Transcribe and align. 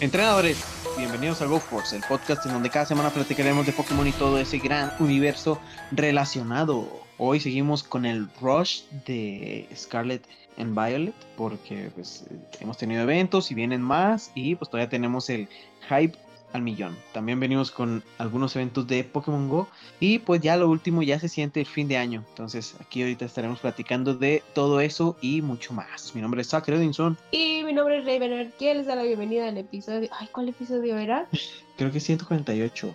Entrenadores, 0.00 0.64
bienvenidos 0.96 1.42
a 1.42 1.46
GoForce, 1.46 1.96
el 1.96 2.04
podcast 2.04 2.46
en 2.46 2.52
donde 2.52 2.70
cada 2.70 2.86
semana 2.86 3.10
platicaremos 3.10 3.66
de 3.66 3.72
Pokémon 3.72 4.06
y 4.06 4.12
todo 4.12 4.38
ese 4.38 4.58
gran 4.58 4.92
universo 5.00 5.60
relacionado. 5.90 6.88
Hoy 7.16 7.40
seguimos 7.40 7.82
con 7.82 8.06
el 8.06 8.28
rush 8.40 8.82
de 9.06 9.68
Scarlet 9.74 10.24
and 10.56 10.72
Violet 10.72 11.16
porque 11.36 11.90
pues 11.96 12.26
hemos 12.60 12.78
tenido 12.78 13.02
eventos 13.02 13.50
y 13.50 13.56
vienen 13.56 13.82
más 13.82 14.30
y 14.36 14.54
pues 14.54 14.70
todavía 14.70 14.88
tenemos 14.88 15.28
el 15.30 15.48
hype 15.88 16.16
al 16.52 16.62
millón. 16.62 16.96
También 17.12 17.40
venimos 17.40 17.70
con 17.70 18.02
algunos 18.18 18.54
eventos 18.56 18.86
de 18.86 19.04
Pokémon 19.04 19.48
Go 19.48 19.68
y 20.00 20.20
pues 20.20 20.40
ya 20.40 20.56
lo 20.56 20.68
último 20.68 21.02
ya 21.02 21.18
se 21.18 21.28
siente 21.28 21.60
el 21.60 21.66
fin 21.66 21.88
de 21.88 21.96
año. 21.96 22.24
Entonces 22.30 22.74
aquí 22.80 23.02
ahorita 23.02 23.24
estaremos 23.24 23.60
platicando 23.60 24.14
de 24.14 24.42
todo 24.54 24.80
eso 24.80 25.16
y 25.20 25.42
mucho 25.42 25.72
más. 25.72 26.14
Mi 26.14 26.22
nombre 26.22 26.42
es 26.42 26.48
Zach 26.48 26.68
Edinson. 26.68 27.16
Y 27.30 27.62
mi 27.64 27.72
nombre 27.72 27.98
es 27.98 28.04
Raven 28.04 28.52
¿Quién 28.58 28.78
les 28.78 28.86
da 28.86 28.94
la 28.94 29.02
bienvenida 29.02 29.48
al 29.48 29.58
episodio? 29.58 30.08
Ay, 30.18 30.28
¿cuál 30.32 30.48
episodio 30.48 30.96
era? 30.96 31.26
Creo 31.76 31.92
que 31.92 32.00
148. 32.00 32.94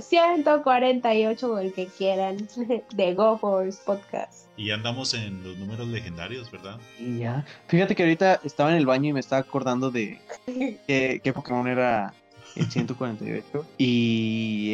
148 0.00 1.52
o 1.52 1.58
el 1.58 1.72
que 1.72 1.86
quieran 1.86 2.48
de 2.94 3.14
Go 3.14 3.38
Force 3.38 3.80
Podcast. 3.84 4.46
Y 4.56 4.70
andamos 4.70 5.12
en 5.14 5.42
los 5.44 5.56
números 5.58 5.86
legendarios, 5.88 6.50
¿verdad? 6.50 6.78
Y 6.98 7.18
ya. 7.18 7.44
Fíjate 7.68 7.94
que 7.94 8.04
ahorita 8.04 8.40
estaba 8.44 8.70
en 8.70 8.76
el 8.76 8.86
baño 8.86 9.10
y 9.10 9.12
me 9.12 9.20
estaba 9.20 9.40
acordando 9.40 9.90
de 9.90 10.20
qué 10.86 11.32
Pokémon 11.34 11.68
era 11.68 12.14
el 12.56 12.70
148. 12.70 13.66
Y 13.78 14.72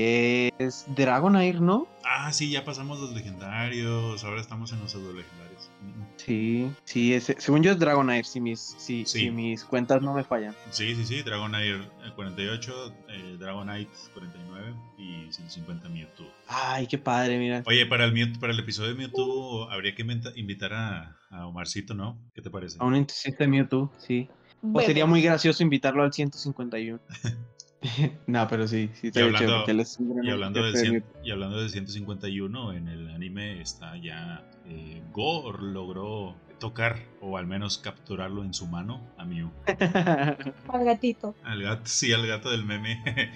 es 0.59 0.87
Dragonair, 0.95 1.61
¿no? 1.61 1.87
Ah, 2.05 2.33
sí, 2.33 2.51
ya 2.51 2.65
pasamos 2.65 3.01
los 3.01 3.13
legendarios. 3.13 4.23
Ahora 4.25 4.41
estamos 4.41 4.73
en 4.73 4.81
los 4.81 4.91
pseudo 4.93 5.13
legendarios. 5.13 5.71
Sí, 6.17 6.71
sí, 6.85 7.19
según 7.21 7.63
yo 7.63 7.73
es 7.73 7.79
Dragonair, 7.79 8.25
si 8.25 8.41
mis, 8.41 8.77
si, 8.79 9.05
mis 9.31 9.65
cuentas 9.65 10.03
no 10.03 10.15
me 10.15 10.23
fallan. 10.23 10.55
Sí, 10.71 10.95
sí, 10.95 11.05
sí, 11.05 11.23
Dragonair 11.23 11.81
48, 12.15 12.95
eh, 13.09 13.37
Dragonite 13.39 13.91
49 14.15 14.75
y 14.99 15.33
150 15.33 15.89
Mewtwo. 15.89 16.27
Ay, 16.47 16.87
qué 16.87 16.99
padre, 16.99 17.39
mira. 17.39 17.63
Oye, 17.67 17.87
para 17.87 18.05
el, 18.05 18.39
para 18.39 18.53
el 18.53 18.59
episodio 18.61 18.91
de 18.91 18.95
Mewtwo 18.95 19.69
habría 19.71 19.95
que 19.97 20.03
invitar 20.37 20.73
a, 20.75 21.17
a 21.31 21.47
Omarcito, 21.47 21.95
¿no? 21.95 22.19
¿Qué 22.35 22.43
te 22.43 22.51
parece? 22.51 22.77
A 22.79 22.85
un 22.85 22.95
intensista 22.95 23.43
de 23.43 23.49
Mewtwo, 23.49 23.93
sí. 23.99 24.29
O 24.73 24.81
sería 24.81 25.07
muy 25.07 25.23
gracioso 25.23 25.63
invitarlo 25.65 26.05
al 26.05 26.13
151. 26.13 27.01
no, 28.27 28.49
pero 28.49 28.69
sí, 28.69 28.91
sí 28.95 29.11
y 29.13 29.19
hablando, 29.19 29.65
y, 30.23 30.31
hablando 30.31 30.63
de 30.63 31.03
y 31.25 31.31
hablando 31.31 31.61
de 31.61 31.69
151, 31.69 32.73
en 32.75 32.89
el 32.89 33.09
anime 33.11 33.61
está 33.61 33.97
ya 33.97 34.45
eh, 34.67 35.03
Go 35.13 35.53
logró 35.53 36.37
tocar 36.59 37.01
o 37.21 37.37
al 37.37 37.47
menos 37.47 37.79
capturarlo 37.79 38.45
en 38.45 38.55
su 38.55 38.69
mano 38.69 39.05
a 39.19 39.25
Mew. 39.25 39.51
al 39.67 40.85
gatito. 40.85 41.35
Al 41.43 41.61
gato, 41.61 41.83
sí, 41.87 42.13
al 42.13 42.25
gato 42.25 42.51
del 42.51 42.65
meme. 42.65 43.03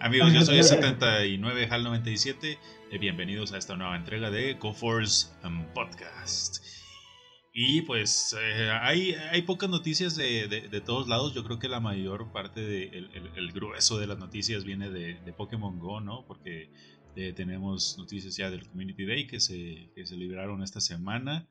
Amigos, 0.00 0.32
yo 0.34 0.42
soy 0.42 0.62
79 0.62 1.68
HAL 1.70 1.84
97. 1.84 2.58
y 2.92 2.98
bienvenidos 2.98 3.52
a 3.52 3.58
esta 3.58 3.76
nueva 3.76 3.96
entrega 3.96 4.30
de 4.30 4.54
Go 4.54 4.74
Force 4.74 5.28
um, 5.42 5.64
Podcast. 5.72 6.58
Y 7.58 7.80
pues 7.80 8.36
eh, 8.38 8.70
hay, 8.82 9.14
hay 9.30 9.40
pocas 9.40 9.70
noticias 9.70 10.14
de, 10.14 10.46
de, 10.46 10.80
todos 10.82 11.08
lados. 11.08 11.32
Yo 11.32 11.42
creo 11.42 11.58
que 11.58 11.70
la 11.70 11.80
mayor 11.80 12.30
parte 12.30 12.60
de, 12.60 12.84
el, 13.34 13.50
grueso 13.50 13.98
de 13.98 14.06
las 14.06 14.18
noticias 14.18 14.64
viene 14.64 14.90
de, 14.90 15.14
de 15.14 15.32
Pokémon 15.32 15.78
Go, 15.78 16.02
¿no? 16.02 16.26
Porque 16.26 16.68
eh, 17.16 17.32
tenemos 17.34 17.96
noticias 17.96 18.36
ya 18.36 18.50
del 18.50 18.68
Community 18.68 19.06
Day 19.06 19.26
que 19.26 19.40
se, 19.40 19.88
que 19.94 20.04
se 20.04 20.18
libraron 20.18 20.62
esta 20.62 20.82
semana. 20.82 21.48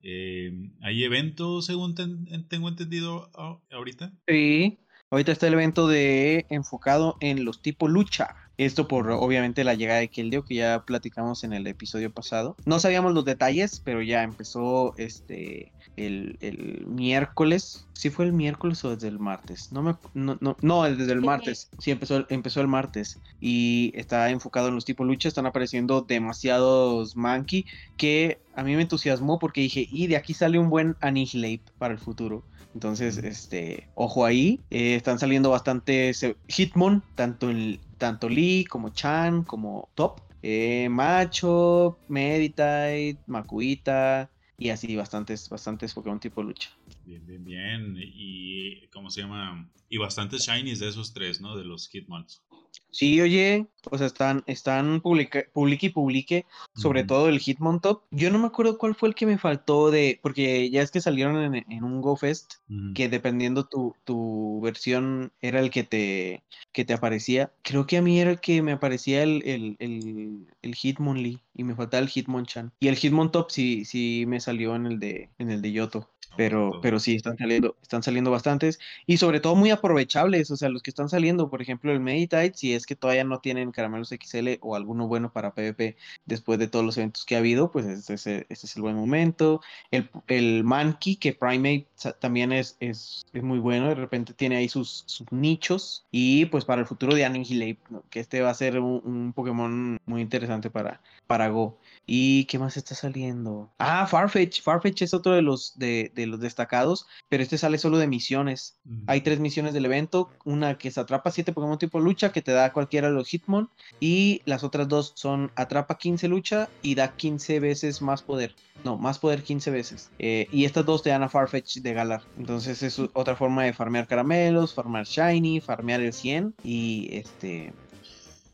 Eh, 0.00 0.52
¿Hay 0.80 1.02
eventos, 1.02 1.66
según 1.66 1.96
tengo 1.96 2.68
entendido 2.68 3.28
ahorita? 3.72 4.12
Sí, 4.28 4.78
ahorita 5.10 5.32
está 5.32 5.48
el 5.48 5.54
evento 5.54 5.88
de 5.88 6.46
enfocado 6.50 7.16
en 7.18 7.44
los 7.44 7.62
tipos 7.62 7.90
lucha. 7.90 8.47
Esto 8.58 8.88
por 8.88 9.08
obviamente 9.12 9.62
la 9.62 9.74
llegada 9.74 10.00
de 10.00 10.08
Keldeo 10.08 10.44
que 10.44 10.56
ya 10.56 10.82
platicamos 10.84 11.44
en 11.44 11.52
el 11.52 11.66
episodio 11.68 12.10
pasado. 12.10 12.56
No 12.66 12.80
sabíamos 12.80 13.14
los 13.14 13.24
detalles, 13.24 13.80
pero 13.84 14.02
ya 14.02 14.24
empezó 14.24 14.94
este 14.98 15.72
el, 15.96 16.84
miércoles. 16.88 17.86
¿Sí 17.92 18.10
fue 18.10 18.24
el 18.24 18.32
miércoles 18.32 18.84
o 18.84 18.94
desde 18.94 19.06
el 19.06 19.20
martes? 19.20 19.70
No 19.70 19.82
me 19.82 19.94
no, 20.12 20.38
no, 20.40 20.56
no 20.60 20.82
desde 20.82 21.12
el 21.12 21.20
martes. 21.20 21.70
Sí, 21.78 21.92
empezó, 21.92 22.26
empezó 22.30 22.60
el 22.60 22.66
martes. 22.66 23.20
Y 23.40 23.92
está 23.94 24.28
enfocado 24.30 24.68
en 24.68 24.74
los 24.74 24.84
tipos 24.84 25.06
lucha. 25.06 25.28
Están 25.28 25.46
apareciendo 25.46 26.00
demasiados 26.00 27.16
Monkey 27.16 27.64
que 27.96 28.40
a 28.56 28.64
mí 28.64 28.74
me 28.74 28.82
entusiasmó 28.82 29.38
porque 29.38 29.60
dije, 29.60 29.86
y 29.88 30.08
de 30.08 30.16
aquí 30.16 30.34
sale 30.34 30.58
un 30.58 30.68
buen 30.68 30.96
Annihilate 31.00 31.62
para 31.78 31.94
el 31.94 32.00
futuro. 32.00 32.42
Entonces, 32.74 33.18
este, 33.18 33.88
ojo 33.94 34.24
ahí. 34.24 34.60
Eh, 34.70 34.94
están 34.94 35.18
saliendo 35.18 35.50
bastantes 35.50 36.24
Hitmon, 36.46 37.02
tanto 37.14 37.50
en 37.50 37.80
tanto 37.98 38.28
Lee 38.28 38.64
como 38.64 38.90
Chan 38.90 39.42
como 39.42 39.88
Top. 39.94 40.20
Eh, 40.42 40.88
Macho, 40.88 41.98
Meditite, 42.08 43.18
Makuita 43.26 44.30
y 44.56 44.70
así 44.70 44.96
bastantes, 44.96 45.48
bastantes 45.48 45.94
Pokémon 45.94 46.20
tipo 46.20 46.42
lucha. 46.42 46.70
Bien, 47.04 47.24
bien, 47.26 47.44
bien. 47.44 47.96
Y, 47.98 48.86
¿cómo 48.88 49.10
se 49.10 49.22
llama? 49.22 49.68
Y 49.88 49.98
bastantes 49.98 50.46
shinies 50.46 50.78
de 50.78 50.88
esos 50.88 51.12
tres, 51.12 51.40
¿no? 51.40 51.56
De 51.56 51.64
los 51.64 51.92
Hitmons. 51.92 52.42
Sí, 52.90 53.20
oye, 53.20 53.66
o 53.90 53.98
sea, 53.98 54.06
están, 54.06 54.42
están 54.46 55.00
publique 55.00 55.46
y 55.86 55.88
publique, 55.90 56.46
sobre 56.74 57.04
todo 57.04 57.28
el 57.28 57.40
Hitmon 57.44 57.80
Top. 57.80 58.02
Yo 58.10 58.30
no 58.30 58.38
me 58.38 58.46
acuerdo 58.46 58.78
cuál 58.78 58.94
fue 58.94 59.08
el 59.10 59.14
que 59.14 59.26
me 59.26 59.38
faltó 59.38 59.90
de, 59.90 60.18
porque 60.22 60.70
ya 60.70 60.82
es 60.82 60.90
que 60.90 61.00
salieron 61.00 61.54
en, 61.54 61.84
un 61.84 62.00
GoFest, 62.00 62.54
que 62.94 63.08
dependiendo 63.08 63.66
tu, 63.66 63.94
tu, 64.04 64.60
versión 64.62 65.32
era 65.40 65.60
el 65.60 65.70
que 65.70 65.84
te, 65.84 66.42
que 66.72 66.84
te 66.84 66.94
aparecía. 66.94 67.52
Creo 67.62 67.86
que 67.86 67.98
a 67.98 68.02
mí 68.02 68.20
era 68.20 68.30
el 68.30 68.40
que 68.40 68.62
me 68.62 68.72
aparecía 68.72 69.22
el, 69.22 69.42
el, 69.44 69.76
el, 69.78 70.46
el 70.62 70.74
Hitmonlee 70.74 71.40
y 71.54 71.64
me 71.64 71.74
faltaba 71.74 72.02
el 72.02 72.08
Hitmonchan. 72.08 72.72
Y 72.80 72.88
el 72.88 72.98
Hitmon 73.00 73.30
Top 73.30 73.50
sí, 73.50 73.84
sí 73.84 74.24
me 74.26 74.40
salió 74.40 74.74
en 74.74 74.86
el 74.86 74.98
de, 74.98 75.30
en 75.38 75.50
el 75.50 75.62
de 75.62 75.72
Yoto. 75.72 76.10
Pero, 76.38 76.78
pero 76.80 77.00
sí, 77.00 77.16
están 77.16 77.36
saliendo, 77.36 77.76
están 77.82 78.04
saliendo 78.04 78.30
bastantes 78.30 78.78
y 79.06 79.16
sobre 79.16 79.40
todo 79.40 79.56
muy 79.56 79.70
aprovechables, 79.70 80.52
o 80.52 80.56
sea, 80.56 80.68
los 80.68 80.84
que 80.84 80.90
están 80.90 81.08
saliendo, 81.08 81.50
por 81.50 81.60
ejemplo, 81.60 81.90
el 81.90 81.98
Meditite, 81.98 82.52
si 82.54 82.74
es 82.74 82.86
que 82.86 82.94
todavía 82.94 83.24
no 83.24 83.40
tienen 83.40 83.72
caramelos 83.72 84.10
XL 84.10 84.50
o 84.60 84.76
alguno 84.76 85.08
bueno 85.08 85.32
para 85.32 85.52
PvP 85.52 85.96
después 86.26 86.60
de 86.60 86.68
todos 86.68 86.84
los 86.84 86.96
eventos 86.96 87.24
que 87.24 87.34
ha 87.34 87.38
habido, 87.38 87.72
pues 87.72 87.86
este, 87.86 88.14
ese, 88.14 88.46
es 88.48 88.76
el 88.76 88.82
buen 88.82 88.94
momento. 88.94 89.62
El, 89.90 90.08
el 90.28 90.62
Mankey, 90.62 91.16
que 91.16 91.32
Primate 91.32 91.88
también 92.20 92.52
es, 92.52 92.76
es, 92.78 93.26
es, 93.32 93.42
muy 93.42 93.58
bueno, 93.58 93.88
de 93.88 93.96
repente 93.96 94.32
tiene 94.32 94.58
ahí 94.58 94.68
sus, 94.68 95.02
sus 95.06 95.26
nichos 95.32 96.06
y 96.12 96.44
pues 96.46 96.64
para 96.64 96.82
el 96.82 96.86
futuro 96.86 97.16
de 97.16 97.24
Annihilate, 97.24 97.80
que 98.10 98.20
este 98.20 98.42
va 98.42 98.50
a 98.50 98.54
ser 98.54 98.78
un, 98.78 99.02
un 99.04 99.32
Pokémon 99.32 99.98
muy 100.06 100.20
interesante 100.22 100.70
para, 100.70 101.00
para 101.26 101.48
Go. 101.48 101.80
¿Y 102.10 102.46
qué 102.46 102.58
más 102.58 102.78
está 102.78 102.94
saliendo? 102.94 103.70
Ah, 103.78 104.06
Farfetch. 104.06 104.62
Farfetch 104.62 105.02
es 105.02 105.12
otro 105.12 105.32
de 105.32 105.42
los, 105.42 105.78
de, 105.78 106.10
los 106.28 106.40
destacados, 106.40 107.06
pero 107.28 107.42
este 107.42 107.58
sale 107.58 107.78
solo 107.78 107.98
de 107.98 108.06
misiones. 108.06 108.78
Hay 109.06 109.22
tres 109.22 109.40
misiones 109.40 109.74
del 109.74 109.86
evento. 109.86 110.30
Una 110.44 110.78
que 110.78 110.90
se 110.90 111.00
atrapa 111.00 111.30
siete 111.30 111.52
Pokémon 111.52 111.78
tipo 111.78 112.00
lucha, 112.00 112.32
que 112.32 112.42
te 112.42 112.52
da 112.52 112.72
cualquiera 112.72 113.08
de 113.08 113.14
los 113.14 113.32
Hitmon. 113.32 113.70
Y 114.00 114.42
las 114.44 114.64
otras 114.64 114.88
dos 114.88 115.12
son 115.16 115.50
atrapa 115.56 115.98
15 115.98 116.28
lucha 116.28 116.68
y 116.82 116.94
da 116.94 117.16
15 117.16 117.60
veces 117.60 118.02
más 118.02 118.22
poder. 118.22 118.54
No, 118.84 118.96
más 118.96 119.18
poder 119.18 119.42
15 119.42 119.70
veces. 119.70 120.10
Eh, 120.18 120.48
y 120.52 120.64
estas 120.64 120.86
dos 120.86 121.02
te 121.02 121.10
dan 121.10 121.22
a 121.22 121.28
Farfetch 121.28 121.78
de 121.78 121.92
Galar. 121.92 122.22
Entonces 122.38 122.82
es 122.82 122.98
otra 122.98 123.36
forma 123.36 123.64
de 123.64 123.72
farmear 123.72 124.06
caramelos, 124.06 124.74
farmear 124.74 125.06
Shiny, 125.06 125.60
farmear 125.60 126.00
el 126.00 126.12
100. 126.12 126.54
Y 126.62 127.08
este... 127.12 127.72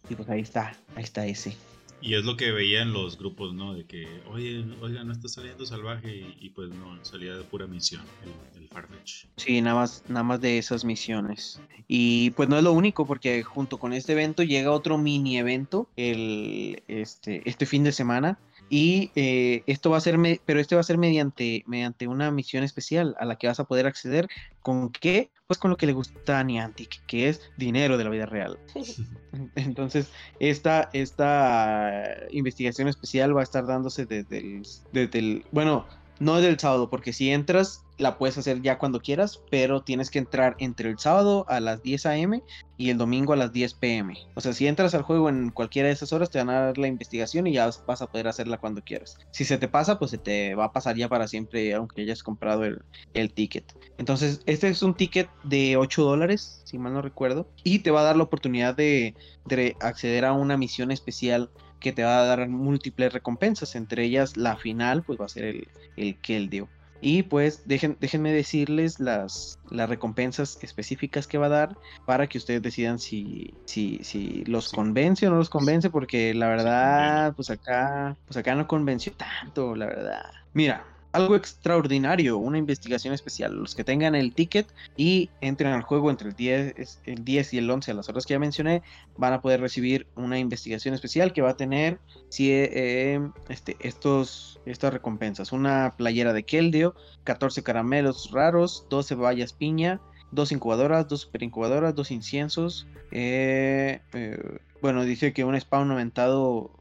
Y 0.08 0.14
pues 0.14 0.28
ahí 0.28 0.40
está, 0.40 0.76
ahí 0.96 1.02
está 1.02 1.26
ese. 1.26 1.56
Y 2.04 2.16
es 2.16 2.24
lo 2.24 2.36
que 2.36 2.52
veía 2.52 2.82
en 2.82 2.92
los 2.92 3.16
grupos, 3.16 3.54
¿no? 3.54 3.72
De 3.72 3.86
que, 3.86 4.06
oye, 4.30 4.62
oiga, 4.82 5.02
no 5.04 5.12
está 5.12 5.26
saliendo 5.26 5.64
salvaje 5.64 6.34
y, 6.38 6.50
pues 6.50 6.68
no, 6.68 7.02
salía 7.02 7.34
de 7.34 7.44
pura 7.44 7.66
misión 7.66 8.02
el, 8.22 8.60
el, 8.60 8.68
Farfetch. 8.68 9.24
Sí, 9.38 9.62
nada 9.62 9.76
más, 9.76 10.04
nada 10.06 10.22
más 10.22 10.38
de 10.42 10.58
esas 10.58 10.84
misiones. 10.84 11.62
Y 11.88 12.28
pues 12.32 12.50
no 12.50 12.58
es 12.58 12.62
lo 12.62 12.74
único, 12.74 13.06
porque 13.06 13.42
junto 13.42 13.78
con 13.78 13.94
este 13.94 14.12
evento 14.12 14.42
llega 14.42 14.70
otro 14.70 14.98
mini 14.98 15.38
evento 15.38 15.88
el, 15.96 16.82
este, 16.88 17.40
este 17.48 17.64
fin 17.64 17.84
de 17.84 17.92
semana 17.92 18.38
y 18.68 19.10
eh, 19.14 19.62
esto 19.66 19.90
va 19.90 19.98
a 19.98 20.00
ser, 20.00 20.18
pero 20.44 20.60
este 20.60 20.74
va 20.74 20.80
a 20.80 20.84
ser 20.84 20.98
mediante, 20.98 21.64
mediante 21.66 22.08
una 22.08 22.30
misión 22.30 22.64
especial 22.64 23.14
a 23.18 23.24
la 23.24 23.36
que 23.36 23.46
vas 23.46 23.60
a 23.60 23.64
poder 23.64 23.86
acceder. 23.86 24.28
¿Con 24.62 24.90
qué? 24.90 25.30
Pues 25.46 25.58
con 25.58 25.70
lo 25.70 25.76
que 25.76 25.86
le 25.86 25.92
gusta 25.92 26.38
a 26.38 26.44
Niantic, 26.44 27.04
que 27.06 27.28
es 27.28 27.40
dinero 27.56 27.98
de 27.98 28.04
la 28.04 28.10
vida 28.10 28.26
real. 28.26 28.58
Entonces, 29.54 30.10
esta, 30.40 30.88
esta 30.92 32.16
investigación 32.30 32.88
especial 32.88 33.36
va 33.36 33.40
a 33.40 33.44
estar 33.44 33.66
dándose 33.66 34.06
desde 34.06 34.38
el, 34.38 34.66
desde 34.92 35.18
el 35.18 35.44
bueno, 35.52 35.86
no 36.18 36.36
desde 36.36 36.48
el 36.48 36.58
sábado, 36.58 36.88
porque 36.88 37.12
si 37.12 37.30
entras 37.30 37.83
la 37.98 38.18
puedes 38.18 38.36
hacer 38.38 38.60
ya 38.62 38.78
cuando 38.78 39.00
quieras, 39.00 39.40
pero 39.50 39.82
tienes 39.82 40.10
que 40.10 40.18
entrar 40.18 40.56
entre 40.58 40.90
el 40.90 40.98
sábado 40.98 41.44
a 41.48 41.60
las 41.60 41.82
10 41.82 42.06
a.m. 42.06 42.42
y 42.76 42.90
el 42.90 42.98
domingo 42.98 43.32
a 43.32 43.36
las 43.36 43.52
10 43.52 43.74
p.m. 43.74 44.14
O 44.34 44.40
sea, 44.40 44.52
si 44.52 44.66
entras 44.66 44.94
al 44.94 45.02
juego 45.02 45.28
en 45.28 45.50
cualquiera 45.50 45.88
de 45.88 45.94
esas 45.94 46.12
horas, 46.12 46.30
te 46.30 46.38
van 46.38 46.50
a 46.50 46.60
dar 46.60 46.78
la 46.78 46.88
investigación 46.88 47.46
y 47.46 47.52
ya 47.52 47.70
vas 47.86 48.02
a 48.02 48.06
poder 48.06 48.26
hacerla 48.26 48.58
cuando 48.58 48.82
quieras. 48.82 49.18
Si 49.30 49.44
se 49.44 49.58
te 49.58 49.68
pasa, 49.68 49.98
pues 49.98 50.10
se 50.10 50.18
te 50.18 50.54
va 50.54 50.66
a 50.66 50.72
pasar 50.72 50.96
ya 50.96 51.08
para 51.08 51.28
siempre, 51.28 51.72
aunque 51.74 52.02
hayas 52.02 52.22
comprado 52.22 52.64
el, 52.64 52.82
el 53.14 53.32
ticket. 53.32 53.76
Entonces, 53.98 54.40
este 54.46 54.68
es 54.68 54.82
un 54.82 54.94
ticket 54.94 55.28
de 55.44 55.76
8 55.76 56.02
dólares, 56.02 56.62
si 56.64 56.78
mal 56.78 56.94
no 56.94 57.02
recuerdo, 57.02 57.48
y 57.62 57.80
te 57.80 57.90
va 57.90 58.00
a 58.00 58.04
dar 58.04 58.16
la 58.16 58.24
oportunidad 58.24 58.74
de, 58.74 59.14
de 59.44 59.76
acceder 59.80 60.24
a 60.24 60.32
una 60.32 60.56
misión 60.56 60.90
especial 60.90 61.50
que 61.78 61.92
te 61.92 62.02
va 62.02 62.22
a 62.22 62.24
dar 62.24 62.48
múltiples 62.48 63.12
recompensas, 63.12 63.74
entre 63.76 64.04
ellas 64.04 64.36
la 64.38 64.56
final, 64.56 65.02
pues 65.02 65.20
va 65.20 65.26
a 65.26 65.28
ser 65.28 65.44
el, 65.44 65.68
el 65.96 66.18
Keldeo. 66.18 66.68
Y 67.06 67.24
pues 67.24 67.68
dejen, 67.68 67.98
déjenme 68.00 68.32
decirles 68.32 68.98
las, 68.98 69.58
las 69.70 69.90
recompensas 69.90 70.56
específicas 70.62 71.26
que 71.26 71.36
va 71.36 71.46
a 71.46 71.50
dar 71.50 71.76
para 72.06 72.26
que 72.26 72.38
ustedes 72.38 72.62
decidan 72.62 72.98
si, 72.98 73.52
si, 73.66 73.98
si 74.02 74.42
los 74.46 74.70
convence 74.70 75.26
o 75.26 75.30
no 75.30 75.36
los 75.36 75.50
convence, 75.50 75.90
porque 75.90 76.32
la 76.32 76.48
verdad, 76.48 77.34
pues 77.36 77.50
acá, 77.50 78.16
pues 78.24 78.38
acá 78.38 78.54
no 78.54 78.66
convenció 78.66 79.12
tanto, 79.12 79.76
la 79.76 79.84
verdad. 79.84 80.22
Mira, 80.54 80.93
algo 81.14 81.36
extraordinario, 81.36 82.38
una 82.38 82.58
investigación 82.58 83.14
especial. 83.14 83.54
Los 83.54 83.76
que 83.76 83.84
tengan 83.84 84.16
el 84.16 84.34
ticket 84.34 84.66
y 84.96 85.30
entren 85.40 85.72
al 85.72 85.82
juego 85.82 86.10
entre 86.10 86.30
el 86.30 86.34
10, 86.34 87.00
el 87.06 87.24
10 87.24 87.54
y 87.54 87.58
el 87.58 87.70
11 87.70 87.92
a 87.92 87.94
las 87.94 88.08
horas 88.08 88.26
que 88.26 88.34
ya 88.34 88.40
mencioné, 88.40 88.82
van 89.16 89.32
a 89.32 89.40
poder 89.40 89.60
recibir 89.60 90.08
una 90.16 90.40
investigación 90.40 90.92
especial 90.92 91.32
que 91.32 91.40
va 91.40 91.50
a 91.50 91.56
tener 91.56 92.00
si, 92.30 92.50
eh, 92.50 93.20
este, 93.48 93.76
estos, 93.78 94.60
estas 94.66 94.92
recompensas. 94.92 95.52
Una 95.52 95.94
playera 95.96 96.32
de 96.32 96.42
Keldeo, 96.42 96.96
14 97.22 97.62
caramelos 97.62 98.32
raros, 98.32 98.86
12 98.90 99.14
bayas 99.14 99.52
piña, 99.52 100.00
dos 100.32 100.50
incubadoras, 100.50 101.06
dos 101.06 101.20
super 101.20 101.44
incubadoras, 101.44 101.94
dos 101.94 102.10
inciensos. 102.10 102.88
Eh, 103.12 104.00
eh, 104.14 104.58
bueno, 104.82 105.04
dice 105.04 105.32
que 105.32 105.44
un 105.44 105.58
spawn 105.60 105.92
aumentado 105.92 106.72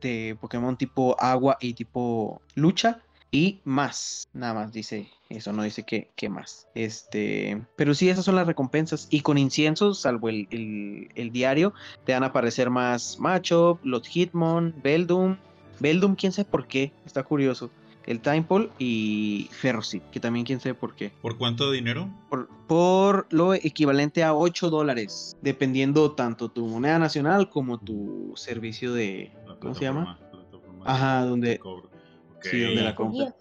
de 0.00 0.36
Pokémon 0.40 0.76
tipo 0.76 1.16
agua 1.20 1.56
y 1.60 1.74
tipo 1.74 2.40
lucha 2.54 3.02
y 3.30 3.60
más. 3.64 4.28
Nada 4.32 4.54
más 4.54 4.72
dice 4.72 5.08
eso, 5.28 5.52
no 5.52 5.62
dice 5.62 5.84
qué, 5.84 6.10
qué 6.16 6.28
más. 6.28 6.68
Este, 6.74 7.62
pero 7.76 7.94
sí, 7.94 8.08
esas 8.08 8.24
son 8.24 8.36
las 8.36 8.46
recompensas. 8.46 9.06
Y 9.10 9.20
con 9.20 9.38
inciensos, 9.38 10.00
salvo 10.00 10.28
el, 10.28 11.08
el, 11.14 11.30
diario, 11.30 11.72
te 12.04 12.12
van 12.12 12.24
a 12.24 12.26
aparecer 12.26 12.70
más 12.70 13.18
Macho, 13.18 13.78
Lot 13.82 14.06
Hitmon, 14.06 14.74
Beldum. 14.82 15.36
Beldum, 15.78 16.14
quién 16.14 16.32
sabe 16.32 16.48
por 16.50 16.66
qué, 16.66 16.92
está 17.06 17.22
curioso. 17.22 17.70
El 18.06 18.20
Timepole 18.20 18.70
y 18.78 19.48
Ferrocid, 19.52 20.00
que 20.10 20.18
también 20.18 20.44
quién 20.44 20.58
sabe 20.58 20.74
por 20.74 20.96
qué. 20.96 21.12
¿Por 21.22 21.36
cuánto 21.36 21.70
dinero? 21.70 22.10
Por, 22.28 22.48
por 22.66 23.26
lo 23.30 23.54
equivalente 23.54 24.24
a 24.24 24.34
8 24.34 24.70
dólares, 24.70 25.36
dependiendo 25.42 26.12
tanto 26.12 26.48
tu 26.48 26.66
moneda 26.66 26.98
nacional 26.98 27.50
como 27.50 27.78
tu 27.78 28.32
servicio 28.36 28.92
de. 28.94 29.30
¿Cómo 29.60 29.74
se 29.74 29.82
llama? 29.82 30.18
Ajá, 30.84 31.24
donde. 31.24 31.60
Sí, 32.42 32.60
donde 32.60 32.82
la 32.82 32.94
compra. 32.94 33.34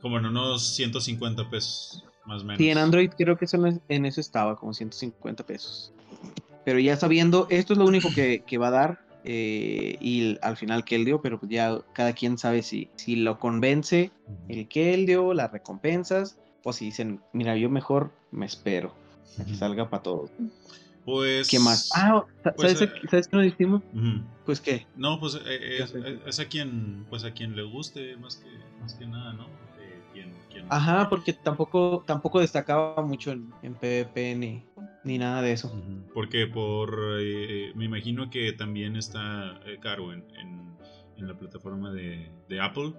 Como 0.00 0.18
en 0.18 0.26
unos 0.26 0.66
150 0.74 1.48
pesos, 1.48 2.04
más 2.26 2.42
o 2.42 2.44
menos. 2.44 2.58
Sí, 2.58 2.70
en 2.70 2.78
Android 2.78 3.10
creo 3.16 3.36
que 3.36 3.44
eso 3.44 3.62
en 3.88 4.06
eso 4.06 4.20
estaba, 4.20 4.56
como 4.56 4.74
150 4.74 5.44
pesos. 5.44 5.92
Pero 6.64 6.78
ya 6.78 6.96
sabiendo, 6.96 7.46
esto 7.50 7.72
es 7.72 7.78
lo 7.78 7.86
único 7.86 8.08
que, 8.14 8.42
que 8.46 8.58
va 8.58 8.68
a 8.68 8.72
dar. 8.72 8.98
Eh, 9.24 9.96
y 10.00 10.36
al 10.42 10.56
final 10.56 10.84
que 10.84 10.96
él 10.96 11.04
dio, 11.04 11.22
pero 11.22 11.38
pues 11.38 11.50
ya 11.50 11.78
cada 11.92 12.12
quien 12.12 12.38
sabe 12.38 12.62
si, 12.62 12.88
si 12.96 13.14
lo 13.14 13.38
convence 13.38 14.10
el 14.48 14.66
que 14.66 14.94
él 14.94 15.06
dio, 15.06 15.32
las 15.32 15.52
recompensas, 15.52 16.38
o 16.64 16.72
si 16.72 16.86
dicen, 16.86 17.20
mira, 17.32 17.56
yo 17.56 17.70
mejor 17.70 18.10
me 18.32 18.46
espero 18.46 18.92
a 19.38 19.44
que 19.44 19.54
salga 19.54 19.88
para 19.88 20.02
todos. 20.02 20.30
Pues. 21.04 21.48
¿Qué 21.48 21.58
más? 21.58 21.90
Ah, 21.94 22.24
pues, 22.56 22.78
¿sabes, 22.78 22.82
eh, 22.82 22.92
¿sabes 23.10 23.28
qué 23.28 23.36
nos 23.36 23.44
dijimos? 23.46 23.82
Pues 24.46 24.60
qué. 24.60 24.86
No, 24.96 25.18
pues 25.18 25.38
eh, 25.44 25.84
es, 26.26 26.40
a 26.40 26.44
quien 26.46 27.06
pues 27.08 27.24
a 27.24 27.32
quien 27.32 27.56
le 27.56 27.62
guste 27.62 28.16
más 28.16 28.36
que, 28.36 28.50
más 28.80 28.94
que 28.94 29.06
nada, 29.06 29.32
¿no? 29.32 29.46
Ajá, 30.68 31.08
porque 31.08 31.32
tampoco, 31.32 32.04
tampoco 32.06 32.40
destacaba 32.40 33.02
mucho 33.02 33.32
en, 33.32 33.74
PvP 33.74 34.34
ni, 34.36 34.64
ni, 35.04 35.18
nada 35.18 35.42
de 35.42 35.52
eso. 35.52 35.74
Porque 36.14 36.46
por 36.46 37.18
eh, 37.20 37.72
me 37.74 37.84
imagino 37.84 38.30
que 38.30 38.52
también 38.52 38.96
está 38.96 39.60
caro 39.80 40.12
en, 40.12 40.24
en, 40.38 40.76
en 41.16 41.28
la 41.28 41.34
plataforma 41.34 41.92
de, 41.92 42.30
de 42.48 42.60
Apple. 42.60 42.94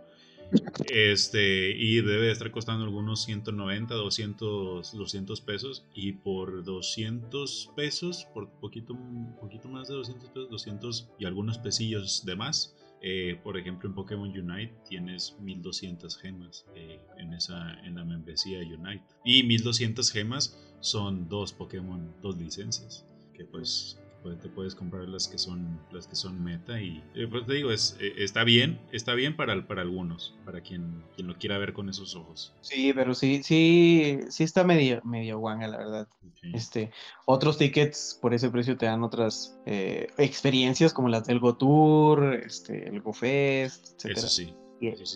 Este, 0.90 1.72
y 1.72 2.02
debe 2.02 2.32
estar 2.32 2.52
costando 2.52 2.84
algunos 2.84 3.24
190, 3.24 3.94
200, 3.94 4.98
200 4.98 5.42
pesos. 5.42 5.86
Y 5.94 6.14
por 6.14 6.64
200 6.64 7.72
pesos, 7.76 8.28
por 8.34 8.50
poquito, 8.50 8.98
poquito 9.40 9.68
más 9.70 9.88
de 9.88 9.96
200 9.96 10.30
pesos, 10.30 10.50
200 10.50 11.10
y 11.20 11.26
algunos 11.26 11.58
pesillos 11.58 12.26
de 12.26 12.36
más. 12.36 12.76
Eh, 13.06 13.38
por 13.44 13.58
ejemplo, 13.58 13.90
en 13.90 13.96
Pokémon 13.96 14.30
Unite 14.30 14.74
tienes 14.88 15.36
1200 15.42 16.18
gemas 16.18 16.66
eh, 16.74 17.02
en, 17.18 17.34
esa, 17.34 17.74
en 17.84 17.96
la 17.96 18.06
membresía 18.06 18.60
Unite. 18.60 19.04
Y 19.26 19.44
1200 19.44 20.10
gemas 20.10 20.58
son 20.80 21.28
dos 21.28 21.52
Pokémon, 21.52 22.14
dos 22.22 22.38
licencias. 22.38 23.06
Que 23.34 23.44
pues 23.46 24.00
pues, 24.24 24.40
te 24.40 24.50
puedes 24.50 24.74
comprar 24.74 25.08
las 25.08 25.28
que 25.28 25.38
son 25.38 25.80
las 25.92 26.08
que 26.08 26.16
son 26.16 26.44
meta 26.44 26.82
y 26.82 27.04
eh, 27.14 27.28
pues 27.30 27.46
te 27.46 27.54
digo 27.54 27.72
es 27.72 27.98
eh, 28.00 28.14
está 28.18 28.44
bien 28.44 28.80
está 28.92 29.14
bien 29.14 29.36
para 29.36 29.68
para 29.68 29.82
algunos 29.82 30.36
para 30.46 30.62
quien 30.62 31.04
quien 31.16 31.28
lo 31.28 31.36
quiera 31.36 31.58
ver 31.58 31.74
con 31.74 31.90
esos 31.90 32.16
ojos. 32.16 32.54
Sí 32.62 32.94
pero 32.94 33.14
sí 33.14 33.44
sí 33.44 34.20
sí 34.30 34.44
está 34.44 34.64
medio 34.64 35.02
medio 35.04 35.38
guanga 35.40 35.68
la 35.68 35.78
verdad. 35.78 36.08
Este 36.54 36.92
otros 37.26 37.58
tickets 37.58 38.18
por 38.22 38.34
ese 38.34 38.50
precio 38.50 38.78
te 38.78 38.86
dan 38.86 39.04
otras 39.04 39.58
eh, 39.66 40.08
experiencias 40.18 40.94
como 40.94 41.10
las 41.10 41.26
del 41.26 41.40
Go 41.40 41.56
Tour 41.56 42.34
este 42.34 42.88
el 42.88 43.02
Go 43.02 43.14
Fest 43.14 43.96
etcétera. 43.96 44.20
Eso 44.20 44.28
sí 44.28 44.56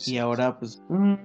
y, 0.05 0.17
ahora 0.17 0.57
pues 0.57 0.81
mm, 0.87 1.15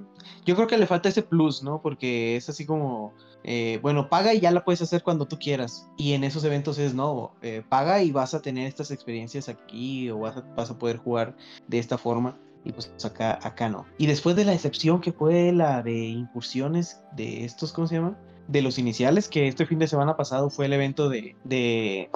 yo 0.44 0.56
creo 0.56 0.66
que 0.66 0.78
le 0.78 0.86
falta 0.86 1.08
ese 1.08 1.22
plus 1.22 1.62
no 1.62 1.80
porque 1.80 2.36
es 2.36 2.48
así 2.48 2.66
como 2.66 3.14
eh, 3.44 3.78
bueno, 3.82 4.08
paga 4.08 4.34
y 4.34 4.40
ya 4.40 4.50
la 4.50 4.64
puedes 4.64 4.82
hacer 4.82 5.02
cuando 5.02 5.26
tú 5.26 5.38
quieras. 5.38 5.88
Y 5.96 6.12
en 6.12 6.24
esos 6.24 6.44
eventos 6.44 6.78
es 6.78 6.94
no, 6.94 7.34
eh, 7.42 7.62
paga 7.68 8.02
y 8.02 8.12
vas 8.12 8.34
a 8.34 8.42
tener 8.42 8.66
estas 8.66 8.90
experiencias 8.90 9.48
aquí 9.48 10.10
o 10.10 10.18
vas 10.20 10.36
a, 10.36 10.40
vas 10.56 10.70
a, 10.70 10.78
poder 10.78 10.98
jugar 10.98 11.36
de 11.68 11.78
esta 11.78 11.98
forma. 11.98 12.38
Y 12.64 12.72
pues 12.72 12.92
acá, 13.04 13.38
acá 13.42 13.68
no. 13.68 13.86
Y 13.98 14.06
después 14.06 14.36
de 14.36 14.44
la 14.44 14.54
excepción 14.54 15.00
que 15.00 15.12
fue 15.12 15.52
la 15.52 15.82
de 15.82 15.98
incursiones 15.98 17.00
de 17.16 17.44
estos, 17.44 17.72
¿cómo 17.72 17.88
se 17.88 17.96
llama? 17.96 18.16
De 18.46 18.62
los 18.62 18.78
iniciales, 18.78 19.28
que 19.28 19.48
este 19.48 19.66
fin 19.66 19.80
de 19.80 19.88
semana 19.88 20.16
pasado 20.16 20.48
fue 20.48 20.66
el 20.66 20.72
evento 20.72 21.08
de, 21.08 21.36
de 21.44 22.08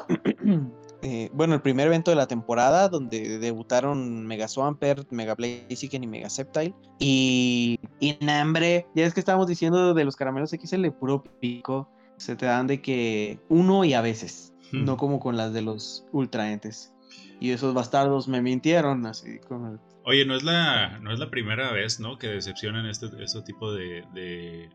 Eh, 1.03 1.31
bueno, 1.32 1.55
el 1.55 1.62
primer 1.62 1.86
evento 1.86 2.10
de 2.10 2.17
la 2.17 2.26
temporada 2.26 2.88
donde 2.88 3.38
debutaron 3.38 4.26
Mega 4.26 4.48
Swampert, 4.48 5.10
Mega 5.10 5.34
Blaziken 5.34 6.05
y 6.05 6.06
Mega 6.06 6.31
Sceptile. 6.31 6.74
Y, 6.98 7.79
y 8.00 8.17
hambre, 8.29 8.86
ya 8.94 9.06
es 9.06 9.15
que 9.15 9.20
estábamos 9.20 9.46
diciendo 9.46 9.94
de 9.94 10.05
los 10.05 10.17
caramelos 10.17 10.50
XL, 10.50 10.88
puro 10.91 11.22
pico, 11.41 11.88
se 12.17 12.36
te 12.36 12.46
dan 12.46 12.67
de 12.67 12.81
que 12.81 13.38
uno 13.48 13.84
y 13.84 13.94
a 13.94 14.00
veces, 14.00 14.55
hmm. 14.72 14.84
no 14.84 14.96
como 14.96 15.20
con 15.20 15.36
las 15.36 15.53
de 15.53 15.62
los 15.62 16.06
ultraentes. 16.12 16.93
Y 17.38 17.50
esos 17.50 17.74
bastardos 17.74 18.29
me 18.29 18.41
mintieron, 18.41 19.05
así 19.06 19.38
como 19.46 19.79
Oye, 20.08 20.25
no 20.25 20.36
es 20.36 20.44
la, 20.44 21.01
no 21.01 21.13
es 21.13 21.19
la 21.19 21.31
primera 21.31 21.72
vez, 21.72 21.98
¿no? 21.98 22.17
Que 22.17 22.29
decepcionan 22.29 22.86
este, 22.86 23.10
este 23.19 23.43
tipo 23.43 23.72
de, 23.72 24.05
de, 24.15 24.70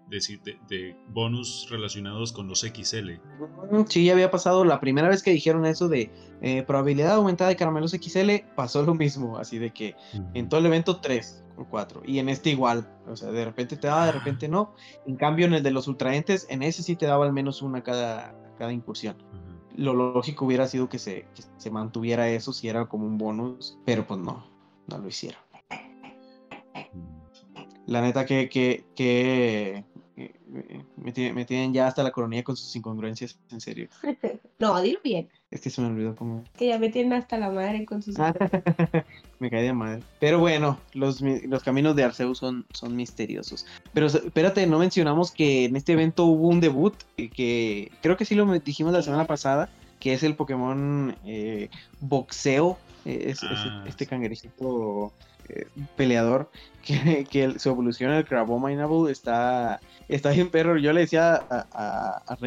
de, 0.67 0.95
bonus 1.07 1.69
relacionados 1.71 2.33
con 2.33 2.49
los 2.49 2.59
XL. 2.59 3.11
Mm, 3.71 3.85
sí, 3.87 4.03
ya 4.03 4.11
había 4.11 4.29
pasado. 4.29 4.65
La 4.65 4.81
primera 4.81 5.07
vez 5.07 5.23
que 5.23 5.31
dijeron 5.31 5.65
eso 5.65 5.87
de 5.87 6.11
eh, 6.41 6.63
probabilidad 6.63 7.13
aumentada 7.13 7.49
de 7.49 7.55
caramelos 7.55 7.91
XL, 7.91 8.43
pasó 8.57 8.83
lo 8.83 8.93
mismo. 8.93 9.37
Así 9.37 9.57
de 9.57 9.71
que 9.71 9.95
en 10.33 10.49
todo 10.49 10.59
el 10.59 10.65
evento 10.65 10.99
3 10.99 11.45
o 11.55 11.63
4. 11.63 12.01
Y 12.05 12.19
en 12.19 12.27
este 12.27 12.49
igual. 12.49 12.93
O 13.07 13.15
sea, 13.15 13.31
de 13.31 13.45
repente 13.45 13.77
te 13.77 13.87
daba, 13.87 14.07
de 14.07 14.11
repente 14.11 14.49
no. 14.49 14.75
En 15.07 15.15
cambio, 15.15 15.45
en 15.45 15.53
el 15.53 15.63
de 15.63 15.71
los 15.71 15.87
ultraentes, 15.87 16.45
en 16.49 16.61
ese 16.61 16.83
sí 16.83 16.97
te 16.97 17.05
daba 17.05 17.23
al 17.23 17.31
menos 17.31 17.61
una 17.61 17.83
cada, 17.83 18.35
cada 18.57 18.73
incursión. 18.73 19.15
Lo 19.77 19.93
lógico 19.93 20.43
hubiera 20.43 20.67
sido 20.67 20.89
que 20.89 20.99
se, 20.99 21.25
que 21.33 21.43
se 21.55 21.71
mantuviera 21.71 22.27
eso 22.27 22.51
si 22.51 22.67
era 22.67 22.87
como 22.87 23.05
un 23.05 23.17
bonus, 23.17 23.79
pero 23.85 24.05
pues 24.05 24.19
no 24.19 24.50
no 24.91 24.99
lo 24.99 25.07
hicieron. 25.07 25.39
La 27.87 28.01
neta 28.01 28.25
que, 28.25 28.47
que, 28.47 28.85
que 28.95 29.83
me, 30.97 31.45
tienen, 31.45 31.73
ya 31.73 31.87
hasta 31.87 32.03
la 32.03 32.11
coronilla 32.11 32.43
con 32.43 32.55
sus 32.55 32.75
incongruencias, 32.75 33.39
en 33.51 33.61
serio. 33.61 33.89
no, 34.59 34.81
dilo 34.81 34.99
bien. 35.03 35.29
Es 35.49 35.61
que 35.61 35.69
se 35.69 35.81
me 35.81 35.87
olvidó 35.87 36.15
cómo. 36.15 36.43
Que 36.57 36.67
ya 36.67 36.79
me 36.79 36.89
tienen 36.89 37.13
hasta 37.13 37.37
la 37.37 37.49
madre 37.49 37.85
con 37.85 38.01
sus. 38.01 38.15
me 39.39 39.49
cae 39.49 39.63
de 39.63 39.73
madre. 39.73 40.01
Pero 40.19 40.39
bueno, 40.39 40.79
los, 40.93 41.21
los 41.21 41.63
caminos 41.63 41.95
de 41.95 42.03
Arceus 42.03 42.37
son, 42.37 42.65
son 42.73 42.95
misteriosos. 42.95 43.65
Pero 43.93 44.07
espérate, 44.07 44.65
no 44.67 44.79
mencionamos 44.79 45.31
que 45.31 45.65
en 45.65 45.75
este 45.75 45.93
evento 45.93 46.25
hubo 46.25 46.47
un 46.47 46.61
debut 46.61 46.93
que 47.15 47.91
creo 48.01 48.17
que 48.17 48.25
sí 48.25 48.35
lo 48.35 48.45
dijimos 48.59 48.93
la 48.93 49.01
semana 49.01 49.27
pasada, 49.27 49.69
que 49.99 50.13
es 50.13 50.23
el 50.23 50.35
Pokémon 50.35 51.15
eh, 51.25 51.69
Boxeo 51.99 52.77
eh, 53.05 53.25
es, 53.27 53.43
ah, 53.43 53.83
este 53.85 54.05
cangrejito 54.07 55.11
eh, 55.49 55.67
peleador 55.95 56.51
que, 56.85 57.25
que 57.29 57.59
su 57.59 57.69
evolución 57.69 58.11
el 58.11 58.25
Crabominable 58.25 59.11
está, 59.11 59.79
está 60.07 60.31
bien 60.31 60.49
perro. 60.49 60.77
Yo 60.77 60.93
le 60.93 61.01
decía 61.01 61.35
a, 61.49 61.67
a, 61.71 62.33
a 62.33 62.37
que 62.37 62.41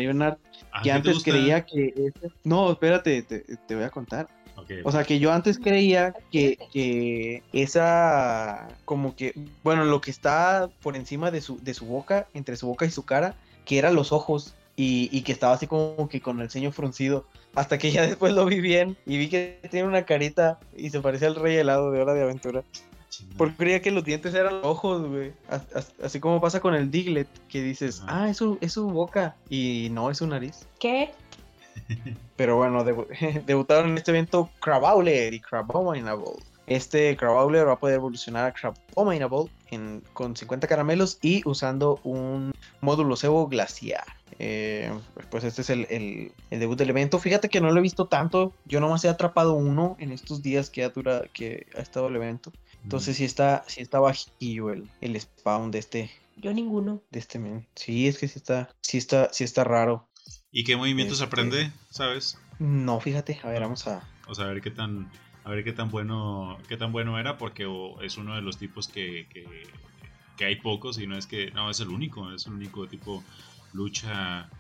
¿qué 0.83 0.91
te 0.91 0.93
antes 0.93 1.23
creía 1.23 1.65
que... 1.65 1.93
ese- 1.97 2.33
No, 2.45 2.71
espérate, 2.73 3.23
te, 3.23 3.41
te 3.41 3.75
voy 3.75 3.85
a 3.85 3.91
contar. 3.91 4.29
O 4.85 4.93
sea, 4.93 5.03
que 5.05 5.19
yo 5.19 5.33
antes 5.33 5.59
creía 5.59 6.15
que, 6.31 6.57
que 6.73 7.43
esa, 7.53 8.69
como 8.85 9.15
que, 9.17 9.35
bueno, 9.63 9.85
lo 9.85 10.01
que 10.01 10.11
está 10.11 10.71
por 10.83 10.97
encima 10.97 11.31
de 11.31 11.41
su, 11.41 11.59
de 11.63 11.75
su 11.75 11.87
boca, 11.87 12.29
entre 12.35 12.57
su 12.57 12.67
boca 12.69 12.87
y 12.87 12.91
su 12.91 13.05
cara, 13.05 13.35
que 13.65 13.79
eran 13.79 13.95
los 13.95 14.13
ojos 14.13 14.55
y, 14.77 15.09
y 15.13 15.23
que 15.23 15.33
estaba 15.33 15.55
así 15.55 15.67
como 15.67 16.09
que 16.09 16.21
con 16.21 16.41
el 16.41 16.51
ceño 16.51 16.71
fruncido. 16.73 17.27
Hasta 17.55 17.79
que 17.79 17.91
ya 17.91 18.03
después 18.07 18.33
lo 18.33 18.45
vi 18.47 18.61
bien 18.61 18.97
y 19.07 19.19
vi 19.19 19.29
que 19.29 19.61
tiene 19.71 19.87
una 19.89 20.05
carita 20.05 20.59
y 20.77 20.91
se 20.91 21.01
parecía 21.01 21.29
al 21.29 21.37
rey 21.37 21.57
helado 21.57 21.91
de 21.91 22.01
Hora 22.03 22.15
de 22.15 22.23
Aventura. 22.23 22.63
Porque 23.39 23.55
creía 23.57 23.81
que 23.81 23.93
los 23.93 24.03
dientes 24.05 24.35
eran 24.35 24.55
los 24.57 24.65
ojos, 24.67 25.07
güey. 25.07 25.33
As- 25.49 25.73
as- 25.75 25.95
Así 26.03 26.19
como 26.19 26.41
pasa 26.41 26.59
con 26.61 26.75
el 26.75 26.91
Diglett, 26.91 27.29
que 27.49 27.63
dices, 27.63 28.03
ah, 28.09 28.29
es 28.29 28.39
su, 28.39 28.59
es 28.61 28.73
su 28.73 28.89
boca 28.91 29.37
y 29.49 29.89
no 29.93 30.11
es 30.11 30.19
su 30.19 30.27
nariz. 30.27 30.67
¿Qué? 30.81 31.13
Pero 32.37 32.57
bueno, 32.57 32.85
debu- 32.85 33.07
debutaron 33.47 33.91
en 33.91 33.99
este 33.99 34.11
evento 34.11 34.51
Crabowler 34.61 35.33
y 35.33 35.41
Crabominable. 35.41 36.25
Este 36.67 37.17
Crabowler 37.17 37.69
va 37.69 37.73
a 37.75 37.79
poder 37.79 37.97
evolucionar 37.97 38.47
a 38.47 38.53
Crabominable 38.53 39.49
en, 39.75 40.03
con 40.13 40.37
50 40.37 40.67
caramelos 40.67 41.19
y 41.23 41.43
usando 41.49 42.01
un 42.05 42.53
módulo 42.81 43.17
cebo 43.17 43.47
glaciar. 43.49 44.05
Eh, 44.39 44.93
pues 45.31 45.45
este 45.45 45.63
es 45.63 45.71
el, 45.71 45.87
el- 45.91 46.33
el 46.51 46.61
debut 46.61 46.77
del 46.79 46.91
evento. 46.91 47.19
Fíjate 47.19 47.49
que 47.49 47.61
no 47.61 47.71
lo 47.71 47.79
he 47.79 47.83
visto 47.83 48.07
tanto. 48.07 48.53
Yo 48.65 48.81
nomás 48.81 49.05
he 49.05 49.09
atrapado 49.09 49.53
uno 49.55 49.97
en 50.01 50.11
estos 50.13 50.43
días 50.43 50.71
que 50.71 50.83
ha, 50.85 50.89
dura, 50.89 51.23
que 51.33 51.67
ha 51.77 51.81
estado 51.81 52.09
el 52.09 52.17
evento. 52.17 52.53
Entonces 52.83 53.17
sí 53.17 53.25
está, 53.25 53.65
sí 53.69 53.81
está 53.81 53.99
bajillo 54.01 54.71
el, 54.71 54.91
el 55.01 55.21
spawn 55.21 55.71
de 55.71 55.79
este, 55.79 56.11
Yo 56.37 56.53
ninguno. 56.53 57.01
de 57.11 57.19
este 57.21 57.39
men. 57.39 57.67
Sí, 57.77 58.09
es 58.09 58.19
que 58.19 58.29
sí 58.29 58.39
está, 58.39 58.69
sí 58.81 58.99
está, 58.99 59.33
sí 59.33 59.45
está 59.45 59.63
raro. 59.65 60.09
¿Y 60.51 60.65
qué 60.65 60.77
movimientos 60.77 61.19
Este- 61.19 61.27
aprende? 61.27 61.73
¿Sabes? 61.91 62.39
No, 62.59 63.01
fíjate, 63.01 63.39
a 63.43 63.49
ver, 63.49 63.63
vamos 63.63 63.87
a, 63.89 64.07
O 64.29 64.35
sea, 64.35 64.45
a 64.45 64.49
ver 64.49 64.61
qué 64.61 64.71
tan, 64.71 65.11
a 65.45 65.51
ver 65.51 65.63
qué 65.63 65.73
tan 65.73 65.91
bueno, 65.91 66.59
qué 66.69 66.77
tan 66.77 66.91
bueno 66.91 67.19
era, 67.19 67.37
porque 67.37 67.69
es 68.03 68.17
uno 68.17 68.35
de 68.35 68.43
los 68.43 68.59
tipos 68.59 68.89
que, 68.89 69.29
que, 69.29 70.45
hay 70.45 70.57
pocos 70.57 70.99
y 70.99 71.07
no 71.07 71.17
es 71.17 71.27
que, 71.27 71.51
no, 71.53 71.71
es 71.71 71.81
el 71.81 71.89
único, 71.89 72.31
es 72.33 72.47
el 72.47 72.55
único 72.55 72.87
tipo 72.87 73.23
lucha, 73.73 74.51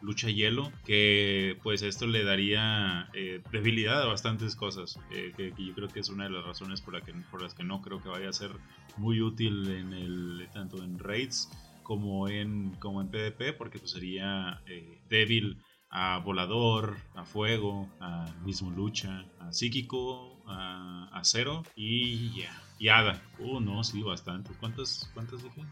lucha 0.00 0.30
hielo, 0.30 0.72
que 0.86 1.58
pues 1.62 1.82
esto 1.82 2.06
le 2.06 2.24
daría 2.24 3.08
eh, 3.12 3.42
debilidad 3.52 4.02
a 4.02 4.06
bastantes 4.06 4.54
cosas, 4.54 4.98
eh, 5.10 5.32
que, 5.36 5.52
que 5.52 5.66
yo 5.66 5.74
creo 5.74 5.88
que 5.88 6.00
es 6.00 6.08
una 6.08 6.24
de 6.24 6.30
las 6.30 6.44
razones 6.44 6.80
por, 6.80 6.94
la 6.94 7.00
que, 7.00 7.12
por 7.30 7.42
las 7.42 7.54
que 7.54 7.64
no 7.64 7.82
creo 7.82 8.02
que 8.02 8.08
vaya 8.08 8.28
a 8.28 8.32
ser 8.32 8.52
muy 8.96 9.20
útil 9.20 9.68
en 9.70 9.92
el, 9.92 10.48
tanto 10.52 10.82
en 10.82 10.98
raids 10.98 11.50
como 11.82 12.28
en, 12.28 12.70
como 12.76 13.00
en 13.00 13.08
PvP, 13.08 13.52
porque 13.54 13.78
pues 13.78 13.92
sería 13.92 14.62
eh, 14.66 14.98
débil 15.08 15.58
a 15.90 16.18
volador, 16.18 16.96
a 17.14 17.24
fuego, 17.24 17.88
a 18.00 18.26
mismo 18.44 18.70
lucha, 18.70 19.24
a 19.38 19.52
psíquico, 19.52 20.33
a 20.46 21.08
acero 21.12 21.62
y 21.74 22.42
ya. 22.42 22.62
Y 22.78 22.88
hada. 22.88 23.22
Uh, 23.38 23.60
no, 23.60 23.82
sí, 23.84 24.02
bastante. 24.02 24.50
¿Cuántas, 24.60 25.08
cuántas 25.14 25.42
dije? 25.42 25.62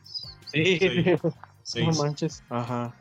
Sí, 0.47 0.79
Seis. 0.79 1.21
no 1.25 1.33
Seis. 1.63 1.99
manches. 1.99 2.45
Ajá. 2.49 2.95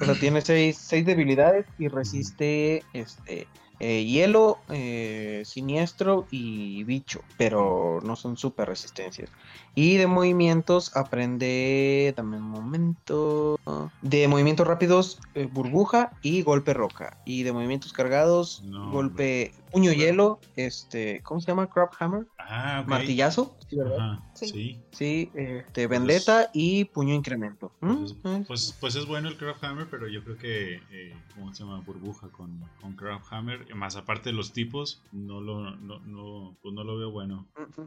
O 0.00 0.04
sea, 0.04 0.14
tiene 0.14 0.40
seis, 0.40 0.76
seis 0.78 1.04
debilidades 1.04 1.66
y 1.78 1.88
resiste 1.88 2.82
este 2.92 3.46
eh, 3.82 4.04
hielo, 4.04 4.58
eh, 4.68 5.42
siniestro 5.46 6.26
y 6.30 6.84
bicho, 6.84 7.22
pero 7.38 8.00
no 8.02 8.14
son 8.14 8.36
super 8.36 8.68
resistencias. 8.68 9.30
Y 9.74 9.96
de 9.96 10.06
movimientos 10.06 10.94
aprende, 10.96 12.12
dame 12.14 12.36
un 12.36 12.50
momento, 12.50 13.58
de 14.02 14.28
movimientos 14.28 14.66
rápidos, 14.66 15.18
eh, 15.34 15.48
burbuja 15.50 16.12
y 16.20 16.42
golpe 16.42 16.74
roca. 16.74 17.16
Y 17.24 17.42
de 17.42 17.52
movimientos 17.52 17.94
cargados, 17.94 18.62
No, 18.64 18.90
golpe 18.90 19.54
puño 19.70 19.92
hielo, 19.92 20.40
este, 20.56 21.20
¿cómo 21.22 21.40
se 21.40 21.48
llama? 21.48 21.68
Crab 21.68 21.90
Hammer, 21.98 22.26
Ah, 22.38 22.80
ok. 22.82 22.88
martillazo, 22.88 23.56
¿sí, 23.68 23.76
verdad? 23.76 23.98
Ajá, 23.98 24.22
Sí. 24.34 24.46
sí. 24.48 24.80
Sí, 24.92 25.30
este, 25.34 25.86
vendetta 25.86 26.50
y 26.52 26.84
puño 26.86 27.14
incremento. 27.14 27.72
¿Mm? 27.80 27.96
Pues, 27.96 28.12
Eh, 28.24 28.44
pues, 28.46 28.76
pues 28.80 28.96
es 28.96 29.06
bueno 29.06 29.28
el 29.28 29.36
Craft 29.36 29.62
Hammer, 29.64 29.86
pero 29.90 30.08
yo 30.08 30.22
creo 30.24 30.36
que, 30.36 30.74
eh, 30.90 31.14
¿cómo 31.34 31.54
se 31.54 31.62
llama? 31.62 31.80
Burbuja 31.86 32.28
con, 32.28 32.60
con 32.80 32.94
Craft 32.94 33.26
Hammer. 33.32 33.74
Más 33.74 33.96
aparte 33.96 34.30
de 34.30 34.34
los 34.34 34.52
tipos, 34.52 35.02
no 35.12 35.40
lo, 35.40 35.76
no, 35.76 36.00
no, 36.00 36.56
pues 36.62 36.74
no 36.74 36.82
lo 36.84 36.96
veo 36.98 37.10
bueno. 37.10 37.46
mm, 37.56 37.80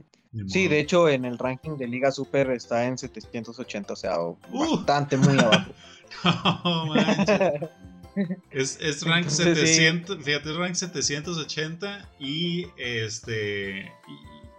mm. 0.43 0.47
Sí, 0.49 0.67
de 0.67 0.79
hecho 0.79 1.09
en 1.09 1.25
el 1.25 1.37
ranking 1.37 1.77
de 1.77 1.87
Liga 1.87 2.11
Super 2.11 2.49
está 2.51 2.85
en 2.85 2.97
780, 2.97 3.93
o 3.93 3.95
sea, 3.95 4.19
Uh. 4.19 4.35
bastante 4.51 5.17
muy 5.17 5.37
abajo. 5.37 5.71
No 6.63 6.85
manches. 6.87 7.39
Es, 8.51 8.79
es 8.81 9.03
rank 9.05 9.23
Entonces, 9.23 9.57
sí. 9.59 9.65
700, 9.75 10.23
fíjate, 10.23 10.49
es 10.51 10.55
rank 10.55 10.75
780 10.75 12.09
y 12.19 12.67
este 12.77 13.91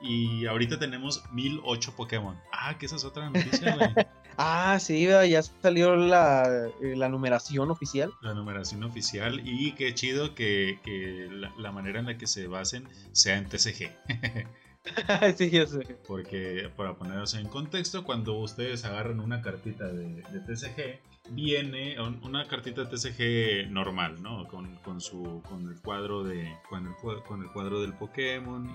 y, 0.02 0.42
y 0.42 0.46
ahorita 0.46 0.78
tenemos 0.78 1.22
1008 1.32 1.94
Pokémon. 1.96 2.36
Ah, 2.52 2.76
que 2.78 2.86
esa 2.86 2.96
es 2.96 3.04
otra 3.04 3.30
noticia, 3.30 3.76
güey. 3.76 3.88
Ah, 4.36 4.78
sí, 4.80 5.06
ya 5.06 5.42
salió 5.42 5.94
la, 5.94 6.68
eh, 6.82 6.96
la 6.96 7.08
numeración 7.08 7.70
oficial. 7.70 8.12
La 8.20 8.34
numeración 8.34 8.82
oficial 8.82 9.40
y 9.44 9.72
qué 9.76 9.94
chido 9.94 10.34
que, 10.34 10.80
que 10.82 11.28
la, 11.30 11.52
la 11.56 11.70
manera 11.70 12.00
en 12.00 12.06
la 12.06 12.18
que 12.18 12.26
se 12.26 12.48
basen 12.48 12.88
sea 13.12 13.36
en 13.36 13.48
TCG. 13.48 13.92
sí, 15.36 15.50
ya 15.50 15.66
sé. 15.66 15.96
Porque 16.06 16.70
para 16.76 16.94
poneros 16.94 17.34
en 17.34 17.48
contexto, 17.48 18.04
cuando 18.04 18.34
ustedes 18.38 18.84
agarran 18.84 19.20
una 19.20 19.40
cartita 19.40 19.86
de, 19.86 20.22
de 20.22 20.40
TCG, 20.40 21.00
viene 21.30 21.98
un- 22.00 22.20
una 22.22 22.46
cartita 22.46 22.84
de 22.84 22.90
TCG 22.96 23.70
normal, 23.70 24.22
¿no? 24.22 24.46
Con, 24.48 24.76
con 24.76 25.00
su, 25.00 25.42
con 25.48 25.68
el 25.70 25.80
cuadro 25.80 26.22
de, 26.22 26.54
con 26.68 26.86
el, 26.86 26.92
con 27.26 27.42
el 27.42 27.50
cuadro 27.50 27.80
del 27.80 27.94
Pokémon 27.94 28.68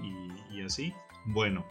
y, 0.52 0.62
así. 0.62 0.94
Bueno, 1.26 1.64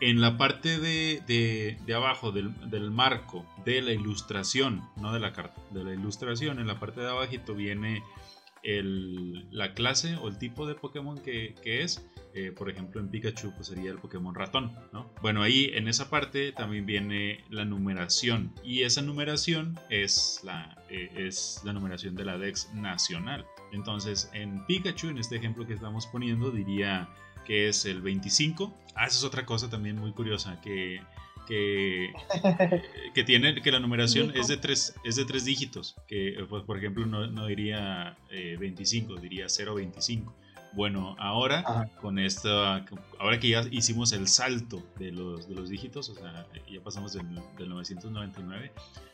en 0.00 0.20
la 0.20 0.36
parte 0.36 0.78
de, 0.78 1.22
de- 1.26 1.78
de 1.86 1.94
abajo 1.94 2.32
del, 2.32 2.52
del 2.68 2.90
marco 2.90 3.46
de 3.64 3.80
la 3.80 3.92
ilustración, 3.92 4.82
no 4.96 5.12
de 5.14 5.20
la 5.20 5.32
carta, 5.32 5.60
de 5.70 5.84
la 5.84 5.94
ilustración, 5.94 6.58
en 6.60 6.66
la 6.66 6.78
parte 6.78 7.00
de 7.00 7.08
abajito 7.08 7.54
viene 7.54 8.02
el- 8.66 9.46
la 9.50 9.74
clase 9.74 10.16
o 10.16 10.28
el 10.28 10.38
tipo 10.38 10.66
de 10.66 10.74
Pokémon 10.74 11.18
que, 11.18 11.54
que 11.62 11.82
es. 11.82 12.04
Eh, 12.34 12.52
por 12.52 12.68
ejemplo, 12.68 13.00
en 13.00 13.08
Pikachu 13.08 13.50
pues 13.54 13.68
sería 13.68 13.90
el 13.90 13.96
Pokémon 13.96 14.34
ratón, 14.34 14.70
¿no? 14.92 15.10
Bueno, 15.22 15.40
ahí 15.42 15.70
en 15.72 15.88
esa 15.88 16.10
parte 16.10 16.52
también 16.52 16.84
viene 16.84 17.42
la 17.48 17.64
numeración 17.64 18.52
y 18.62 18.82
esa 18.82 19.00
numeración 19.00 19.78
es 19.88 20.40
la, 20.44 20.76
eh, 20.90 21.08
es 21.16 21.62
la 21.64 21.72
numeración 21.72 22.14
de 22.14 22.26
la 22.26 22.36
Dex 22.36 22.70
nacional. 22.74 23.46
Entonces, 23.72 24.28
en 24.34 24.66
Pikachu, 24.66 25.08
en 25.08 25.16
este 25.16 25.36
ejemplo 25.36 25.66
que 25.66 25.72
estamos 25.72 26.06
poniendo, 26.08 26.50
diría 26.50 27.08
que 27.46 27.68
es 27.68 27.86
el 27.86 28.02
25. 28.02 28.76
Ah, 28.94 29.06
esa 29.06 29.16
es 29.18 29.24
otra 29.24 29.46
cosa 29.46 29.70
también 29.70 29.96
muy 29.96 30.12
curiosa, 30.12 30.60
que, 30.60 31.00
que, 31.46 32.12
que 33.14 33.24
tiene 33.24 33.60
que 33.62 33.72
la 33.72 33.80
numeración 33.80 34.32
es 34.36 34.48
de 34.48 34.56
tres, 34.56 34.94
es 35.04 35.16
de 35.16 35.24
tres 35.24 35.44
dígitos. 35.44 35.96
Que, 36.06 36.28
eh, 36.30 36.46
pues, 36.48 36.64
por 36.64 36.76
ejemplo, 36.76 37.06
no, 37.06 37.26
no 37.26 37.46
diría 37.46 38.16
eh, 38.30 38.56
25, 38.58 39.16
diría 39.16 39.46
025. 39.46 40.34
Bueno, 40.72 41.16
ahora 41.18 41.60
Ajá. 41.60 41.88
con 42.02 42.18
esta, 42.18 42.84
ahora 43.18 43.40
que 43.40 43.48
ya 43.48 43.64
hicimos 43.70 44.12
el 44.12 44.28
salto 44.28 44.82
de 44.98 45.10
los, 45.10 45.48
de 45.48 45.54
los 45.54 45.70
dígitos, 45.70 46.10
o 46.10 46.14
sea, 46.14 46.46
ya 46.70 46.82
pasamos 46.82 47.14
del, 47.14 47.26
del 47.56 47.70
999, 47.70 48.72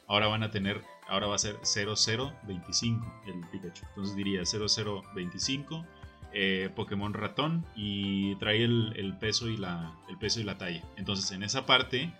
ahora 0.08 0.26
van 0.26 0.42
a 0.42 0.50
tener, 0.50 0.82
ahora 1.06 1.28
va 1.28 1.36
a 1.36 1.38
ser 1.38 1.56
0025 1.62 3.22
el 3.28 3.48
Pikachu. 3.52 3.84
Entonces 3.90 4.16
diría 4.16 4.42
0025 4.44 5.86
eh, 6.34 6.70
Pokémon 6.74 7.12
ratón 7.12 7.64
y 7.76 8.34
trae 8.36 8.64
el, 8.64 8.94
el 8.96 9.16
peso 9.18 9.48
y 9.48 9.56
la, 9.58 9.94
el 10.08 10.16
peso 10.16 10.40
y 10.40 10.44
la 10.44 10.56
talla. 10.56 10.82
Entonces 10.96 11.30
en 11.30 11.42
esa 11.42 11.66
parte 11.66 12.10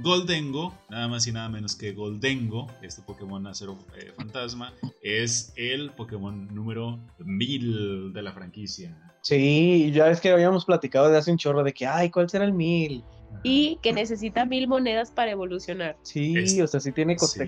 Goldengo, 0.00 0.72
nada 0.88 1.08
más 1.08 1.26
y 1.26 1.32
nada 1.32 1.48
menos 1.48 1.74
que 1.74 1.92
Goldengo, 1.92 2.68
este 2.82 3.02
Pokémon 3.02 3.44
acero 3.46 3.76
eh, 3.96 4.12
fantasma, 4.16 4.72
es 5.02 5.52
el 5.56 5.90
Pokémon 5.90 6.46
número 6.54 7.00
1000 7.18 8.12
de 8.12 8.22
la 8.22 8.32
franquicia. 8.32 8.96
Sí, 9.22 9.90
ya 9.92 10.08
es 10.10 10.20
que 10.20 10.30
habíamos 10.30 10.64
platicado 10.64 11.10
de 11.10 11.18
hace 11.18 11.32
un 11.32 11.38
chorro 11.38 11.64
de 11.64 11.72
que, 11.72 11.86
ay, 11.86 12.10
¿cuál 12.10 12.30
será 12.30 12.44
el 12.44 12.52
mil? 12.52 13.04
Y 13.42 13.78
que 13.82 13.92
necesita 13.92 14.46
mil 14.46 14.68
monedas 14.68 15.10
para 15.10 15.32
evolucionar. 15.32 15.98
Sí, 16.02 16.36
Es- 16.36 16.60
o 16.60 16.66
sea, 16.66 16.80
sí 16.80 16.92
tiene 16.92 17.16
sí. 17.18 17.40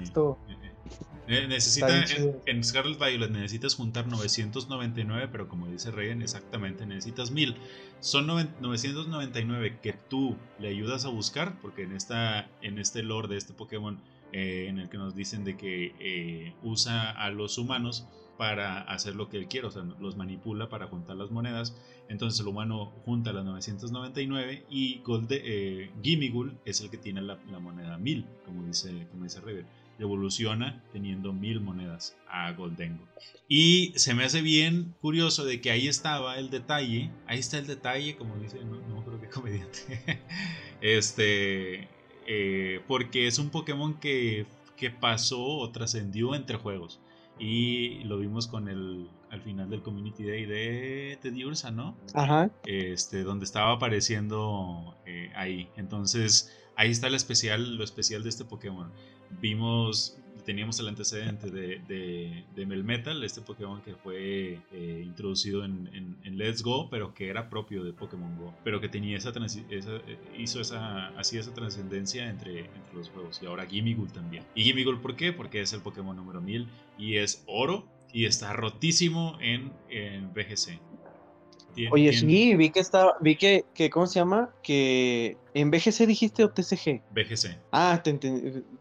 Eh, 1.31 1.47
Necesita, 1.47 2.05
en, 2.47 2.65
Scarlet 2.65 2.99
Violet 2.99 3.31
necesitas 3.31 3.77
juntar 3.77 4.09
999, 4.09 5.29
pero 5.31 5.49
como 5.49 5.69
dice 5.69 5.93
Regen, 5.93 6.23
exactamente 6.23 6.87
necesitas 6.87 7.31
1000. 7.31 7.55
Son 8.01 8.27
noven- 8.27 8.51
999 8.61 9.79
que 9.81 9.93
tú 9.93 10.37
le 10.59 10.69
ayudas 10.69 11.05
a 11.05 11.09
buscar, 11.09 11.61
porque 11.63 11.83
en, 11.85 11.93
esta, 11.93 12.51
en 12.63 12.81
este 12.81 13.05
lore 13.05 13.29
de 13.29 13.37
este 13.37 13.53
Pokémon, 13.53 14.01
eh, 14.33 14.67
en 14.69 14.81
el 14.81 14.89
que 14.89 14.99
nos 14.99 15.15
dicen 15.15 15.45
de 15.45 15.57
que 15.57 15.95
eh, 16.01 16.55
usa 16.65 17.11
a 17.11 17.31
los 17.31 17.59
humanos 17.59 18.07
para 18.37 18.81
hacer 18.81 19.15
lo 19.15 19.29
que 19.29 19.37
él 19.37 19.47
quiere, 19.47 19.69
o 19.69 19.71
sea, 19.71 19.83
los 20.01 20.17
manipula 20.17 20.69
para 20.69 20.89
juntar 20.89 21.15
las 21.17 21.31
monedas. 21.31 21.77
Entonces 22.09 22.41
el 22.41 22.49
humano 22.49 22.87
junta 23.05 23.33
las 23.33 23.45
999 23.45 24.65
y 24.69 24.99
Gold, 25.05 25.29
eh, 25.31 25.91
Gimmigul 26.03 26.59
es 26.65 26.81
el 26.81 26.91
que 26.91 26.97
tiene 26.97 27.23
la, 27.23 27.37
moneda 27.61 27.99
1000, 27.99 28.25
como 28.45 28.65
dice, 28.65 29.07
como 29.13 29.25
dice 29.25 29.41
River. 29.41 29.65
Evoluciona 30.01 30.83
teniendo 30.93 31.33
1000 31.33 31.61
monedas 31.61 32.17
a 32.29 32.53
Goldengo. 32.53 33.07
Y 33.49 33.93
se 33.97 34.15
me 34.15 34.25
hace 34.25 34.43
bien 34.43 34.95
curioso 35.01 35.45
de 35.45 35.61
que 35.61 35.71
ahí 35.71 35.89
estaba 35.89 36.39
el 36.39 36.51
detalle, 36.51 37.11
ahí 37.27 37.39
está 37.39 37.59
el 37.59 37.67
detalle, 37.67 38.17
como 38.17 38.37
dice, 38.37 38.65
no, 38.65 38.81
no 38.89 39.05
creo 39.05 39.21
que 39.21 39.29
comediante, 39.29 40.23
este, 40.81 41.89
eh, 42.27 42.81
porque 42.87 43.27
es 43.27 43.39
un 43.39 43.51
Pokémon 43.51 43.95
que, 43.99 44.47
que 44.77 44.91
pasó 44.91 45.43
o 45.43 45.71
trascendió 45.71 46.35
entre 46.35 46.57
juegos. 46.57 47.01
Y 47.39 48.05
lo 48.05 48.19
vimos 48.19 48.47
con 48.47 48.69
el 48.69 49.09
al 49.31 49.41
final 49.43 49.71
del 49.71 49.83
Community 49.83 50.25
Day 50.25 50.45
de 50.45 51.19
Teddy 51.23 51.45
Ursa, 51.45 51.71
¿no? 51.71 51.97
Ajá. 52.15 52.51
Este, 52.65 53.23
donde 53.23 53.45
estaba 53.45 53.73
apareciendo 53.73 54.97
eh, 55.07 55.31
ahí. 55.37 55.69
Entonces, 55.77 56.53
ahí 56.81 56.91
está 56.91 57.11
lo 57.11 57.17
especial, 57.17 57.77
lo 57.77 57.85
especial 57.85 58.23
de 58.23 58.31
este 58.31 58.47
Pokémon. 58.47 58.91
Vimos, 59.43 60.17
teníamos 60.47 60.81
el 60.81 60.89
antecedente 60.89 61.51
de, 61.51 62.67
Melmetal, 62.67 63.23
este 63.23 63.43
Pokémon 63.43 63.83
que 63.83 63.95
fue 63.95 64.59
eh, 64.73 65.03
introducido 65.05 65.63
en, 65.63 66.17
Let's 66.25 66.63
Go, 66.63 66.89
pero 66.89 67.13
que 67.13 67.29
era 67.29 67.51
propio 67.51 67.85
de 67.85 67.93
Pokémon 67.93 68.35
Go, 68.39 68.55
pero 68.65 68.81
que 68.81 68.89
tenía 68.89 69.19
esa, 69.19 69.31
eh, 69.31 70.19
hizo 70.39 70.63
esa, 70.63 71.09
así 71.19 71.37
esa 71.37 71.53
trascendencia 71.53 72.31
entre, 72.31 72.71
los 72.95 73.11
juegos. 73.11 73.41
Y 73.43 73.47
ahora 73.47 73.67
Gimmighoul 73.67 74.11
también. 74.11 74.45
¿Y 74.55 74.65
Gimmighoul 74.65 75.03
por 75.03 75.17
qué? 75.17 75.35
Porque 75.35 75.61
es 75.61 75.75
el 75.75 75.83
Pokémon 75.83 76.17
número 76.17 76.41
1000 76.41 76.67
y 76.99 77.17
es 77.17 77.45
oro 77.47 77.87
y 78.11 78.25
está 78.25 78.55
rotísimo 78.55 79.37
en, 79.43 79.71
en 79.91 80.33
Oye, 81.91 82.13
sí, 82.13 82.55
vi 82.57 82.71
que 82.71 82.81
estaba, 82.81 83.17
vi 83.21 83.37
que, 83.37 83.65
que, 83.75 83.91
¿cómo 83.91 84.07
se 84.07 84.19
llama? 84.19 84.51
Que 84.63 85.37
en 85.55 85.71
BGC 85.71 86.07
dijiste 86.07 86.45
o 86.45 86.51
TCG. 86.51 87.03
BGC. 87.13 87.59
Ah, 87.73 88.01
te 88.03 88.19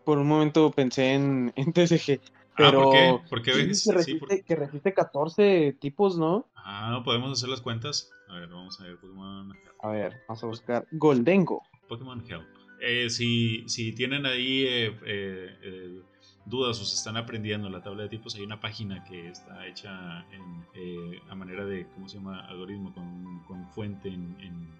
por 0.04 0.18
un 0.18 0.28
momento 0.28 0.72
pensé 0.72 1.14
en, 1.14 1.54
en 1.56 1.74
TCG. 1.74 2.20
Pero 2.58 2.68
ah, 2.68 2.84
¿por 2.84 2.94
qué? 2.94 3.20
¿Por 3.30 3.42
qué 3.42 3.52
BGC? 3.52 3.84
Que 3.84 3.92
resiste, 3.94 4.44
que 4.44 4.56
resiste 4.56 4.94
14 4.94 5.78
tipos, 5.80 6.18
¿no? 6.18 6.48
Ah, 6.56 6.90
no 6.92 7.04
podemos 7.04 7.32
hacer 7.32 7.50
las 7.50 7.62
cuentas. 7.62 8.12
A 8.28 8.40
ver, 8.40 8.50
vamos 8.50 8.80
a 8.80 8.84
ver 8.84 8.98
Pokémon. 8.98 9.54
A 9.82 9.90
ver, 9.90 10.22
vamos 10.28 10.44
a 10.44 10.48
buscar 10.48 10.88
Goldengo. 10.92 11.64
Pokémon 11.88 12.24
Help. 12.30 12.46
Eh, 12.82 13.10
si, 13.10 13.68
si 13.68 13.92
tienen 13.94 14.26
ahí 14.26 14.64
eh, 14.64 14.96
eh, 15.06 16.02
dudas 16.46 16.80
o 16.82 16.86
se 16.86 16.96
están 16.96 17.18
aprendiendo 17.18 17.70
la 17.70 17.82
tabla 17.82 18.04
de 18.04 18.10
tipos, 18.10 18.36
hay 18.36 18.42
una 18.42 18.60
página 18.60 19.04
que 19.04 19.30
está 19.30 19.68
hecha 19.68 20.26
en, 20.32 20.66
eh, 20.74 21.22
a 21.30 21.36
manera 21.36 21.66
de, 21.66 21.88
¿cómo 21.88 22.08
se 22.10 22.18
llama? 22.18 22.42
Algoritmo 22.48 22.94
con, 22.94 23.40
con 23.48 23.68
fuente 23.70 24.10
en, 24.10 24.36
en, 24.40 24.80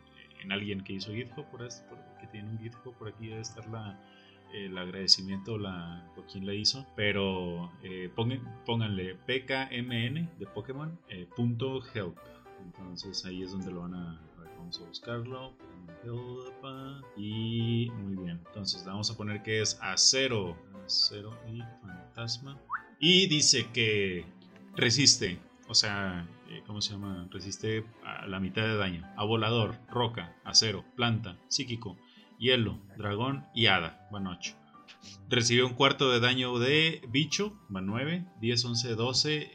alguien 0.52 0.82
que 0.82 0.94
hizo 0.94 1.14
GitHub, 1.14 1.46
por, 1.52 1.68
que 2.20 2.26
tiene 2.32 2.50
un 2.50 2.58
GitHub, 2.58 2.96
por 2.96 3.08
aquí 3.10 3.28
debe 3.28 3.42
estar 3.42 3.68
la, 3.70 4.00
el 4.52 4.76
agradecimiento 4.78 5.60
la, 5.60 6.10
por 6.16 6.26
quien 6.26 6.48
la 6.48 6.56
hizo, 6.56 6.88
pero 6.96 7.72
eh, 7.84 8.10
pónganle 8.66 9.16
pkmn 9.16 10.30
de 10.40 10.46
Pokémon 10.48 10.98
eh, 11.10 11.28
punto 11.36 11.82
help. 11.94 12.18
Entonces 12.66 13.24
ahí 13.26 13.44
es 13.44 13.52
donde 13.52 13.72
lo 13.72 13.82
van 13.82 13.94
a, 13.94 14.20
vamos 14.60 14.80
a 14.80 14.86
buscarlo. 14.86 15.54
Y 17.18 17.90
muy 17.92 18.24
bien. 18.24 18.42
Entonces 18.48 18.86
vamos 18.86 19.10
a 19.10 19.18
poner 19.18 19.42
que 19.42 19.62
es 19.62 19.80
acero. 19.82 20.56
Acero 20.86 21.38
y 21.48 21.62
fantasma. 21.82 22.58
Y 23.00 23.28
dice 23.28 23.70
que 23.72 24.26
resiste. 24.76 25.40
O 25.68 25.76
sea, 25.76 26.28
eh, 26.50 26.64
¿cómo 26.66 26.82
se 26.82 26.94
llama? 26.94 27.28
Resiste 27.30 27.86
a 28.04 28.26
la 28.28 28.40
mitad 28.40 28.64
de 28.64 28.78
daño. 28.78 29.08
A 29.18 29.24
volador, 29.24 29.76
roca, 29.90 30.36
acero, 30.44 30.84
planta, 30.96 31.38
psíquico, 31.48 31.98
hielo, 32.40 32.80
dragón 32.98 33.46
y 33.54 33.68
hada. 33.68 34.08
Van 34.12 34.28
8. 34.28 34.59
Recibe 35.30 35.64
un 35.64 35.74
cuarto 35.74 36.12
de 36.12 36.20
daño 36.20 36.58
de 36.58 37.02
bicho, 37.10 37.60
va 37.74 37.82
9, 37.82 38.26
10, 38.42 38.66
11, 38.66 38.96
12, 38.96 39.52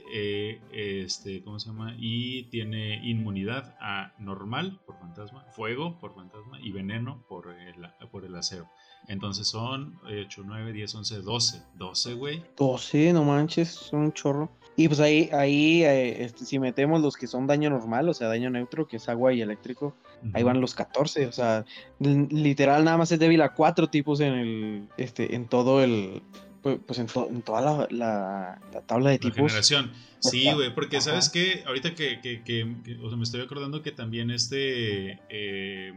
este, 0.73 1.43
¿cómo 1.43 1.59
se 1.59 1.69
llama? 1.69 1.97
Y 1.99 2.45
tiene 2.51 3.05
inmunidad 3.05 3.77
a 3.81 4.15
normal 4.19 4.81
por 4.87 4.99
fantasma, 5.01 5.45
fuego 5.53 5.99
por 5.99 6.15
fantasma 6.15 6.61
y 6.61 6.71
veneno 6.71 7.25
por 7.29 7.51
el, 7.51 7.75
por 8.11 8.25
el 8.25 8.37
acero. 8.37 8.69
Entonces 9.09 9.47
son 9.47 9.99
8, 10.05 10.43
9, 10.45 10.73
10, 10.73 10.95
11, 10.95 11.17
12. 11.21 11.63
12, 11.77 12.15
güey. 12.15 12.43
12, 12.57 13.13
no 13.13 13.25
manches, 13.25 13.69
son 13.69 14.01
un 14.01 14.13
chorro. 14.13 14.51
Y 14.77 14.89
pues 14.89 14.99
ahí, 15.01 15.31
ahí 15.33 15.85
eh, 15.85 16.25
este, 16.25 16.45
si 16.45 16.59
metemos 16.59 17.01
los 17.01 17.17
que 17.17 17.27
son 17.27 17.47
daño 17.47 17.71
normal, 17.71 18.09
o 18.09 18.15
sea, 18.15 18.29
daño 18.29 18.51
neutro, 18.51 18.89
que 18.89 18.97
es 18.97 19.09
agua 19.09 19.33
y 19.33 19.41
eléctrico, 19.41 19.95
ahí 20.33 20.43
van 20.43 20.61
los 20.61 20.75
14. 20.75 21.27
O 21.27 21.33
sea, 21.33 21.65
literal 22.01 22.85
nada 22.85 22.97
más 22.97 23.13
es 23.13 23.19
débil 23.19 23.43
a 23.43 23.55
cuatro 23.55 23.89
tipos 23.89 24.21
en 24.21 24.33
el, 24.33 24.89
este, 24.97 25.37
en 25.37 25.47
todo 25.47 25.83
el, 25.83 26.23
pues, 26.63 26.79
pues 26.85 26.99
en, 26.99 27.07
toda 27.43 27.61
la, 27.61 27.87
la, 27.91 28.81
tabla 28.87 29.11
de 29.11 29.19
tipos. 29.19 29.37
generación. 29.37 29.93
Sí, 30.19 30.51
güey, 30.53 30.75
porque 30.75 31.01
sabes 31.03 31.29
que 31.29 31.63
ahorita 31.67 31.95
que, 31.95 32.21
que, 32.21 32.43
que, 32.43 32.65
o 33.03 33.09
sea, 33.09 33.17
me 33.17 33.25
estoy 33.25 33.43
acordando 33.43 33.83
que 33.83 33.93
también 33.93 34.31
este, 34.31 35.21
eh, 35.29 35.93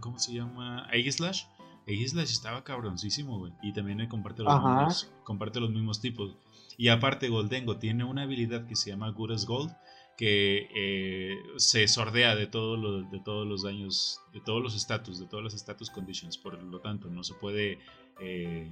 ¿cómo 0.00 0.18
se 0.18 0.32
llama? 0.32 0.86
Aegislash. 0.90 1.44
Aegislash 1.86 2.30
estaba 2.30 2.64
cabroncísimo, 2.64 3.38
güey. 3.38 3.52
Y 3.62 3.72
también 3.72 4.06
comparte 4.08 4.42
los, 4.42 4.54
mismos, 4.54 5.12
comparte 5.24 5.60
los 5.60 5.70
mismos 5.70 6.00
tipos. 6.00 6.36
Y 6.76 6.88
aparte 6.88 7.28
Goldengo 7.28 7.76
tiene 7.78 8.04
una 8.04 8.22
habilidad 8.22 8.66
que 8.66 8.76
se 8.76 8.90
llama 8.90 9.10
Good 9.10 9.44
Gold, 9.46 9.70
que 10.16 10.68
eh, 10.74 11.36
se 11.56 11.88
sordea 11.88 12.34
de, 12.36 12.46
todo 12.46 13.02
de 13.02 13.20
todos 13.20 13.46
los 13.46 13.62
daños, 13.62 14.20
de 14.32 14.40
todos 14.40 14.62
los 14.62 14.76
estatus, 14.76 15.18
de 15.18 15.26
todas 15.26 15.44
las 15.44 15.54
status 15.54 15.90
conditions. 15.90 16.38
Por 16.38 16.62
lo 16.62 16.80
tanto, 16.80 17.08
no 17.08 17.24
se 17.24 17.34
puede... 17.34 17.78
Eh, 18.20 18.70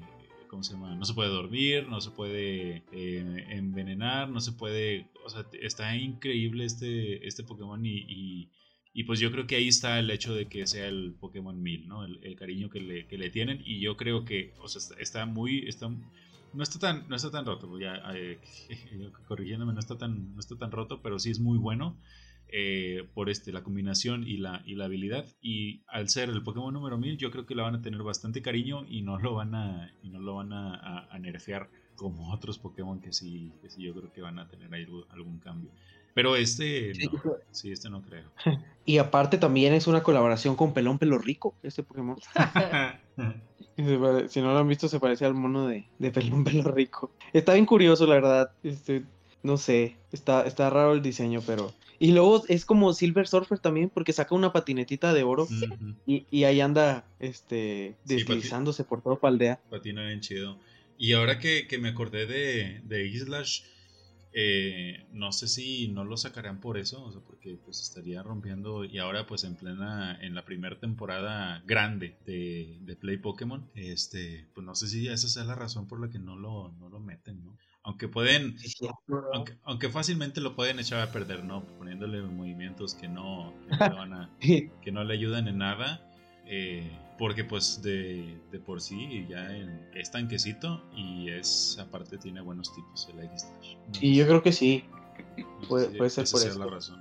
¿Cómo 0.48 0.62
se 0.62 0.72
llama? 0.72 0.94
No 0.94 1.04
se 1.04 1.12
puede 1.12 1.28
dormir, 1.28 1.86
no 1.88 2.00
se 2.00 2.10
puede 2.10 2.82
eh, 2.92 3.46
envenenar, 3.50 4.30
no 4.30 4.40
se 4.40 4.52
puede... 4.52 5.10
O 5.24 5.28
sea, 5.28 5.44
está 5.60 5.94
increíble 5.94 6.64
este, 6.64 7.26
este 7.26 7.44
Pokémon 7.44 7.84
y, 7.84 7.98
y, 8.08 8.50
pues 9.04 9.20
yo 9.20 9.30
creo 9.30 9.46
que 9.46 9.56
ahí 9.56 9.68
está 9.68 9.98
el 9.98 10.10
hecho 10.10 10.34
de 10.34 10.46
que 10.46 10.66
sea 10.66 10.86
el 10.86 11.14
Pokémon 11.18 11.62
1000, 11.62 11.88
¿no? 11.88 12.04
El, 12.04 12.36
cariño 12.36 12.68
que 12.70 12.80
le, 12.80 13.06
que 13.06 13.18
le, 13.18 13.30
tienen 13.30 13.62
y 13.64 13.80
yo 13.80 13.96
creo 13.96 14.24
que, 14.24 14.54
o 14.60 14.68
sea, 14.68 14.96
está, 14.98 15.26
muy... 15.26 15.66
Está, 15.68 15.88
no 15.88 16.62
está 16.62 16.78
tan, 16.78 17.08
no 17.08 17.16
está 17.16 17.30
tan 17.30 17.44
roto, 17.44 17.68
pues 17.68 17.82
ya 17.82 18.02
eh, 18.14 18.38
corrigiéndome, 19.28 19.72
no 19.72 19.80
está 19.80 19.98
tan, 19.98 20.34
no 20.34 20.40
está 20.40 20.56
tan 20.56 20.70
roto, 20.70 21.02
pero 21.02 21.18
sí 21.18 21.30
es 21.30 21.40
muy 21.40 21.58
bueno 21.58 21.96
eh, 22.50 23.06
por 23.12 23.28
este, 23.28 23.52
la 23.52 23.62
combinación 23.62 24.26
y 24.26 24.38
la, 24.38 24.62
y 24.64 24.74
la 24.74 24.86
habilidad. 24.86 25.26
Y 25.42 25.82
al 25.86 26.08
ser 26.08 26.30
el 26.30 26.42
Pokémon 26.42 26.72
número 26.72 26.96
1000, 26.96 27.18
yo 27.18 27.30
creo 27.30 27.44
que 27.44 27.54
la 27.54 27.64
van 27.64 27.74
a 27.74 27.82
tener 27.82 28.02
bastante 28.02 28.40
cariño 28.40 28.86
y 28.88 29.02
no 29.02 29.18
lo 29.18 29.34
van 29.34 29.54
a, 29.54 29.92
y 30.02 30.08
no 30.08 30.18
lo 30.18 30.36
van 30.36 30.54
a, 30.54 31.06
a, 31.10 31.18
nerfear 31.18 31.68
como 31.94 32.32
otros 32.32 32.58
Pokémon 32.58 33.00
que 33.00 33.12
sí, 33.12 33.52
que 33.60 33.68
sí 33.68 33.82
yo 33.82 33.94
creo 33.94 34.12
que 34.12 34.22
van 34.22 34.38
a 34.38 34.48
tener 34.48 34.72
ahí 34.72 34.86
algún 35.10 35.38
cambio. 35.40 35.70
Pero 36.18 36.34
este 36.34 36.94
no, 37.12 37.36
sí, 37.52 37.70
este 37.70 37.88
no 37.88 38.02
creo. 38.02 38.24
Y 38.84 38.98
aparte 38.98 39.38
también 39.38 39.72
es 39.72 39.86
una 39.86 40.02
colaboración 40.02 40.56
con 40.56 40.74
Pelón 40.74 40.98
Pelo 40.98 41.16
Rico, 41.16 41.54
este 41.62 41.84
Pokémon. 41.84 42.16
si 44.28 44.40
no 44.40 44.52
lo 44.52 44.58
han 44.58 44.66
visto, 44.66 44.88
se 44.88 44.98
parece 44.98 45.26
al 45.26 45.34
mono 45.34 45.68
de, 45.68 45.86
de 46.00 46.10
Pelón 46.10 46.42
Pelo 46.42 46.72
Rico. 46.72 47.12
Está 47.32 47.52
bien 47.52 47.66
curioso, 47.66 48.04
la 48.06 48.14
verdad. 48.14 48.50
Este, 48.64 49.04
no 49.44 49.58
sé, 49.58 49.96
está, 50.10 50.44
está 50.44 50.70
raro 50.70 50.92
el 50.92 51.02
diseño, 51.02 51.40
pero... 51.46 51.72
Y 52.00 52.10
luego 52.10 52.42
es 52.48 52.64
como 52.64 52.92
Silver 52.94 53.28
Surfer 53.28 53.60
también, 53.60 53.88
porque 53.88 54.12
saca 54.12 54.34
una 54.34 54.52
patinetita 54.52 55.12
de 55.12 55.22
oro 55.22 55.46
y, 56.04 56.26
y, 56.32 56.44
ahí 56.44 56.60
anda 56.60 57.04
este, 57.20 57.94
deslizándose 58.06 58.82
por 58.82 59.02
todo 59.02 59.20
Paldea. 59.20 59.60
Patina 59.70 60.04
bien 60.06 60.20
chido. 60.20 60.58
Y 60.96 61.12
ahora 61.12 61.38
que, 61.38 61.68
que 61.68 61.78
me 61.78 61.90
acordé 61.90 62.26
de, 62.26 62.80
de 62.84 63.06
Islash 63.06 63.62
eh, 64.40 65.04
no 65.10 65.32
sé 65.32 65.48
si 65.48 65.88
no 65.88 66.04
lo 66.04 66.16
sacarán 66.16 66.60
por 66.60 66.78
eso, 66.78 67.02
o 67.02 67.10
sea, 67.10 67.20
porque 67.20 67.58
pues 67.64 67.80
estaría 67.80 68.22
rompiendo 68.22 68.84
y 68.84 68.98
ahora 68.98 69.26
pues 69.26 69.42
en 69.42 69.56
plena, 69.56 70.16
en 70.20 70.36
la 70.36 70.44
primera 70.44 70.78
temporada 70.78 71.60
grande 71.66 72.16
de, 72.24 72.96
Play 73.00 73.16
Pokémon, 73.16 73.68
este, 73.74 74.46
pues 74.54 74.64
no 74.64 74.76
sé 74.76 74.86
si 74.86 75.08
esa 75.08 75.26
sea 75.26 75.42
la 75.42 75.56
razón 75.56 75.88
por 75.88 76.00
la 76.00 76.08
que 76.08 76.20
no 76.20 76.36
lo, 76.36 76.70
no 76.78 76.88
lo 76.88 77.00
meten, 77.00 77.42
¿no? 77.42 77.58
Aunque 77.82 78.06
pueden, 78.06 78.54
aunque, 79.64 79.88
fácilmente 79.88 80.40
lo 80.40 80.54
pueden 80.54 80.78
echar 80.78 81.00
a 81.00 81.10
perder, 81.10 81.42
¿no? 81.42 81.64
Poniéndole 81.76 82.22
movimientos 82.22 82.94
que 82.94 83.08
no, 83.08 83.52
que 84.82 84.92
no 84.92 85.02
le 85.02 85.14
ayudan 85.14 85.48
en 85.48 85.58
nada. 85.58 86.08
Eh, 86.46 86.96
porque 87.18 87.44
pues 87.44 87.82
de, 87.82 88.38
de, 88.52 88.58
por 88.60 88.80
sí 88.80 89.26
ya 89.28 89.48
es 89.94 90.10
tanquecito 90.10 90.82
y 90.96 91.28
es 91.30 91.76
aparte 91.80 92.16
tiene 92.18 92.40
buenos 92.40 92.72
tipos 92.74 93.08
el 93.12 93.24
X-Slash. 93.24 93.76
Y 94.00 94.14
yo 94.16 94.26
creo 94.26 94.42
que 94.42 94.52
sí. 94.52 94.84
puede, 95.68 95.86
ser 96.10 96.26
por 96.58 96.76
eso. 96.78 96.96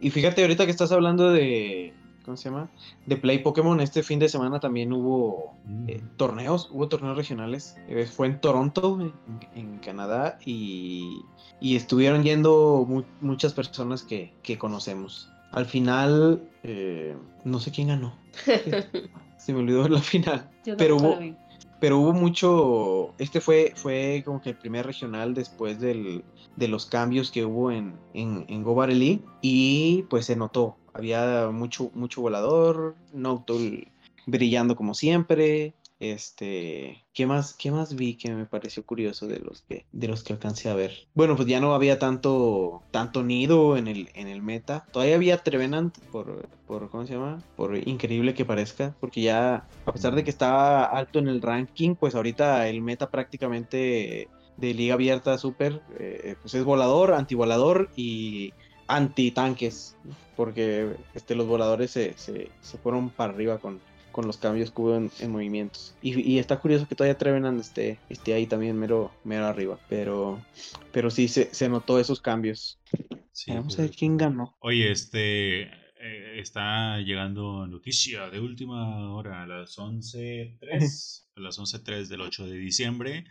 Y 0.00 0.10
fíjate 0.10 0.42
ahorita 0.42 0.64
que 0.64 0.70
estás 0.72 0.90
hablando 0.90 1.30
de, 1.30 1.92
¿cómo 2.24 2.36
se 2.36 2.48
llama? 2.48 2.70
De 3.06 3.16
Play 3.16 3.38
Pokémon. 3.38 3.80
Este 3.80 4.02
fin 4.02 4.18
de 4.18 4.28
semana 4.28 4.58
también 4.58 4.92
hubo 4.92 5.52
Mm. 5.64 5.88
eh, 5.88 6.02
torneos, 6.16 6.68
hubo 6.72 6.88
torneos 6.88 7.16
regionales. 7.16 7.76
Eh, 7.88 8.06
fue 8.06 8.26
en 8.26 8.40
Toronto, 8.40 8.98
en, 9.00 9.12
en 9.54 9.78
Canadá, 9.78 10.38
y, 10.44 11.20
y 11.60 11.76
estuvieron 11.76 12.24
yendo 12.24 12.84
mu- 12.88 13.04
muchas 13.20 13.52
personas 13.52 14.02
que, 14.02 14.32
que 14.42 14.58
conocemos. 14.58 15.28
Al 15.52 15.66
final, 15.66 16.42
eh, 16.64 17.14
no 17.44 17.60
sé 17.60 17.70
quién 17.70 17.88
ganó. 17.88 18.16
Se 19.44 19.52
me 19.52 19.58
olvidó 19.60 19.88
la 19.88 20.00
final. 20.00 20.48
Yo 20.64 20.76
Pero 20.76 20.96
hubo- 20.96 21.18
vi. 21.18 21.36
Pero 21.80 21.98
hubo 21.98 22.12
mucho. 22.12 23.12
Este 23.18 23.40
fue, 23.40 23.72
fue 23.74 24.22
como 24.24 24.40
que 24.40 24.50
el 24.50 24.56
primer 24.56 24.86
regional 24.86 25.34
después 25.34 25.80
del, 25.80 26.24
de 26.54 26.68
los 26.68 26.86
cambios 26.86 27.32
que 27.32 27.44
hubo 27.44 27.72
en, 27.72 27.94
en, 28.14 28.44
en 28.48 28.62
Go. 28.62 28.84
Y 29.40 30.04
pues 30.08 30.26
se 30.26 30.36
notó. 30.36 30.76
Había 30.94 31.50
mucho, 31.52 31.90
mucho 31.94 32.20
volador. 32.20 32.94
Noctul 33.12 33.88
brillando 34.26 34.76
como 34.76 34.94
siempre. 34.94 35.74
Este. 36.02 37.04
¿Qué 37.14 37.26
más, 37.26 37.54
¿Qué 37.54 37.70
más 37.70 37.94
vi 37.94 38.16
que 38.16 38.34
me 38.34 38.44
pareció 38.44 38.84
curioso 38.84 39.28
de 39.28 39.38
los 39.38 39.62
que, 39.62 39.86
de 39.92 40.08
los 40.08 40.24
que 40.24 40.32
alcancé 40.32 40.68
a 40.68 40.74
ver? 40.74 41.06
Bueno, 41.14 41.36
pues 41.36 41.46
ya 41.46 41.60
no 41.60 41.76
había 41.76 42.00
tanto, 42.00 42.82
tanto 42.90 43.22
nido 43.22 43.76
en 43.76 43.86
el, 43.86 44.08
en 44.14 44.26
el 44.26 44.42
meta. 44.42 44.84
Todavía 44.90 45.14
había 45.14 45.38
Trevenant 45.44 45.96
por, 46.10 46.48
por, 46.66 46.90
¿cómo 46.90 47.06
se 47.06 47.14
llama? 47.14 47.40
Por 47.54 47.76
increíble 47.86 48.34
que 48.34 48.44
parezca. 48.44 48.96
Porque 48.98 49.22
ya, 49.22 49.68
a 49.86 49.92
pesar 49.92 50.16
de 50.16 50.24
que 50.24 50.30
estaba 50.30 50.86
alto 50.86 51.20
en 51.20 51.28
el 51.28 51.40
ranking, 51.40 51.94
pues 51.94 52.16
ahorita 52.16 52.66
el 52.66 52.82
meta 52.82 53.08
prácticamente 53.08 54.26
de 54.56 54.74
liga 54.74 54.94
abierta 54.94 55.38
super, 55.38 55.82
eh, 56.00 56.34
pues 56.42 56.52
es 56.54 56.64
volador, 56.64 57.14
antivolador 57.14 57.90
y 57.94 58.52
anti-tanques. 58.88 59.96
Porque 60.34 60.96
este, 61.14 61.36
los 61.36 61.46
voladores 61.46 61.92
se, 61.92 62.18
se, 62.18 62.50
se 62.60 62.78
fueron 62.78 63.10
para 63.10 63.32
arriba 63.32 63.58
con, 63.58 63.80
con 64.12 64.26
los 64.26 64.36
cambios 64.36 64.70
que 64.70 64.80
hubo 64.80 64.96
en, 64.96 65.10
en 65.18 65.30
movimientos. 65.30 65.94
Y, 66.02 66.20
y 66.20 66.38
está 66.38 66.60
curioso 66.60 66.86
que 66.86 66.94
todavía 66.94 67.18
Trevenant 67.18 67.60
esté, 67.60 67.98
esté 68.08 68.34
ahí 68.34 68.46
también 68.46 68.78
mero, 68.78 69.10
mero 69.24 69.46
arriba. 69.46 69.78
Pero, 69.88 70.40
pero 70.92 71.10
sí 71.10 71.26
se, 71.28 71.52
se 71.54 71.68
notó 71.68 71.98
esos 71.98 72.20
cambios. 72.20 72.78
Sí, 73.32 73.50
Vamos 73.50 73.74
a 73.78 73.82
ver 73.82 73.90
correcto. 73.90 73.96
quién 73.98 74.16
ganó. 74.18 74.56
Oye, 74.60 74.92
este 74.92 75.62
eh, 75.62 76.38
está 76.38 76.98
llegando 77.00 77.66
noticia 77.66 78.28
de 78.28 78.40
última 78.40 79.12
hora 79.14 79.42
a 79.42 79.46
las 79.46 79.78
11.03, 79.78 81.22
a 81.36 81.40
las 81.40 81.58
11.03 81.58 82.08
del 82.08 82.20
8 82.20 82.46
de 82.46 82.58
diciembre. 82.58 83.24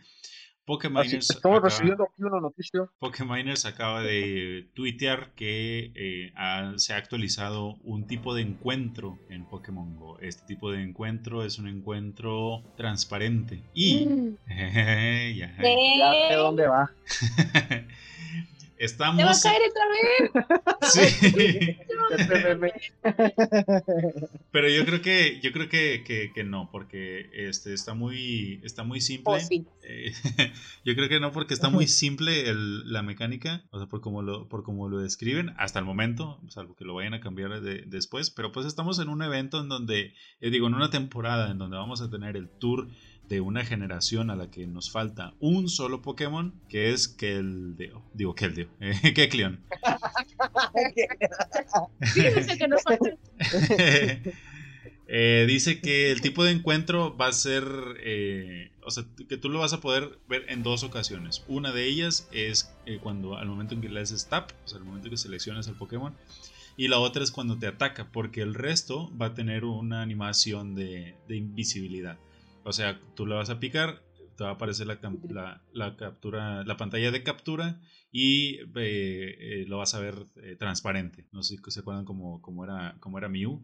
Pokeminers 0.64 1.12
Estamos 1.30 1.58
acaba, 1.58 1.68
recibiendo 1.68 2.04
aquí 2.04 2.22
una 2.22 2.40
noticia. 2.40 2.82
Pokeminers 3.00 3.64
acaba 3.66 4.00
de 4.02 4.68
tuitear 4.74 5.32
que 5.34 5.90
eh, 5.94 6.32
ha- 6.36 6.74
se 6.76 6.94
ha 6.94 6.96
actualizado 6.98 7.74
un 7.82 8.06
tipo 8.06 8.32
de 8.34 8.42
encuentro 8.42 9.18
en 9.28 9.44
Pokémon 9.44 9.96
Go. 9.96 10.18
Este 10.20 10.46
tipo 10.46 10.70
de 10.70 10.82
encuentro 10.82 11.44
es 11.44 11.58
un 11.58 11.66
encuentro 11.68 12.62
transparente 12.76 13.60
y... 13.74 14.06
Mm. 14.06 14.36
ya. 15.36 15.56
Ya 15.58 16.28
sé 16.28 16.34
dónde 16.36 16.68
va. 16.68 16.90
¡Te 18.82 18.84
va 18.84 18.84
a 18.84 18.84
Estamos... 18.84 19.42
caer 19.42 19.62
otra 19.70 19.84
vez! 19.88 20.30
Sí. 20.92 21.76
Pero 24.50 24.68
yo 24.68 24.84
creo 24.84 25.00
que 25.02 25.40
yo 25.42 25.52
creo 25.52 25.68
que, 25.68 26.02
que- 26.06 26.32
que 26.34 26.44
no, 26.44 26.68
porque 26.70 27.28
este 27.32 27.72
está 27.74 27.94
muy 27.94 28.60
está 28.62 28.84
muy 28.84 29.00
simple. 29.00 29.34
Oh, 29.34 29.40
sí. 29.40 29.64
Eh, 29.82 30.12
yo 30.84 30.94
creo 30.94 31.08
que 31.08 31.20
no, 31.20 31.32
porque 31.32 31.54
está 31.54 31.70
muy 31.70 31.86
simple 31.88 32.48
el- 32.48 32.90
la 32.92 33.02
mecánica, 33.02 33.64
o 33.70 33.78
sea, 33.78 33.86
por 33.88 34.00
como 34.00 34.22
lo 34.22 34.48
por 34.48 34.62
como 34.62 34.88
lo 34.88 34.98
describen 34.98 35.54
hasta 35.58 35.78
el 35.78 35.84
momento, 35.84 36.40
salvo 36.48 36.74
que 36.74 36.84
lo 36.84 36.94
vayan 36.94 37.14
a 37.14 37.20
cambiar 37.20 37.60
de- 37.60 37.82
después. 37.86 38.30
Pero 38.30 38.52
pues 38.52 38.66
estamos 38.66 38.98
en 38.98 39.08
un 39.08 39.22
evento 39.22 39.60
en 39.60 39.68
donde, 39.68 40.14
eh, 40.40 40.50
digo, 40.50 40.66
en 40.68 40.74
una 40.74 40.90
temporada 40.90 41.50
en 41.50 41.58
donde 41.58 41.76
vamos 41.76 42.00
a 42.02 42.10
tener 42.10 42.36
el 42.36 42.48
tour 42.50 42.88
de 43.32 43.40
una 43.40 43.64
generación 43.64 44.28
a 44.28 44.36
la 44.36 44.50
que 44.50 44.66
nos 44.66 44.90
falta 44.90 45.32
un 45.40 45.70
solo 45.70 46.02
Pokémon, 46.02 46.52
que 46.68 46.92
es 46.92 47.08
Keldeo. 47.08 48.02
Digo, 48.12 48.34
Keldeo. 48.34 48.68
Eh, 48.78 48.92
Kecleon. 49.14 49.58
Fíjense 52.14 52.58
que 52.58 52.68
nos 52.68 52.82
falta- 52.82 53.16
Eh, 55.14 55.44
dice 55.46 55.80
que 55.80 56.10
el 56.10 56.20
tipo 56.22 56.42
de 56.44 56.52
encuentro 56.52 57.14
va 57.16 57.26
a 57.26 57.32
ser, 57.32 57.64
eh, 58.02 58.70
o 58.82 58.90
sea, 58.90 59.04
que 59.28 59.36
tú 59.36 59.48
lo 59.50 59.58
vas 59.58 59.72
a 59.74 59.80
poder 59.80 60.18
ver 60.28 60.46
en 60.48 60.62
dos 60.62 60.84
ocasiones. 60.84 61.44
Una 61.48 61.70
de 61.72 61.86
ellas 61.86 62.28
es 62.32 62.72
eh, 62.86 62.98
cuando 63.02 63.36
al 63.36 63.46
momento 63.48 63.74
en 63.74 63.82
que 63.82 63.88
le 63.90 64.00
haces 64.00 64.26
tap, 64.28 64.50
o 64.64 64.68
sea, 64.68 64.78
al 64.78 64.84
momento 64.84 65.10
que 65.10 65.16
seleccionas 65.18 65.66
el 65.68 65.74
Pokémon. 65.74 66.14
Y 66.78 66.88
la 66.88 66.98
otra 66.98 67.22
es 67.22 67.30
cuando 67.30 67.58
te 67.58 67.66
ataca, 67.66 68.08
porque 68.10 68.40
el 68.40 68.54
resto 68.54 69.10
va 69.20 69.26
a 69.26 69.34
tener 69.34 69.64
una 69.66 70.00
animación 70.02 70.74
de, 70.74 71.14
de 71.28 71.36
invisibilidad. 71.36 72.16
O 72.64 72.72
sea, 72.72 73.00
tú 73.14 73.26
le 73.26 73.34
vas 73.34 73.50
a 73.50 73.60
picar, 73.60 74.02
te 74.36 74.44
va 74.44 74.50
a 74.50 74.54
aparecer 74.54 74.86
la, 74.86 74.98
la- 75.28 75.62
la 75.72 75.96
captura, 75.96 76.64
la 76.64 76.76
pantalla 76.76 77.10
de 77.10 77.22
captura 77.22 77.80
y 78.10 78.56
eh, 78.56 78.66
eh, 78.76 79.64
lo 79.68 79.78
vas 79.78 79.94
a 79.94 80.00
ver 80.00 80.26
eh, 80.42 80.56
transparente. 80.56 81.26
No 81.32 81.42
sé 81.42 81.56
si 81.56 81.70
se 81.70 81.80
acuerdan 81.80 82.04
cómo, 82.04 82.40
cómo 82.42 82.64
era, 82.64 82.96
cómo 83.00 83.18
era 83.18 83.28
Mew 83.28 83.62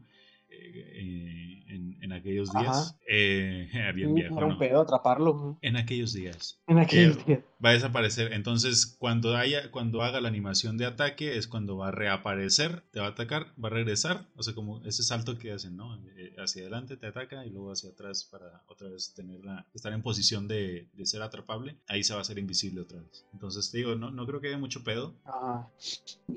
en, 0.51 2.03
en 2.03 2.13
aquellos 2.13 2.53
días. 2.53 2.99
Bien 3.95 4.15
viejo, 4.15 4.37
Era 4.37 4.47
un 4.47 4.59
pedo 4.59 4.81
atraparlo 4.81 5.59
En 5.63 5.77
aquellos 5.77 6.13
días 6.13 6.61
en 6.67 6.79
aquellos 6.79 7.25
días. 7.27 7.41
Va 7.65 7.71
a 7.71 7.73
desaparecer. 7.73 8.33
Entonces, 8.33 8.87
cuando 8.87 9.37
haya, 9.37 9.71
cuando 9.71 10.03
haga 10.03 10.21
la 10.21 10.29
animación 10.29 10.77
de 10.79 10.87
ataque, 10.87 11.37
es 11.37 11.47
cuando 11.49 11.77
va 11.77 11.89
a 11.89 11.91
reaparecer, 11.93 12.83
te 12.91 13.01
va 13.01 13.07
a 13.07 13.11
atacar, 13.11 13.53
va 13.63 13.69
a 13.69 13.73
regresar. 13.73 14.27
O 14.37 14.43
sea, 14.43 14.55
como 14.55 14.83
ese 14.85 15.03
salto 15.03 15.39
que 15.39 15.53
hacen, 15.53 15.77
¿no? 15.77 15.97
Eh, 16.17 16.35
Hacia 16.39 16.63
adelante 16.63 16.97
te 16.97 17.07
ataca 17.07 17.45
y 17.47 17.51
luego 17.51 17.73
hacia 17.73 17.91
atrás 17.91 18.25
para 18.31 18.63
otra 18.69 18.89
vez 18.89 19.13
tener 19.15 19.45
la, 19.45 19.67
estar 19.75 19.93
en 19.93 20.03
posición 20.03 20.47
de, 20.49 20.87
de 20.93 21.07
ser 21.07 21.23
atrapable. 21.23 21.77
Ahí 21.89 22.05
se 22.05 22.13
va 22.13 22.21
a 22.21 22.23
hacer 22.23 22.39
invisible 22.39 22.81
otra 22.81 23.01
vez. 23.01 23.25
Entonces, 23.33 23.71
te 23.71 23.79
digo, 23.79 23.95
no, 23.97 24.11
no 24.11 24.27
creo 24.27 24.41
que 24.41 24.49
haya 24.49 24.59
mucho 24.59 24.85
pedo. 24.85 25.15
Ah, 25.27 25.67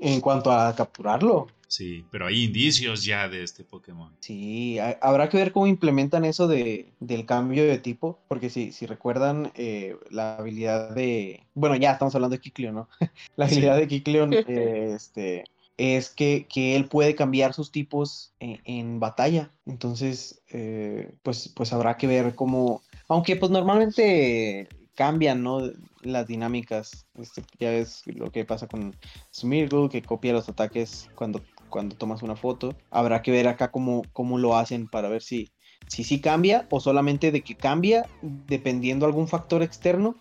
en 0.00 0.20
cuanto 0.20 0.50
a 0.52 0.74
capturarlo, 0.74 1.46
Sí, 1.66 2.04
pero 2.10 2.26
hay 2.26 2.44
indicios 2.44 3.04
ya 3.04 3.28
de 3.28 3.42
este 3.42 3.64
Pokémon. 3.64 4.12
sí, 4.20 4.78
ha- 4.78 4.98
habrá 5.00 5.28
que 5.28 5.36
ver 5.38 5.52
cómo 5.52 5.66
implementan 5.66 6.24
eso 6.24 6.46
de, 6.48 6.92
del 7.00 7.26
cambio 7.26 7.64
de 7.64 7.78
tipo, 7.78 8.18
porque 8.28 8.50
si, 8.50 8.72
si 8.72 8.86
recuerdan 8.86 9.52
eh, 9.54 9.96
la 10.10 10.36
habilidad 10.36 10.90
de, 10.94 11.11
bueno, 11.54 11.76
ya 11.76 11.92
estamos 11.92 12.14
hablando 12.14 12.36
de 12.36 12.40
Kikleon, 12.40 12.74
¿no? 12.74 12.88
La 13.36 13.46
Sí. 13.46 13.52
habilidad 13.52 13.76
de 13.76 13.88
Kikleon, 13.88 14.40
eh, 14.46 14.92
este, 14.96 15.44
es 15.76 16.10
que, 16.10 16.46
que 16.48 16.76
él 16.76 16.88
puede 16.88 17.14
cambiar 17.14 17.54
sus 17.54 17.70
tipos 17.72 18.34
en, 18.40 18.60
en 18.64 19.00
batalla, 19.00 19.50
entonces, 19.66 20.42
eh, 20.52 21.14
pues, 21.22 21.48
pues 21.56 21.72
habrá 21.72 21.96
que 21.96 22.06
ver 22.06 22.34
cómo, 22.34 22.82
aunque 23.08 23.36
pues 23.36 23.50
normalmente 23.50 24.70
cambian, 24.94 25.42
¿no? 25.42 25.60
Las 26.02 26.26
dinámicas, 26.26 27.06
este, 27.14 27.44
ya 27.58 27.70
ves 27.70 28.02
lo 28.06 28.30
que 28.30 28.44
pasa 28.44 28.66
con 28.68 28.96
Smeargle, 29.32 29.88
que 29.88 30.04
copia 30.04 30.32
los 30.32 30.48
ataques 30.48 31.10
cuando, 31.14 31.42
cuando 31.68 31.96
tomas 31.96 32.22
una 32.22 32.36
foto. 32.36 32.76
Habrá 32.90 33.22
que 33.22 33.30
ver 33.30 33.48
acá 33.48 33.70
cómo, 33.70 34.10
cómo 34.12 34.38
lo 34.38 34.56
hacen 34.56 34.88
para 34.88 35.08
ver 35.08 35.22
si, 35.22 35.52
si 35.86 36.04
sí 36.04 36.20
cambia 36.20 36.66
o 36.70 36.80
solamente 36.80 37.30
de 37.32 37.42
que 37.42 37.56
cambia 37.56 38.06
dependiendo 38.20 39.06
algún 39.06 39.28
factor 39.28 39.62
externo, 39.62 40.20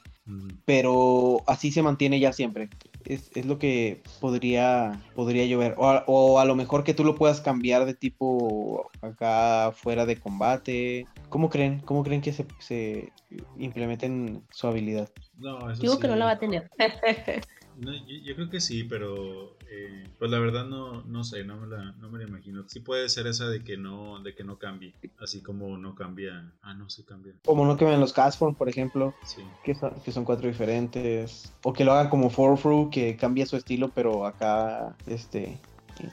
pero 0.65 1.44
así 1.48 1.72
se 1.72 1.84
mantiene 1.84 2.20
ya 2.20 2.34
siempre. 2.34 2.70
Es, 3.06 3.32
es 3.36 3.46
lo 3.46 3.58
que 3.58 4.02
podría, 4.20 5.02
podría 5.15 5.46
yo 5.46 5.58
ver. 5.58 5.76
O 5.78 5.88
a, 5.88 6.04
o 6.08 6.39
a 6.39 6.46
lo 6.46 6.56
mejor 6.56 6.84
que 6.84 6.94
tú 6.94 7.04
lo 7.04 7.15
puedas 7.15 7.41
cambiar 7.41 7.86
de 7.86 7.94
tipo 7.94 8.89
acá 9.02 9.72
fuera 9.76 10.06
de 10.06 10.17
combate. 10.17 11.08
¿Cómo 11.30 11.50
creen? 11.50 11.80
¿Cómo 11.80 12.04
creen 12.04 12.22
que 12.22 12.34
se, 12.34 12.46
se 12.60 13.12
implementen 13.58 14.44
su 14.52 14.67
habilidad? 14.67 15.10
No, 15.38 15.72
eso 15.72 15.82
Digo 15.82 16.00
que 16.00 16.08
no 16.08 16.15
la 16.15 16.26
va 16.26 16.32
a 16.32 16.39
tener. 16.39 16.70
No, 17.82 17.91
yo, 17.94 18.15
yo 18.24 18.36
creo 18.36 18.50
que 18.50 18.62
sí, 18.62 18.84
pero 18.84 19.58
eh, 19.72 20.04
pues 20.20 20.30
la 20.30 20.38
verdad 20.38 20.65
no, 20.65 21.02
no 21.04 21.24
sé, 21.24 21.44
no 21.44 21.58
me, 21.58 21.65
la, 21.65 21.94
no 21.94 22.12
me 22.12 22.20
la 22.20 22.26
imagino. 22.28 22.63
Sí 22.67 22.80
puede 22.80 23.10
ser 23.10 23.26
esa 23.26 23.50
de 23.50 23.63
que 23.63 23.76
no, 23.76 24.22
de 24.22 24.36
que 24.36 24.44
no 24.44 24.60
cambie, 24.60 24.94
así 25.20 25.41
como 25.41 25.78
no 25.78 25.96
cambia. 25.96 26.54
Ah, 26.62 26.76
no, 26.76 26.91
sí 26.91 27.04
cambia. 27.04 27.34
Como 27.44 27.65
no 27.65 27.76
ven 27.76 28.00
los 28.00 28.13
Castform, 28.13 28.54
por 28.54 28.70
ejemplo. 28.70 29.15
Sí. 29.26 29.44
que 29.63 29.74
son, 29.74 30.00
que 30.02 30.12
son 30.12 30.26
cuatro 30.26 30.48
diferentes. 30.48 31.52
O 31.63 31.74
que 31.74 31.84
lo 31.84 31.94
hagan 31.94 32.10
como 32.10 32.30
Forfru, 32.30 32.91
que 32.91 33.17
cambia 33.17 33.48
su 33.48 33.58
estilo, 33.58 33.89
pero 33.89 34.28
acá, 34.28 34.96
este, 35.08 35.60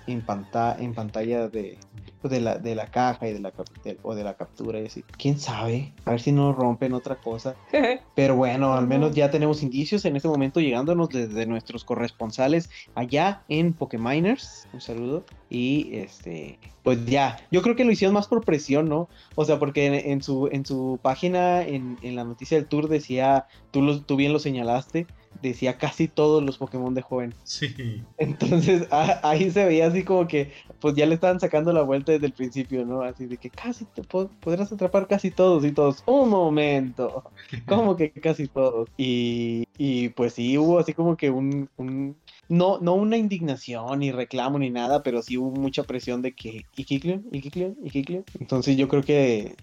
en, 0.06 0.22
panta- 0.22 0.76
en 0.78 0.94
pantalla 0.94 1.48
de, 1.48 1.78
pues, 2.20 2.30
de, 2.32 2.40
la, 2.40 2.58
de 2.58 2.74
la 2.74 2.86
caja 2.86 3.28
y 3.28 3.32
de 3.32 3.40
la, 3.40 3.52
de- 3.84 3.98
o 4.02 4.14
de 4.14 4.24
la 4.24 4.34
captura 4.34 4.80
y 4.80 4.86
así. 4.86 5.04
¿Quién 5.16 5.38
sabe? 5.38 5.92
A 6.04 6.12
ver 6.12 6.20
si 6.20 6.32
no 6.32 6.52
rompen 6.52 6.92
otra 6.94 7.16
cosa. 7.16 7.54
Pero 8.14 8.36
bueno, 8.36 8.74
al 8.74 8.86
menos 8.86 9.14
ya 9.14 9.30
tenemos 9.30 9.62
indicios 9.62 10.04
en 10.04 10.16
este 10.16 10.28
momento 10.28 10.60
llegándonos 10.60 11.08
desde 11.08 11.46
nuestros 11.46 11.84
corresponsales 11.84 12.70
allá 12.94 13.42
en 13.48 13.72
Pokeminers. 13.72 14.66
Un 14.72 14.80
saludo. 14.80 15.24
Y 15.50 15.94
este, 15.96 16.58
pues 16.82 17.04
ya, 17.06 17.38
yo 17.50 17.62
creo 17.62 17.74
que 17.76 17.84
lo 17.84 17.92
hicieron 17.92 18.14
más 18.14 18.26
por 18.26 18.44
presión, 18.44 18.88
¿no? 18.88 19.08
O 19.34 19.44
sea, 19.44 19.58
porque 19.58 19.86
en, 19.86 19.94
en 19.94 20.22
su, 20.22 20.48
en 20.52 20.66
su 20.66 20.98
página, 21.02 21.62
en, 21.62 21.98
en 22.02 22.16
la 22.16 22.24
noticia 22.24 22.56
del 22.58 22.66
tour 22.66 22.88
decía, 22.88 23.46
tú, 23.70 23.82
lo- 23.82 24.02
tú 24.02 24.16
bien 24.16 24.32
lo 24.32 24.38
señalaste, 24.38 25.06
decía 25.40 25.78
casi 25.78 26.08
todos 26.08 26.42
los 26.42 26.58
Pokémon 26.58 26.94
de 26.94 27.02
joven. 27.02 27.34
Sí. 27.44 28.02
Entonces 28.16 28.86
a- 28.90 29.20
ahí 29.30 29.50
se 29.50 29.64
veía 29.64 29.86
así 29.86 30.04
como 30.04 30.26
que, 30.26 30.52
pues 30.80 30.94
ya 30.94 31.06
le 31.06 31.14
estaban 31.14 31.40
sacando 31.40 31.72
la 31.72 31.82
vuelta 31.82 32.12
desde 32.12 32.26
el 32.26 32.32
principio, 32.34 32.84
¿no? 32.84 33.02
Así 33.02 33.26
de 33.26 33.38
que 33.38 33.50
casi 33.50 33.86
te 33.86 34.02
po- 34.02 34.30
podrás 34.40 34.72
atrapar 34.72 35.06
casi 35.06 35.30
todos 35.30 35.64
y 35.64 35.72
todos. 35.72 36.02
Un 36.06 36.28
momento, 36.30 37.22
como 37.66 37.96
que 37.96 38.12
casi 38.12 38.48
todos. 38.48 38.88
Y, 38.96 39.64
y 39.76 40.08
pues 40.10 40.34
sí, 40.34 40.58
hubo 40.58 40.78
así 40.78 40.92
como 40.94 41.16
que 41.16 41.30
un, 41.30 41.68
un- 41.76 42.16
no, 42.48 42.78
no 42.80 42.94
una 42.94 43.16
indignación 43.16 43.98
ni 44.00 44.10
reclamo 44.10 44.58
ni 44.58 44.70
nada, 44.70 45.02
pero 45.02 45.22
sí 45.22 45.36
hubo 45.36 45.50
mucha 45.50 45.84
presión 45.84 46.22
de 46.22 46.32
que, 46.34 46.66
¿y 46.76 46.84
Kiklion? 46.84 47.24
¿y 47.30 47.40
Kiklion? 47.40 47.76
¿y 47.84 47.90
Kiklion? 47.90 48.24
Entonces 48.40 48.76
yo 48.76 48.88
creo 48.88 49.02
que 49.02 49.54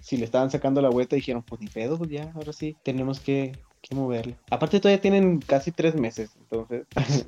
si 0.00 0.16
le 0.16 0.24
estaban 0.24 0.50
sacando 0.50 0.80
la 0.82 0.88
vuelta 0.90 1.16
dijeron, 1.16 1.42
pues 1.48 1.60
ni 1.60 1.68
pedo, 1.68 1.96
pues 1.98 2.10
ya, 2.10 2.32
ahora 2.34 2.52
sí, 2.52 2.76
tenemos 2.82 3.20
que, 3.20 3.58
que 3.82 3.94
moverle. 3.94 4.36
Aparte 4.50 4.80
todavía 4.80 5.00
tienen 5.00 5.40
casi 5.40 5.72
tres 5.72 5.94
meses, 5.94 6.30
entonces 6.40 6.86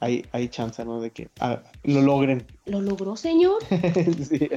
hay, 0.00 0.24
hay 0.32 0.48
chance, 0.48 0.84
¿no? 0.84 1.00
De 1.00 1.10
que 1.10 1.28
ah, 1.40 1.62
lo 1.84 2.02
logren. 2.02 2.44
¿Lo 2.66 2.80
logró, 2.80 3.16
señor? 3.16 3.62
Sí, 4.28 4.48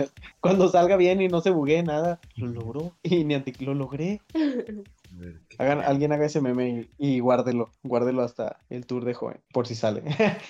Cuando 0.42 0.70
salga 0.70 0.98
bien 0.98 1.22
y 1.22 1.28
no 1.28 1.42
se 1.42 1.52
buguee 1.52 1.84
nada, 1.84 2.20
lo 2.38 2.48
logró. 2.48 2.92
Y 3.04 3.24
ni 3.24 3.34
anti 3.36 3.54
lo 3.64 3.74
logré. 3.74 4.22
A 4.36 5.18
ver, 5.18 5.40
¿qué- 5.48 5.56
Hagan, 5.60 5.80
alguien 5.82 6.12
haga 6.12 6.26
ese 6.26 6.42
meme 6.42 6.90
y, 7.00 7.16
y 7.16 7.20
guárdelo, 7.20 7.70
guárdelo 7.84 8.22
hasta 8.24 8.58
el 8.70 8.86
tour 8.86 9.06
de 9.06 9.14
joven, 9.14 9.38
por 9.54 9.66
si 9.66 9.74
sale. 9.76 10.04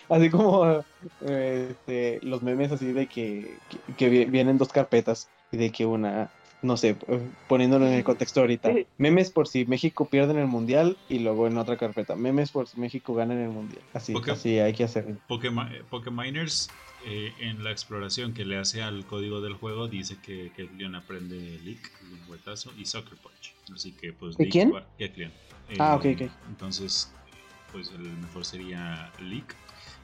así 0.10 0.30
como 0.32 0.84
eh, 1.28 1.68
este, 1.72 2.20
los 2.24 2.42
memes 2.42 2.72
así 2.72 2.92
de 2.92 3.08
que, 3.08 3.60
que, 3.70 3.94
que 3.94 4.10
vi- 4.10 4.26
vienen 4.26 4.58
dos 4.58 4.70
carpetas 4.70 5.30
y 5.52 5.58
de 5.58 5.72
que 5.72 5.86
una, 5.86 6.32
no 6.66 6.78
sé, 6.78 6.98
eh, 7.08 7.30
poniéndolo 7.48 7.88
en 7.88 7.94
el 7.94 8.04
contexto 8.04 8.42
ahorita, 8.42 8.74
memes 8.98 9.30
por 9.30 9.48
si 9.48 9.66
México 9.66 10.06
pierde 10.10 10.34
en 10.34 10.40
el 10.40 10.48
mundial 10.48 10.98
y 11.08 11.20
luego 11.20 11.48
en 11.48 11.58
otra 11.58 11.78
carpeta, 11.78 12.16
memes 12.16 12.52
por 12.52 12.68
si 12.68 12.80
México 12.80 13.14
gana 13.14 13.34
en 13.34 13.42
el 13.42 13.50
mundial. 13.50 13.82
Así, 13.94 14.14
Ok. 14.16 14.30
así 14.30 14.60
hay 14.60 14.74
que 14.74 14.84
hacerlo. 14.84 15.16
Pokeminers 15.90 16.70
eh, 17.06 17.34
en 17.40 17.64
la 17.64 17.72
exploración 17.72 18.34
que 18.34 18.46
le 18.46 18.58
hace 18.58 18.82
al 18.82 19.06
código 19.06 19.40
del 19.42 19.54
juego 19.54 19.88
dice 19.88 20.18
que 20.22 20.52
Kecleon 20.56 20.96
aprende 20.96 21.60
Leak, 21.64 21.92
Lengüetazo 22.10 22.72
y 22.78 22.86
Sucker 22.86 23.18
Punch. 23.18 23.54
Así 23.74 23.92
que 23.92 24.12
pues 24.12 24.38
¿De 24.38 24.50
quién? 24.50 24.74
Ah, 24.76 24.82
Eh, 25.70 25.80
ok, 26.16 26.22
ok. 26.22 26.32
Entonces 26.50 27.12
pues 27.72 27.90
el 27.92 28.00
mejor 28.02 28.46
sería 28.46 29.12
Leak. 29.22 29.56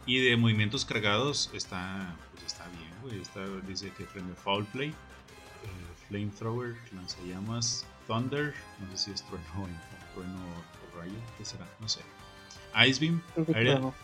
Y 0.06 0.20
de 0.20 0.36
movimientos 0.36 0.86
cargados 0.86 1.50
está 1.54 2.16
pues 2.32 2.44
está 2.46 2.68
bien, 2.70 2.92
güey. 3.02 3.20
Está, 3.22 3.46
dice 3.68 3.92
que 3.98 4.04
aprende 4.04 4.34
Foul 4.36 4.66
Play, 4.66 4.90
eh, 4.90 4.94
Flamethrower, 6.12 6.76
lanzallamas, 6.94 7.86
Thunder, 8.06 8.54
no 8.82 8.92
sé 8.92 9.06
si 9.06 9.12
es 9.12 9.24
trueno, 9.24 9.46
o- 9.64 10.14
trueno 10.14 10.38
o 10.40 11.00
rayo, 11.00 11.14
¿qué 11.38 11.46
será? 11.46 11.66
No 11.80 11.88
sé. 11.88 12.02
Ice 12.88 13.00
Beam, 13.00 13.22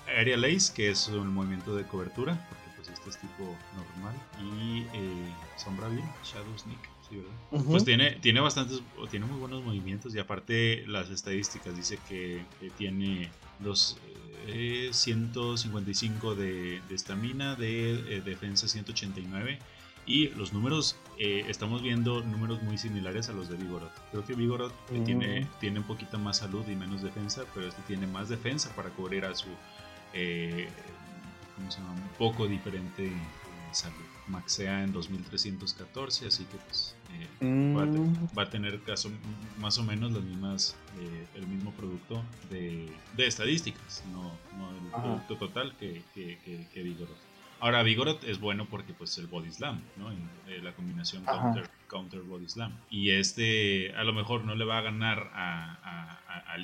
Aerial, 0.08 0.44
Ace, 0.46 0.74
que 0.74 0.90
es 0.90 1.08
un 1.10 1.34
movimiento 1.34 1.76
de 1.76 1.84
cobertura, 1.86 2.34
porque 2.50 2.64
pues 2.78 2.88
este 2.90 3.10
es 3.10 3.18
tipo 3.18 3.56
normal. 3.76 4.16
Y 4.42 4.86
eh, 4.94 5.34
Sombra 5.58 5.88
Beam, 5.90 6.10
Shadow 6.24 6.58
Sneak, 6.58 6.80
sí, 7.10 7.18
¿verdad? 7.18 7.32
Ujú. 7.52 7.72
Pues 7.72 7.84
tiene, 7.86 8.12
tiene 8.22 8.40
bastantes, 8.40 8.82
tiene 9.10 9.26
muy 9.26 9.38
buenos 9.40 9.64
movimientos 9.64 10.16
y 10.16 10.20
aparte 10.20 10.86
las 10.88 11.10
estadísticas 11.10 11.76
dice 11.76 11.98
que, 12.08 12.46
que 12.60 12.70
tiene 12.72 13.30
los 13.62 13.98
eh, 14.48 14.90
155 14.94 16.36
de 16.36 16.82
de 16.88 16.96
estamina, 16.96 17.56
de, 17.56 18.18
eh, 18.18 18.22
defensa 18.22 18.68
189 18.68 19.60
y 20.08 20.30
los 20.30 20.54
números, 20.54 20.96
eh, 21.20 21.46
estamos 21.50 21.82
viendo 21.82 22.22
números 22.24 22.62
muy 22.64 22.78
similares 22.78 23.28
a 23.30 23.34
los 23.34 23.50
de 23.50 23.58
Vigoroth. 23.58 23.92
Creo 24.12 24.24
que 24.26 24.34
Vigoroth 24.34 24.74
eh, 24.92 25.00
Mm. 25.00 25.04
tiene, 25.04 25.48
tiene 25.60 25.80
un 25.80 25.86
poquito 25.86 26.18
más 26.18 26.38
salud 26.38 26.66
y 26.68 26.76
menos 26.76 27.02
defensa, 27.02 27.44
pero 27.54 27.68
este 27.68 27.82
tiene 27.84 28.08
más 28.08 28.30
defensa 28.30 28.74
para 28.76 28.90
cubrir 28.90 29.26
a 29.26 29.36
su, 29.36 29.50
eh, 30.14 30.70
¿cómo 31.56 31.70
se 31.72 31.80
llama? 31.80 31.92
Un 31.94 32.10
poco 32.18 32.48
diferente 32.48 33.08
eh, 33.08 33.12
salud. 33.72 33.96
Maxea 34.30 34.84
en 34.84 34.92
2314, 34.92 36.28
así 36.28 36.44
que 36.46 36.58
pues 36.58 36.96
eh, 37.14 37.74
va, 37.76 37.84
a 37.84 37.92
te- 37.92 37.98
Mm. 37.98 38.28
va 38.38 38.44
a 38.44 38.50
tener 38.50 38.82
caso, 38.84 39.10
más 39.60 39.78
o 39.78 39.84
menos 39.84 40.12
las 40.12 40.24
mismas, 40.24 40.76
eh, 41.00 41.28
el 41.36 41.48
mismo 41.48 41.72
producto 41.72 42.24
de, 42.50 42.90
de 43.16 43.28
estadísticas, 43.28 44.04
no, 44.12 44.34
no 44.58 44.72
el 44.72 44.88
Ajá. 44.94 45.02
producto 45.02 45.36
total 45.38 45.76
que, 45.78 46.04
que, 46.14 46.38
que, 46.44 46.66
que 46.74 46.84
Vigoroth. 46.84 47.27
Ahora, 47.60 47.82
Vigoroth 47.84 48.24
es 48.24 48.40
bueno 48.40 48.68
porque 48.70 48.94
pues 48.94 49.18
el 49.18 49.28
Body 49.28 49.52
Slam, 49.52 49.82
¿no? 49.98 50.12
En, 50.12 50.30
eh, 50.48 50.60
la 50.62 50.74
combinación 50.74 51.24
counter, 51.26 51.70
counter 51.88 52.22
Body 52.22 52.48
Slam. 52.48 52.72
Y 52.90 53.10
este 53.12 53.94
a 53.96 54.04
lo 54.04 54.14
mejor 54.14 54.44
no 54.46 54.56
le 54.56 54.66
va 54.66 54.78
a 54.78 54.82
ganar 54.82 55.32
a, 55.34 55.74
a, 55.84 56.20
a, 56.28 56.54
a 56.54 56.58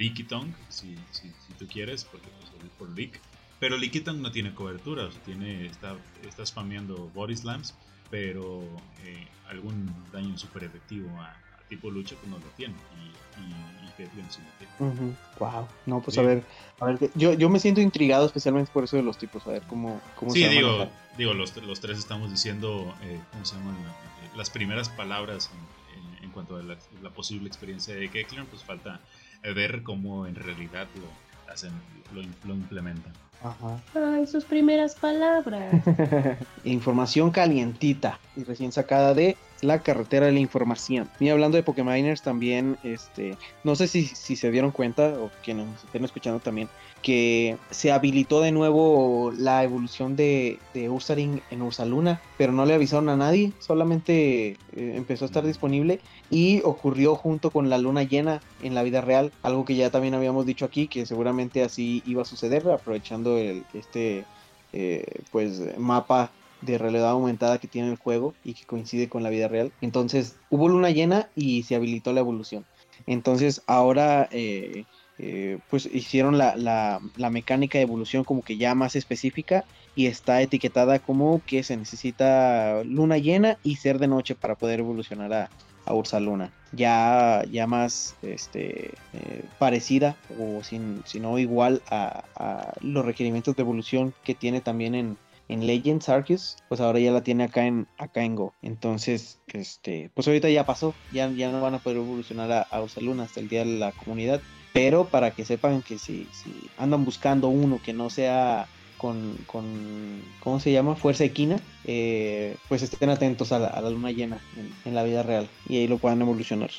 si, 0.70 0.96
si, 1.12 1.30
si 1.30 1.54
tú 1.58 1.68
quieres, 1.68 2.06
porque 2.06 2.28
pues 2.40 2.64
es 2.64 2.70
por 2.78 2.90
Lick. 2.92 3.20
Pero 3.60 3.78
Lickitung 3.78 4.22
no 4.22 4.32
tiene 4.32 4.54
cobertura, 4.54 5.06
o 5.06 5.12
sea, 5.12 5.22
tiene, 5.24 5.66
está, 5.66 5.96
está 6.28 6.46
spameando 6.46 7.10
Body 7.14 7.36
Slams, 7.36 7.74
pero 8.12 8.62
eh, 9.04 9.28
algún 9.48 9.94
daño 10.12 10.38
súper 10.38 10.66
efectivo 10.66 11.10
a 11.22 11.43
tipo 11.76 11.90
lucha 11.92 12.16
pues 12.20 12.30
no 12.32 12.38
lo 12.38 12.46
tiene. 12.56 12.74
Y, 12.76 14.02
y, 14.02 14.04
y 14.04 14.08
sí 14.30 14.40
lo 14.42 14.88
tiene. 14.88 15.16
Wow. 15.40 15.68
No, 15.86 16.02
pues 16.02 16.16
Sí. 16.16 16.20
a 16.20 16.24
ver, 16.24 16.44
a 16.80 16.86
ver, 16.86 17.12
yo, 17.16 17.34
yo 17.34 17.50
me 17.50 17.60
siento 17.60 17.82
intrigado 17.82 18.26
especialmente 18.26 18.72
por 18.72 18.84
eso 18.84 18.96
de 18.98 19.04
los 19.04 19.18
tipos, 19.18 19.46
a 19.48 19.52
ver 19.52 19.62
cómo, 19.64 20.00
cómo 20.16 20.32
Sí, 20.34 20.42
se 20.44 20.50
digo, 20.50 20.68
manejar. 20.72 20.92
digo 21.18 21.34
los, 21.34 21.56
los 21.58 21.80
tres 21.80 21.98
estamos 21.98 22.32
diciendo, 22.32 22.94
eh, 23.04 23.20
¿cómo 23.32 23.46
se 23.46 23.56
llama? 23.56 23.72
Eh, 23.72 24.30
Las 24.38 24.50
primeras 24.50 24.90
palabras 24.90 25.50
en, 25.54 26.18
en- 26.18 26.24
en 26.26 26.32
cuanto 26.32 26.58
a 26.58 26.64
la, 26.64 26.76
la 27.02 27.10
posible 27.12 27.48
experiencia 27.48 27.94
de 27.96 28.10
Kecleon, 28.10 28.48
pues 28.48 28.64
falta 28.64 29.00
ver 29.44 29.84
cómo 29.84 30.26
en 30.28 30.36
realidad 30.36 30.88
lo 30.96 31.52
hacen, 31.54 31.72
lo, 32.14 32.22
lo 32.48 32.54
implementan. 32.56 33.12
Ajá. 33.44 33.82
Ay, 34.16 34.26
sus 34.26 34.46
primeras 34.46 34.96
palabras. 34.96 35.84
Información 36.64 37.30
calientita 37.32 38.20
y 38.38 38.44
recién 38.44 38.72
sacada 38.72 39.14
de 39.14 39.36
la 39.64 39.80
carretera 39.80 40.28
de 40.28 40.34
la 40.34 40.40
información. 40.40 41.10
Y 41.20 41.30
hablando 41.30 41.58
de 41.58 41.64
Pokémoners 41.64 42.22
también, 42.22 42.78
este, 42.84 43.38
no 43.64 43.76
sé 43.76 43.88
si, 43.88 44.06
si 44.06 44.36
se 44.36 44.52
dieron 44.52 44.72
cuenta 44.72 45.16
o 45.20 45.32
quienes 45.44 45.68
nos 45.68 45.84
estén 45.84 46.04
escuchando 46.06 46.40
también, 46.40 46.70
que 47.02 47.58
se 47.70 47.92
habilitó 47.92 48.42
de 48.42 48.52
nuevo 48.52 49.32
la 49.38 49.64
evolución 49.64 50.16
de, 50.16 50.58
de 50.74 50.90
Ursaring 50.90 51.42
en 51.52 51.62
Ursaluna, 51.62 52.22
pero 52.38 52.54
no 52.54 52.66
le 52.66 52.74
avisaron 52.74 53.10
a 53.10 53.18
nadie, 53.18 53.52
solamente 53.60 54.52
eh, 54.52 54.58
empezó 54.74 55.26
a 55.26 55.28
estar 55.28 55.46
disponible 55.46 56.00
y 56.30 56.62
ocurrió 56.64 57.16
junto 57.16 57.52
con 57.52 57.70
la 57.70 57.78
luna 57.78 58.04
llena 58.04 58.42
en 58.62 58.74
la 58.74 58.84
vida 58.84 59.02
real, 59.02 59.32
algo 59.44 59.66
que 59.66 59.76
ya 59.76 59.90
también 59.90 60.14
habíamos 60.14 60.46
dicho 60.46 60.66
aquí, 60.66 60.88
que 60.88 61.06
seguramente 61.06 61.64
así 61.64 62.02
iba 62.06 62.22
a 62.22 62.26
suceder, 62.26 62.68
aprovechando 62.70 63.38
el, 63.38 63.66
este 63.74 64.26
eh, 64.72 65.06
pues 65.32 65.62
mapa 65.78 66.32
de 66.66 66.78
realidad 66.78 67.10
aumentada 67.10 67.58
que 67.58 67.68
tiene 67.68 67.90
el 67.90 67.98
juego 67.98 68.34
y 68.44 68.54
que 68.54 68.66
coincide 68.66 69.10
con 69.10 69.24
la 69.24 69.30
vida 69.30 69.48
real. 69.48 69.72
Entonces 69.82 70.38
hubo 70.50 70.70
luna 70.70 70.90
llena 70.92 71.30
y 71.36 71.64
se 71.64 71.76
habilitó 71.76 72.14
la 72.14 72.22
evolución. 72.22 72.66
Entonces 73.06 73.62
ahora 73.68 74.28
eh, 74.32 74.86
eh, 75.20 75.60
pues 75.70 75.88
hicieron 75.92 76.38
la, 76.38 76.56
la, 76.56 77.00
la 77.18 77.30
mecánica 77.30 77.78
de 77.78 77.84
evolución 77.84 78.24
como 78.24 78.42
que 78.42 78.58
ya 78.58 78.76
más 78.76 78.96
específica 78.96 79.66
y 79.96 80.08
está 80.08 80.42
etiquetada 80.42 81.00
como 81.00 81.42
que 81.46 81.64
se 81.64 81.78
necesita 81.78 82.84
luna 82.84 83.18
llena 83.18 83.58
y 83.64 83.76
ser 83.76 84.00
de 84.00 84.08
noche 84.08 84.36
para 84.36 84.56
poder 84.56 84.80
evolucionar 84.80 85.34
a, 85.34 85.50
a 85.86 85.94
Ursaluna. 85.94 86.52
Ya, 86.72 87.44
ya 87.52 87.68
más 87.68 88.16
este, 88.24 88.96
eh, 89.14 89.44
parecida 89.60 90.16
o 90.40 90.64
si 90.64 91.20
no 91.20 91.38
igual 91.38 91.84
a, 91.92 92.24
a 92.36 92.74
los 92.82 93.06
requerimientos 93.06 93.56
de 93.56 93.62
evolución 93.62 94.14
que 94.24 94.34
tiene 94.34 94.62
también 94.62 94.96
en, 94.96 95.18
en 95.50 95.68
Legends 95.68 96.10
Arceus, 96.10 96.58
pues 96.70 96.82
ahora 96.82 97.00
ya 97.00 97.12
la 97.12 97.24
tiene 97.24 97.44
acá 97.46 97.66
en, 97.66 97.88
acá 97.98 98.24
en 98.24 98.36
Go. 98.36 98.54
Entonces, 98.62 99.40
este, 99.48 100.10
pues 100.14 100.28
ahorita 100.28 100.50
ya 100.50 100.66
pasó, 100.66 100.94
ya, 101.12 101.30
ya 101.30 101.52
no 101.52 101.62
van 101.62 101.76
a 101.76 101.80
poder 101.80 101.98
evolucionar 101.98 102.52
a, 102.52 102.62
a 102.62 102.82
Ursaluna 102.82 103.24
hasta 103.24 103.40
el 103.40 103.50
día 103.50 103.66
de 103.66 103.78
la 103.78 103.92
comunidad. 103.92 104.42
Pero 104.74 105.06
para 105.06 105.32
que 105.32 105.46
sepan 105.46 105.84
que 105.84 106.00
si, 106.00 106.28
si 106.32 106.52
andan 106.78 107.06
buscando 107.06 107.48
uno 107.48 107.80
que 107.84 107.94
no 107.94 108.10
sea 108.10 108.68
con, 108.98 109.38
con 109.46 110.22
¿cómo 110.40 110.60
se 110.60 110.72
llama? 110.72 110.96
Fuerza 110.96 111.26
equina, 111.26 111.60
eh, 111.86 112.56
pues 112.70 112.82
estén 112.82 113.10
atentos 113.10 113.52
a 113.52 113.60
la, 113.60 113.68
a 113.68 113.82
la 113.82 113.90
luna 113.90 114.12
llena 114.12 114.40
en, 114.58 114.74
en 114.86 114.96
la 114.96 115.04
vida 115.04 115.22
real 115.22 115.48
y 115.68 115.78
ahí 115.78 115.88
lo 115.88 116.00
puedan 116.00 116.22
evolucionar. 116.22 116.72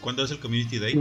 ¿Cuándo 0.00 0.24
es 0.24 0.30
el 0.30 0.40
Community 0.40 0.78
Day? 0.78 0.94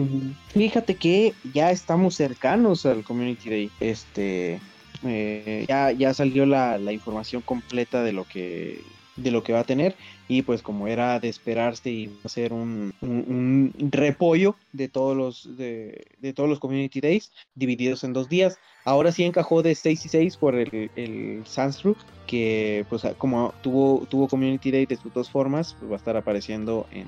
Fíjate 0.50 0.96
que 0.96 1.34
ya 1.54 1.72
estamos 1.72 2.16
cercanos 2.16 2.86
al 2.86 3.04
Community 3.04 3.50
Day. 3.50 3.72
Este 3.80 4.60
eh, 5.04 5.66
ya, 5.68 5.92
ya 5.92 6.14
salió 6.14 6.46
la, 6.46 6.78
la 6.78 6.92
información 6.92 7.42
completa 7.42 8.04
de 8.04 8.14
lo 8.14 8.26
que 8.26 8.82
de 9.16 9.32
lo 9.32 9.44
que 9.44 9.52
va 9.54 9.60
a 9.60 9.66
tener 9.66 9.96
y 10.28 10.44
pues 10.44 10.62
como 10.62 10.88
era 10.88 11.20
de 11.20 11.28
esperarse 11.28 11.90
y 11.90 12.08
va 12.08 12.14
a 12.24 12.30
ser 12.30 12.54
un, 12.54 12.94
un, 13.02 13.74
repollo 13.92 14.56
de 14.72 14.88
todos 14.88 15.18
los 15.18 15.58
de, 15.58 16.08
de, 16.20 16.32
todos 16.32 16.50
los 16.50 16.60
community 16.60 17.02
days 17.02 17.32
divididos 17.56 18.06
en 18.06 18.14
dos 18.14 18.30
días 18.30 18.60
ahora 18.86 19.12
sí 19.12 19.24
encajó 19.24 19.62
de 19.62 19.76
6 19.76 20.06
y 20.06 20.10
6 20.10 20.38
por 20.38 20.56
el, 20.56 20.90
el 20.96 21.44
que 22.28 22.86
pues 22.90 23.04
como 23.18 23.54
tuvo 23.62 24.06
tuvo 24.10 24.30
community 24.30 24.72
day 24.72 24.86
de 24.86 24.96
sus 24.96 25.14
dos 25.14 25.30
formas 25.30 25.76
pues 25.80 25.92
va 25.92 25.96
a 25.96 25.98
estar 25.98 26.16
apareciendo 26.16 26.88
en 26.92 27.08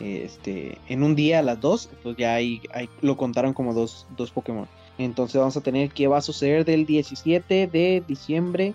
este, 0.00 0.78
en 0.88 1.02
un 1.02 1.14
día 1.14 1.38
a 1.38 1.42
las 1.42 1.60
2, 1.60 1.88
entonces 1.90 2.18
ya 2.18 2.34
ahí, 2.34 2.60
ahí 2.72 2.88
lo 3.00 3.16
contaron 3.16 3.54
como 3.54 3.72
dos, 3.72 4.06
dos 4.16 4.30
Pokémon. 4.30 4.68
Entonces 4.98 5.38
vamos 5.38 5.56
a 5.56 5.60
tener 5.60 5.90
que 5.90 6.08
va 6.08 6.18
a 6.18 6.22
suceder 6.22 6.64
del 6.64 6.86
17 6.86 7.66
de 7.66 8.02
diciembre 8.06 8.74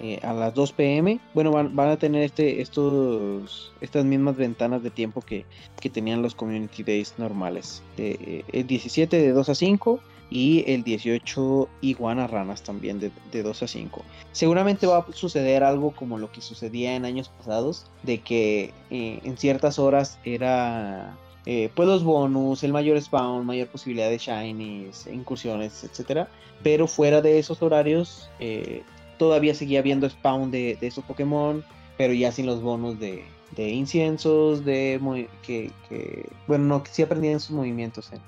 eh, 0.00 0.20
a 0.22 0.32
las 0.32 0.54
2 0.54 0.72
pm. 0.72 1.20
Bueno, 1.34 1.52
van, 1.52 1.78
a 1.78 1.96
tener 1.96 2.22
este, 2.22 2.60
estos, 2.60 3.72
estas 3.80 4.04
mismas 4.04 4.36
ventanas 4.36 4.82
de 4.82 4.90
tiempo 4.90 5.20
que, 5.20 5.44
que 5.80 5.90
tenían 5.90 6.22
los 6.22 6.34
Community 6.34 6.82
Days 6.82 7.14
normales. 7.18 7.82
Eh, 7.98 8.44
el 8.52 8.66
17 8.66 9.16
de 9.16 9.32
2 9.32 9.48
a 9.48 9.54
5 9.54 10.00
y 10.32 10.64
el 10.66 10.82
18 10.82 11.68
iguana 11.82 12.26
ranas 12.26 12.62
también 12.62 12.98
de, 12.98 13.10
de, 13.30 13.42
2 13.42 13.62
a 13.62 13.68
5. 13.68 14.02
Seguramente 14.32 14.86
va 14.86 14.98
a 14.98 15.12
suceder 15.12 15.62
algo 15.62 15.90
como 15.90 16.18
lo 16.18 16.32
que 16.32 16.40
sucedía 16.40 16.96
en 16.96 17.04
años 17.04 17.28
pasados, 17.28 17.86
de 18.02 18.18
que 18.18 18.72
eh, 18.90 19.20
en 19.24 19.36
ciertas 19.36 19.78
horas 19.78 20.18
era 20.24 21.18
eh, 21.44 21.70
pues 21.74 21.88
los 21.88 22.04
bonus, 22.04 22.62
el 22.62 22.72
mayor 22.72 23.00
spawn, 23.00 23.44
mayor 23.44 23.68
posibilidad 23.68 24.08
de 24.08 24.18
shinies, 24.18 25.06
incursiones, 25.06 25.82
etcétera. 25.82 26.28
Pero 26.62 26.86
fuera 26.86 27.20
de 27.20 27.38
esos 27.38 27.62
horarios, 27.62 28.30
eh, 28.38 28.82
todavía 29.18 29.54
seguía 29.54 29.80
habiendo 29.80 30.08
spawn 30.08 30.50
de, 30.50 30.76
de, 30.80 30.86
esos 30.86 31.04
Pokémon, 31.04 31.64
pero 31.98 32.12
ya 32.12 32.30
sin 32.30 32.46
los 32.46 32.62
bonus 32.62 33.00
de, 33.00 33.24
de 33.56 33.70
inciensos, 33.70 34.64
de 34.64 35.00
que, 35.42 35.72
que, 35.88 36.28
bueno, 36.46 36.64
no, 36.64 36.82
que 36.84 36.90
sí 36.92 37.02
aprendían 37.02 37.40
sus 37.40 37.56
movimientos 37.56 38.12
eh, 38.12 38.18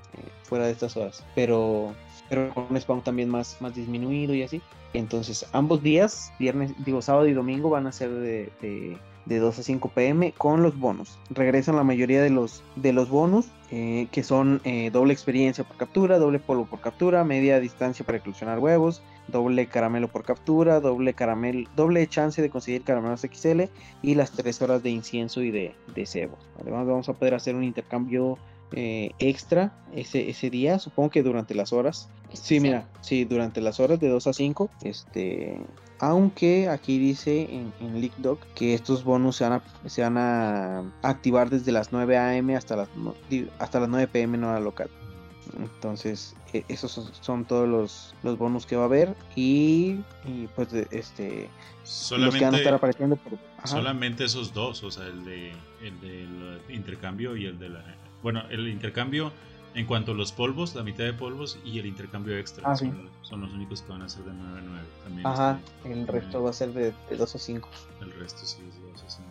fuera 0.42 0.66
de 0.66 0.72
estas 0.72 0.96
horas, 0.96 1.24
pero, 1.37 1.94
pero 2.29 2.53
con 2.53 2.66
un 2.68 2.81
spawn 2.81 3.03
también 3.03 3.29
más, 3.29 3.57
más 3.61 3.74
disminuido 3.77 4.35
y 4.35 4.42
así. 4.42 4.61
Entonces, 4.92 5.46
ambos 5.53 5.83
días, 5.83 6.33
viernes, 6.38 6.72
digo, 6.85 7.03
sábado 7.03 7.29
y 7.29 7.33
domingo, 7.33 7.70
van 7.70 7.87
a 7.87 7.92
ser 7.92 8.11
de 8.11 8.50
de 9.27 9.39
2 9.39 9.59
a 9.59 9.63
5 9.63 9.89
pm 9.91 10.33
con 10.33 10.63
los 10.63 10.79
bonos. 10.79 11.19
Regresan 11.31 11.77
la 11.77 11.85
mayoría 11.85 12.23
de 12.23 12.31
los, 12.31 12.63
de 12.77 12.93
los 12.93 13.09
bonos 13.09 13.47
eh, 13.71 14.09
que 14.13 14.23
son 14.23 14.61
eh, 14.65 14.91
doble 14.91 15.13
experiencia 15.13 15.65
por 15.65 15.77
captura, 15.77 16.19
doble 16.19 16.39
polvo 16.39 16.67
por 16.67 16.81
captura, 16.81 17.25
media 17.25 17.61
distancia 17.61 18.05
para 18.05 18.19
eclosionar 18.19 18.59
huevos, 18.59 19.03
doble 19.29 19.67
caramelo 19.67 20.09
por 20.09 20.25
captura, 20.25 20.81
doble 20.81 21.15
caramelo, 21.15 21.69
doble 21.75 22.07
chance 22.07 22.41
de 22.41 22.51
conseguir 22.51 22.85
caramelos 22.85 23.23
XL 23.23 23.63
y 24.03 24.15
las 24.15 24.33
3 24.33 24.63
horas 24.63 24.83
de 24.83 24.91
incienso 24.91 25.43
y 25.43 25.51
de, 25.51 25.75
de 25.95 26.07
cebo. 26.07 26.39
Además 26.61 26.87
vamos 26.87 27.09
a 27.09 27.15
poder 27.15 27.35
hacer 27.35 27.55
un 27.55 27.65
intercambio 27.65 28.39
eh, 28.73 29.11
extra 29.19 29.73
ese, 29.95 30.29
ese 30.29 30.51
día, 30.51 30.79
supongo 30.79 31.11
que 31.11 31.23
durante 31.23 31.55
las 31.55 31.73
horas. 31.73 32.09
Sí, 32.33 32.59
mira, 32.59 32.89
sí, 33.01 33.25
durante 33.25 33.61
las 33.61 33.79
horas 33.79 34.01
de 34.01 34.09
2 34.09 34.27
a 34.27 34.33
5, 34.33 34.71
este, 34.83 35.61
aunque 35.99 36.69
aquí 36.69 36.99
dice 36.99 37.43
en, 37.51 37.73
en 37.81 38.01
LeakDoc 38.01 38.41
que 38.55 38.75
estos 38.75 39.05
bonus 39.05 39.37
se 39.37 39.49
van, 39.49 39.53
a, 39.55 39.89
se 39.89 40.03
van 40.03 40.19
a 40.19 40.83
activar 41.03 41.51
desde 41.51 41.73
las 41.73 41.93
9 41.93 42.19
am 42.19 42.51
hasta 42.51 42.77
las, 42.77 42.89
hasta 43.59 43.81
las 43.81 43.89
9 43.89 44.09
pm 44.09 44.37
en 44.37 44.45
hora 44.45 44.61
local. 44.61 44.91
Entonces, 45.59 46.35
e, 46.53 46.65
esos 46.69 46.91
son, 46.91 47.11
son, 47.21 47.45
todos 47.45 47.69
los, 47.69 48.15
los 48.23 48.39
bonus 48.39 48.67
que 48.67 48.77
va 48.77 48.83
a 48.83 48.87
haber. 48.87 49.15
Y, 49.37 50.01
y 50.25 50.49
pues, 50.57 50.73
este. 50.73 51.49
Solamente, 51.85 52.25
los 52.25 52.35
que 52.35 52.45
van 52.45 52.55
a 52.55 52.59
estar 52.59 52.75
apareciendo. 52.75 53.17
Por, 53.17 53.39
solamente 53.65 54.25
esos 54.25 54.53
dos, 54.53 54.83
o 54.83 54.91
sea, 54.91 55.07
el 55.07 55.25
de 55.25 55.53
el 55.83 56.01
del 56.01 56.61
intercambio 56.69 57.37
y 57.37 57.47
el 57.47 57.59
de 57.59 57.69
la. 57.69 57.85
Bueno, 58.23 58.43
el 58.51 58.69
intercambio 58.69 59.33
en 59.75 59.87
cuanto 59.87 60.13
a 60.13 60.15
los 60.15 60.33
polvos, 60.33 60.75
la 60.75 60.83
mitad 60.83 61.05
de 61.05 61.13
polvos 61.13 61.59
y 61.65 61.79
el 61.79 61.87
intercambio 61.87 62.39
extra. 62.39 62.63
Ah, 62.67 62.77
sí. 62.77 62.87
son, 62.87 63.11
son, 63.23 63.41
los 63.41 63.53
únicos 63.53 63.83
que 63.83 63.91
van 63.91 64.03
a 64.03 64.09
ser 64.09 64.25
de 64.25 64.33
9 64.33 64.59
a 64.59 64.63
9. 64.63 64.87
También 65.05 65.27
Ajá, 65.27 65.61
el 65.85 66.07
resto 66.07 66.43
va 66.43 66.51
a 66.51 66.53
ser 66.53 66.73
de, 66.73 66.93
de 67.11 67.17
2 67.17 67.35
a 67.35 67.39
5. 67.39 67.69
El 68.01 68.13
resto 68.13 68.47
sí 68.47 68.59
es 68.69 68.75
de 68.75 68.91
2 68.93 69.05
a 69.05 69.11
5. 69.11 69.29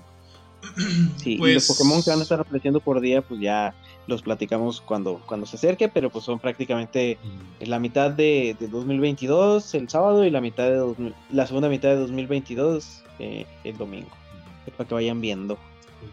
Sí, 1.18 1.38
pues... 1.38 1.52
y 1.52 1.54
los 1.56 1.68
Pokémon 1.68 2.04
que 2.04 2.10
van 2.10 2.20
a 2.20 2.24
estar 2.24 2.40
apareciendo 2.40 2.80
por 2.80 3.00
día, 3.00 3.22
pues 3.22 3.40
ya 3.40 3.74
los 4.08 4.22
platicamos 4.22 4.82
cuando, 4.82 5.22
cuando 5.26 5.46
se 5.46 5.56
acerque, 5.56 5.88
pero 5.88 6.10
pues 6.10 6.26
son 6.26 6.40
prácticamente 6.40 7.18
mm. 7.24 7.70
la 7.70 7.80
mitad 7.80 8.12
de, 8.12 8.56
de, 8.60 8.68
2022 8.68 9.74
el 9.76 9.90
sábado 9.90 10.26
y 10.26 10.30
la 10.30 10.42
mitad 10.42 10.66
de 10.66 10.76
2000, 10.76 11.16
la 11.32 11.48
segunda 11.48 11.70
mitad 11.70 11.90
de 11.90 11.98
2022 11.98 13.04
eh, 13.20 13.46
el 13.64 13.78
domingo. 13.78 14.10
Mm. 14.10 14.72
Para 14.72 14.88
que 14.88 14.94
vayan 14.96 15.22
viendo. 15.22 15.58
Pues 16.00 16.12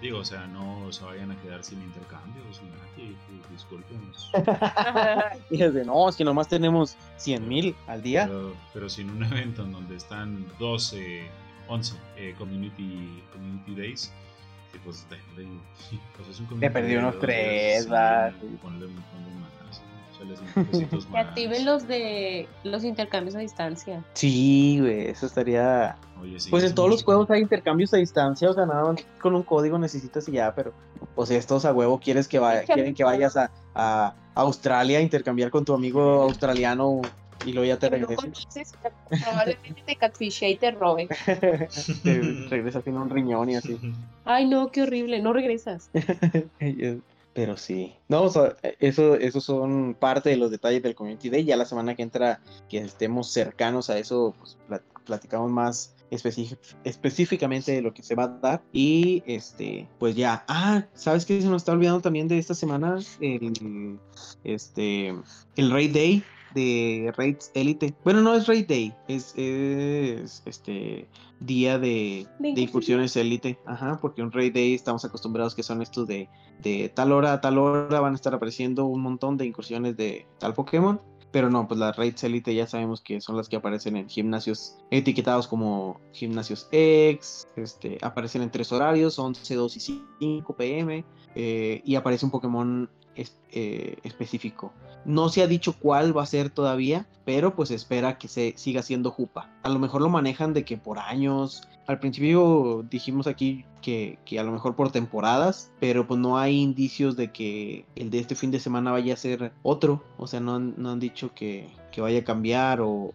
Digo, 0.00 0.18
o 0.18 0.24
sea, 0.24 0.46
no 0.46 0.92
se 0.92 1.02
vayan 1.04 1.30
a 1.30 1.40
quedar 1.40 1.64
sin 1.64 1.80
intercambios, 1.80 2.60
nadie, 2.62 3.16
discúlpenos. 3.50 4.30
Fíjate, 5.48 5.84
no, 5.84 6.08
es 6.08 6.16
que 6.16 6.24
nomás 6.24 6.48
tenemos 6.48 6.96
100 7.16 7.48
mil 7.48 7.74
al 7.86 8.02
día. 8.02 8.26
Pero, 8.26 8.54
pero, 8.74 8.88
sin 8.90 9.08
un 9.08 9.24
evento 9.24 9.62
en 9.62 9.72
donde 9.72 9.96
están 9.96 10.46
12, 10.58 11.26
11 11.68 11.94
eh, 12.16 12.34
community, 12.36 13.22
community 13.32 13.74
Days, 13.74 14.12
que 14.70 14.78
pues, 14.80 15.08
de, 15.08 15.16
de, 15.42 15.48
pues 16.16 16.28
es 16.28 16.40
un 16.40 16.46
community 16.46 16.66
Te 16.66 16.70
perdí 16.70 16.96
unos 16.96 17.18
3, 17.18 17.90
va. 17.90 18.32
Ponle, 18.60 18.86
ponle 18.86 19.30
más. 19.40 19.82
Que 21.12 21.18
activen 21.18 21.64
los 21.64 21.86
de 21.86 22.48
los 22.64 22.84
intercambios 22.84 23.34
a 23.36 23.40
distancia. 23.40 24.04
Sí, 24.14 24.78
güey, 24.80 25.08
eso 25.08 25.26
estaría. 25.26 25.96
Oye, 26.20 26.40
sí, 26.40 26.50
pues 26.50 26.64
en 26.64 26.74
todos 26.74 26.88
los 26.88 27.04
juegos 27.04 27.30
hay 27.30 27.42
intercambios 27.42 27.92
a 27.94 27.98
distancia, 27.98 28.50
o 28.50 28.54
sea, 28.54 28.66
nada 28.66 28.92
más 28.92 29.04
con 29.20 29.34
un 29.34 29.42
código 29.42 29.78
necesitas 29.78 30.28
y 30.28 30.32
ya, 30.32 30.54
pero 30.54 30.72
pues 31.14 31.30
estos 31.30 31.64
a 31.64 31.72
huevo 31.72 32.00
quieres 32.00 32.28
que 32.28 32.38
vaya, 32.38 32.64
quieren 32.74 32.94
que 32.94 33.04
vayas 33.04 33.36
a, 33.36 33.50
a 33.74 34.14
Australia 34.34 34.98
a 34.98 35.02
intercambiar 35.02 35.50
con 35.50 35.64
tu 35.64 35.74
amigo 35.74 36.22
australiano 36.22 37.02
y 37.44 37.52
luego 37.52 37.66
ya 37.66 37.78
te 37.78 37.88
regreses. 37.88 38.74
probablemente 39.08 39.82
te 39.84 39.96
catfishé 39.96 40.50
y 40.50 40.56
te 40.56 40.70
robe. 40.72 41.08
te 41.26 42.20
regresas 42.48 42.84
sin 42.84 42.96
un 42.96 43.10
riñón 43.10 43.50
y 43.50 43.56
así. 43.56 43.78
Ay, 44.24 44.46
no, 44.46 44.70
qué 44.70 44.82
horrible, 44.82 45.20
no 45.20 45.32
regresas. 45.32 45.90
Pero 47.36 47.58
sí. 47.58 47.94
No, 48.08 48.22
o 48.22 48.30
sea, 48.30 48.56
eso, 48.80 49.14
esos 49.14 49.44
son 49.44 49.94
parte 49.94 50.30
de 50.30 50.38
los 50.38 50.50
detalles 50.50 50.82
del 50.82 50.94
Community 50.94 51.28
Day. 51.28 51.44
Ya 51.44 51.58
la 51.58 51.66
semana 51.66 51.94
que 51.94 52.02
entra, 52.02 52.40
que 52.66 52.78
estemos 52.78 53.30
cercanos 53.30 53.90
a 53.90 53.98
eso, 53.98 54.34
pues 54.38 54.56
platicamos 55.04 55.50
más 55.50 55.94
específicamente 56.10 57.72
de 57.72 57.82
lo 57.82 57.92
que 57.92 58.02
se 58.02 58.14
va 58.14 58.24
a 58.24 58.28
dar. 58.28 58.62
Y 58.72 59.22
este, 59.26 59.86
pues 59.98 60.16
ya. 60.16 60.46
Ah, 60.48 60.86
¿sabes 60.94 61.26
qué? 61.26 61.42
Se 61.42 61.48
nos 61.48 61.60
está 61.60 61.72
olvidando 61.72 62.00
también 62.00 62.26
de 62.26 62.38
esta 62.38 62.54
semana. 62.54 62.98
El, 63.20 63.98
este, 64.42 65.14
el 65.56 65.70
Raid 65.70 65.92
Day 65.92 66.24
de 66.56 67.12
Raids 67.16 67.52
Elite. 67.54 67.94
Bueno, 68.02 68.22
no 68.22 68.34
es 68.34 68.46
Raid 68.46 68.66
Day, 68.66 68.94
es, 69.06 69.34
es 69.36 70.42
este 70.46 71.06
día 71.38 71.78
de, 71.78 72.26
de, 72.38 72.60
incursiones 72.60 73.14
Elite. 73.14 73.58
Ajá, 73.66 73.98
porque 74.00 74.22
un 74.22 74.32
Raid 74.32 74.54
Day 74.54 74.74
estamos 74.74 75.04
acostumbrados 75.04 75.54
que 75.54 75.62
son 75.62 75.82
estos 75.82 76.08
de, 76.08 76.30
de 76.62 76.88
tal 76.88 77.12
hora 77.12 77.34
a 77.34 77.40
tal 77.42 77.58
hora 77.58 78.00
van 78.00 78.14
a 78.14 78.16
estar 78.16 78.34
apareciendo 78.34 78.86
un 78.86 79.02
montón 79.02 79.36
de 79.36 79.44
incursiones 79.44 79.96
de 79.96 80.26
tal 80.38 80.54
Pokémon. 80.54 81.00
Pero 81.30 81.50
no, 81.50 81.68
pues 81.68 81.78
las 81.78 81.94
Raids 81.94 82.24
Elite 82.24 82.54
ya 82.54 82.66
sabemos 82.66 83.02
que 83.02 83.20
son 83.20 83.36
las 83.36 83.50
que 83.50 83.56
aparecen 83.56 83.96
en 83.96 84.08
gimnasios 84.08 84.78
etiquetados 84.90 85.46
como 85.46 86.00
gimnasios 86.12 86.68
X. 86.72 87.46
Este, 87.56 87.98
aparecen 88.00 88.40
en 88.40 88.50
tres 88.50 88.72
horarios, 88.72 89.18
11, 89.18 89.54
2 89.54 89.76
y 89.76 89.80
5 90.18 90.56
pm. 90.56 91.04
Eh, 91.34 91.82
y 91.84 91.96
aparece 91.96 92.24
un 92.24 92.30
Pokémon 92.30 92.88
eh, 93.16 93.96
específico. 94.02 94.72
No 95.04 95.28
se 95.28 95.42
ha 95.42 95.46
dicho 95.46 95.74
cuál 95.78 96.16
va 96.16 96.22
a 96.22 96.26
ser 96.26 96.50
todavía, 96.50 97.06
pero 97.24 97.54
pues 97.54 97.70
espera 97.70 98.18
que 98.18 98.28
se 98.28 98.54
siga 98.56 98.82
siendo 98.82 99.10
Jupa. 99.10 99.50
A 99.62 99.68
lo 99.68 99.78
mejor 99.78 100.02
lo 100.02 100.08
manejan 100.08 100.52
de 100.52 100.64
que 100.64 100.76
por 100.76 100.98
años. 100.98 101.62
Al 101.86 102.00
principio 102.00 102.84
dijimos 102.90 103.28
aquí 103.28 103.64
que, 103.80 104.18
que, 104.24 104.40
a 104.40 104.42
lo 104.42 104.50
mejor 104.50 104.74
por 104.74 104.90
temporadas, 104.90 105.70
pero 105.78 106.06
pues 106.06 106.18
no 106.18 106.36
hay 106.38 106.60
indicios 106.60 107.16
de 107.16 107.30
que 107.30 107.86
el 107.94 108.10
de 108.10 108.18
este 108.18 108.34
fin 108.34 108.50
de 108.50 108.58
semana 108.58 108.90
vaya 108.90 109.14
a 109.14 109.16
ser 109.16 109.52
otro. 109.62 110.02
O 110.18 110.26
sea, 110.26 110.40
no 110.40 110.56
han, 110.56 110.74
no 110.76 110.90
han 110.90 110.98
dicho 110.98 111.32
que, 111.32 111.68
que 111.92 112.00
vaya 112.00 112.18
a 112.18 112.24
cambiar 112.24 112.80
o, 112.80 112.88
o 112.88 113.14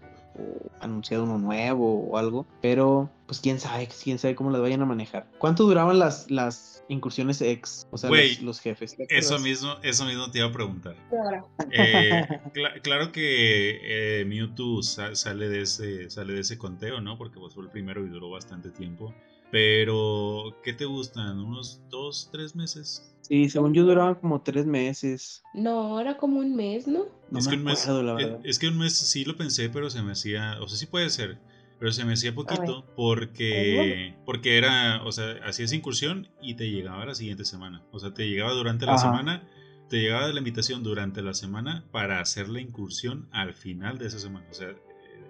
anunciado 0.79 1.25
uno 1.25 1.37
nuevo 1.37 2.07
o 2.09 2.17
algo, 2.17 2.45
pero 2.61 3.09
pues 3.31 3.39
quién 3.39 3.61
sabe, 3.61 3.87
quién 4.03 4.19
sabe 4.19 4.35
cómo 4.35 4.51
las 4.51 4.59
vayan 4.59 4.81
a 4.81 4.85
manejar. 4.85 5.25
¿Cuánto 5.37 5.63
duraban 5.63 5.97
las, 5.97 6.29
las 6.29 6.83
incursiones 6.89 7.41
ex? 7.41 7.87
O 7.89 7.97
sea, 7.97 8.09
Wey, 8.09 8.35
los, 8.35 8.41
los, 8.41 8.59
jefes. 8.59 8.97
Eso 9.07 9.39
mismo, 9.39 9.77
eso 9.83 10.03
mismo 10.03 10.29
te 10.29 10.39
iba 10.39 10.49
a 10.49 10.51
preguntar. 10.51 10.97
Eh, 11.71 12.27
cl 12.53 12.81
claro 12.81 13.13
que 13.13 13.79
eh, 14.19 14.25
Mewtwo 14.25 14.83
sa 14.83 15.15
sale 15.15 15.47
de 15.47 15.61
ese 15.61 16.09
sale 16.09 16.33
de 16.33 16.41
ese 16.41 16.57
conteo, 16.57 16.99
¿no? 16.99 17.17
Porque 17.17 17.39
pues, 17.39 17.53
fue 17.53 17.63
el 17.63 17.69
primero 17.69 18.05
y 18.05 18.09
duró 18.09 18.29
bastante 18.31 18.69
tiempo. 18.69 19.15
Pero, 19.49 20.57
¿qué 20.61 20.73
te 20.73 20.83
gustan? 20.83 21.39
¿Unos 21.39 21.79
dos, 21.89 22.27
tres 22.33 22.53
meses? 22.53 23.15
Sí, 23.21 23.49
según 23.49 23.73
yo 23.73 23.85
duraban 23.85 24.15
como 24.15 24.41
tres 24.41 24.65
meses. 24.65 25.41
No, 25.53 26.01
era 26.01 26.17
como 26.17 26.39
un 26.39 26.53
mes, 26.53 26.85
¿no? 26.85 27.05
no 27.29 27.39
es, 27.39 27.45
me 27.45 27.51
que 27.51 27.57
un 27.59 27.63
mes, 27.63 27.83
acuerdo, 27.83 28.03
la 28.03 28.13
verdad. 28.13 28.39
es 28.43 28.59
que 28.59 28.67
un 28.67 28.77
mes 28.77 28.93
sí 28.93 29.23
lo 29.23 29.37
pensé, 29.37 29.69
pero 29.69 29.89
se 29.89 30.01
me 30.01 30.11
hacía, 30.11 30.57
o 30.59 30.67
sea, 30.67 30.77
sí 30.77 30.85
puede 30.85 31.09
ser, 31.09 31.39
pero 31.81 31.91
se 31.93 32.05
me 32.05 32.13
hacía 32.13 32.35
poquito 32.35 32.85
porque, 32.95 34.13
porque 34.23 34.59
era, 34.59 35.03
o 35.03 35.11
sea, 35.11 35.31
hacías 35.43 35.73
incursión 35.73 36.27
y 36.39 36.53
te 36.53 36.69
llegaba 36.69 37.07
la 37.07 37.15
siguiente 37.15 37.43
semana. 37.43 37.81
O 37.91 37.97
sea, 37.97 38.13
te 38.13 38.29
llegaba 38.29 38.51
durante 38.51 38.85
la 38.85 38.93
Ajá. 38.93 39.01
semana, 39.01 39.49
te 39.89 39.99
llegaba 39.99 40.27
la 40.27 40.37
invitación 40.37 40.83
durante 40.83 41.23
la 41.23 41.33
semana 41.33 41.83
para 41.91 42.19
hacer 42.19 42.49
la 42.49 42.61
incursión 42.61 43.27
al 43.31 43.55
final 43.55 43.97
de 43.97 44.05
esa 44.05 44.19
semana. 44.19 44.45
O 44.51 44.53
sea, 44.53 44.75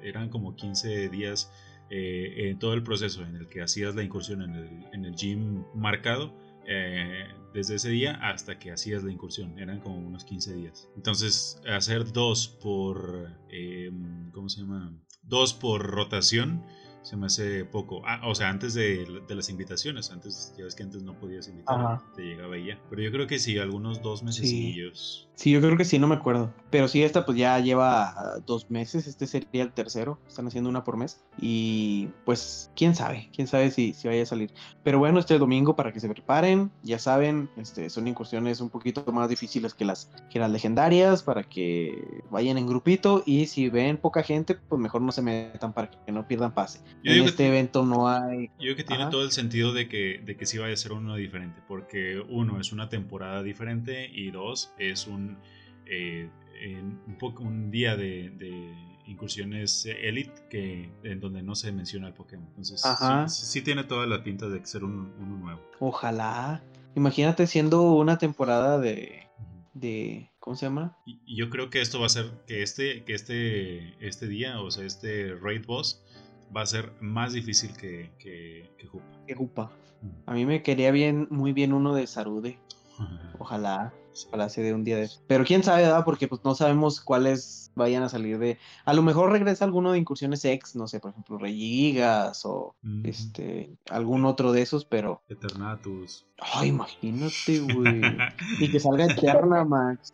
eran 0.04 0.28
como 0.28 0.58
15 0.58 1.08
días 1.08 1.50
eh, 1.90 2.50
en 2.50 2.60
todo 2.60 2.74
el 2.74 2.84
proceso 2.84 3.24
en 3.24 3.38
el 3.38 3.48
que 3.48 3.62
hacías 3.62 3.96
la 3.96 4.04
incursión 4.04 4.42
en 4.42 4.54
el, 4.54 4.70
en 4.92 5.06
el 5.06 5.16
gym 5.16 5.64
marcado 5.74 6.34
eh, 6.68 7.30
desde 7.54 7.76
ese 7.76 7.90
día 7.92 8.20
hasta 8.22 8.60
que 8.60 8.74
hacías 8.74 9.04
la 9.06 9.14
incursión. 9.14 9.58
Eran 9.58 9.80
como 9.80 10.06
unos 10.06 10.26
15 10.26 10.54
días. 10.56 10.90
Entonces, 10.98 11.62
hacer 11.66 12.12
dos 12.12 12.50
por. 12.62 13.30
eh, 13.48 13.90
¿Cómo 14.34 14.50
se 14.50 14.60
llama? 14.60 14.92
Dos 15.24 15.54
por 15.54 15.86
rotación 15.86 16.64
se 17.04 17.18
me 17.18 17.26
hace 17.26 17.66
poco. 17.66 18.04
Ah, 18.06 18.22
o 18.28 18.36
sea, 18.36 18.50
antes 18.50 18.74
de, 18.74 19.22
de 19.28 19.36
las 19.36 19.50
invitaciones. 19.50 20.12
Antes, 20.12 20.54
ya 20.58 20.66
ves 20.66 20.76
que 20.76 20.84
antes 20.84 21.02
no 21.02 21.14
podías 21.18 21.48
invitar, 21.48 21.80
Ajá. 21.80 22.04
te 22.16 22.24
llegaba 22.24 22.58
ya. 22.58 22.80
Pero 22.90 23.02
yo 23.02 23.12
creo 23.12 23.28
que 23.28 23.40
sí, 23.40 23.58
algunos 23.58 24.02
dos 24.02 24.24
mesecillos. 24.24 25.28
Sí, 25.36 25.52
yo 25.52 25.62
creo 25.62 25.78
que 25.78 25.86
sí, 25.86 25.98
no 25.98 26.08
me 26.08 26.16
acuerdo. 26.16 26.54
Pero 26.70 26.88
sí, 26.88 27.02
esta 27.02 27.26
pues 27.26 27.38
ya 27.38 27.58
lleva 27.60 28.14
dos 28.46 28.70
meses. 28.70 29.08
Este 29.08 29.26
sería 29.26 29.64
el 29.64 29.74
tercero. 29.74 30.20
Están 30.28 30.48
haciendo 30.48 30.70
una 30.70 30.84
por 30.84 30.98
mes. 30.98 31.24
Y 31.44 32.10
pues, 32.24 32.70
quién 32.76 32.94
sabe, 32.94 33.28
quién 33.36 33.48
sabe 33.48 33.72
si, 33.72 33.94
si 33.94 34.08
vaya 34.08 34.22
a 34.22 34.28
salir. 34.28 34.52
Pero 34.84 35.00
bueno, 35.00 35.20
este 35.20 35.40
domingo 35.40 35.76
para 35.76 35.92
que 35.92 36.00
se 36.00 36.08
preparen. 36.08 36.70
Ya 36.84 37.00
saben, 37.00 37.50
este, 37.58 37.90
son 37.90 38.08
incursiones 38.08 38.62
un 38.62 38.70
poquito 38.70 39.04
más 39.12 39.28
difíciles 39.28 39.74
que 39.74 39.84
las, 39.84 40.12
que 40.30 40.38
las 40.38 40.52
legendarias. 40.52 41.24
Para 41.24 41.44
que 41.44 42.22
vayan 42.30 42.60
en 42.60 42.68
grupito. 42.68 43.24
Y 43.26 43.48
si 43.48 43.70
ven 43.70 43.98
poca 43.98 44.22
gente, 44.22 44.54
pues 44.54 44.80
mejor 44.80 45.02
no 45.02 45.12
se 45.12 45.24
metan 45.24 45.74
para 45.74 45.90
que 45.90 46.12
no 46.12 46.28
pierdan 46.28 46.54
pase. 46.54 46.80
Yo 47.04 47.12
en 47.12 47.24
este 47.24 47.48
evento 47.48 47.84
no 47.84 48.08
hay. 48.08 48.48
Yo 48.60 48.66
creo 48.66 48.76
que 48.76 48.84
tiene 48.84 49.04
Ajá. 49.04 49.12
todo 49.12 49.24
el 49.24 49.32
sentido 49.32 49.74
de 49.74 49.90
que, 49.90 50.22
de 50.24 50.38
que 50.38 50.46
sí 50.46 50.60
vaya 50.60 50.76
a 50.76 50.78
ser 50.78 50.92
uno 50.92 51.16
diferente, 51.16 51.60
porque 51.68 52.24
uno 52.30 52.60
es 52.60 52.72
una 52.72 52.88
temporada 52.88 53.42
diferente 53.42 54.10
y 54.14 54.30
dos 54.30 54.74
es 54.78 55.08
un, 55.08 55.38
eh, 55.88 56.30
en 56.62 57.00
un, 57.08 57.18
poco, 57.18 57.44
un 57.44 57.72
día 57.72 57.96
de, 57.96 58.30
de 58.30 58.91
incursiones 59.12 59.86
elite 59.86 60.34
que, 60.50 60.90
en 61.04 61.20
donde 61.20 61.42
no 61.44 61.56
se 61.56 61.72
menciona 61.72 62.08
el 62.08 62.14
Pokémon. 62.14 62.48
Entonces 62.50 62.82
sí, 62.82 62.88
Ajá. 62.90 63.28
sí, 63.28 63.46
sí 63.46 63.62
tiene 63.62 63.84
toda 63.84 64.06
la 64.08 64.24
pinta 64.24 64.48
de 64.48 64.66
ser 64.66 64.84
un- 64.84 65.14
uno 65.20 65.38
nuevo. 65.38 65.62
Ojalá. 65.80 66.64
Imagínate 66.96 67.48
siendo 67.48 67.94
una 67.94 68.18
temporada 68.18 68.80
de. 68.80 69.28
de 69.74 70.30
¿Cómo 70.40 70.56
se 70.56 70.66
llama? 70.66 70.98
Y, 71.06 71.20
y 71.26 71.36
yo 71.38 71.50
creo 71.52 71.70
que 71.70 71.82
esto 71.82 72.00
va 72.00 72.08
a 72.08 72.10
ser 72.10 72.32
que 72.48 72.64
este, 72.64 73.04
que 73.04 73.14
este, 73.14 73.94
este 74.06 74.28
día, 74.28 74.60
o 74.60 74.72
sea, 74.72 74.86
este 74.86 75.36
raid 75.36 75.66
boss 75.68 76.02
va 76.56 76.64
a 76.64 76.66
ser 76.66 76.92
más 77.00 77.32
difícil 77.34 77.72
que, 77.78 78.10
que, 78.18 78.70
que 78.78 78.88
Jupa. 78.88 79.06
Que 79.28 79.36
Upa. 79.38 79.72
A 80.26 80.34
mí 80.34 80.46
me 80.48 80.64
quería 80.64 80.92
bien, 80.92 81.28
muy 81.30 81.54
bien 81.54 81.74
uno 81.74 81.94
de 81.94 82.08
Sarude. 82.08 82.58
Ojalá. 83.40 83.94
Ojalá 84.28 84.50
se 84.50 84.62
dé 84.62 84.74
un 84.74 84.84
día 84.84 84.98
de 84.98 85.04
eso. 85.04 85.22
Pero 85.28 85.46
quién 85.46 85.64
sabe, 85.64 85.84
¿verdad? 85.84 86.06
Porque 86.06 86.28
pues 86.28 86.42
no 86.44 86.56
sabemos 86.56 87.02
cuáles 87.02 87.72
vayan 87.76 88.04
a 88.04 88.10
salir 88.10 88.38
de. 88.38 88.58
A 88.86 88.94
lo 88.94 89.02
mejor 89.02 89.32
regresa 89.32 89.66
alguno 89.66 89.92
de 89.92 90.00
incursiones 90.00 90.44
ex, 90.46 90.76
no 90.76 90.88
sé, 90.88 91.00
por 91.00 91.12
ejemplo, 91.12 91.38
Regigas 91.38 92.46
o 92.46 92.76
este 93.04 93.72
algún 93.90 94.26
otro 94.26 94.52
de 94.52 94.62
esos, 94.62 94.86
pero. 94.86 95.22
Eternatus. 95.30 96.26
Ay, 96.40 96.70
imagínate, 96.70 97.60
güey. 97.60 98.02
y 98.60 98.72
que 98.72 98.80
salga 98.80 99.06
Eterna, 99.06 99.64
Max. 99.64 100.14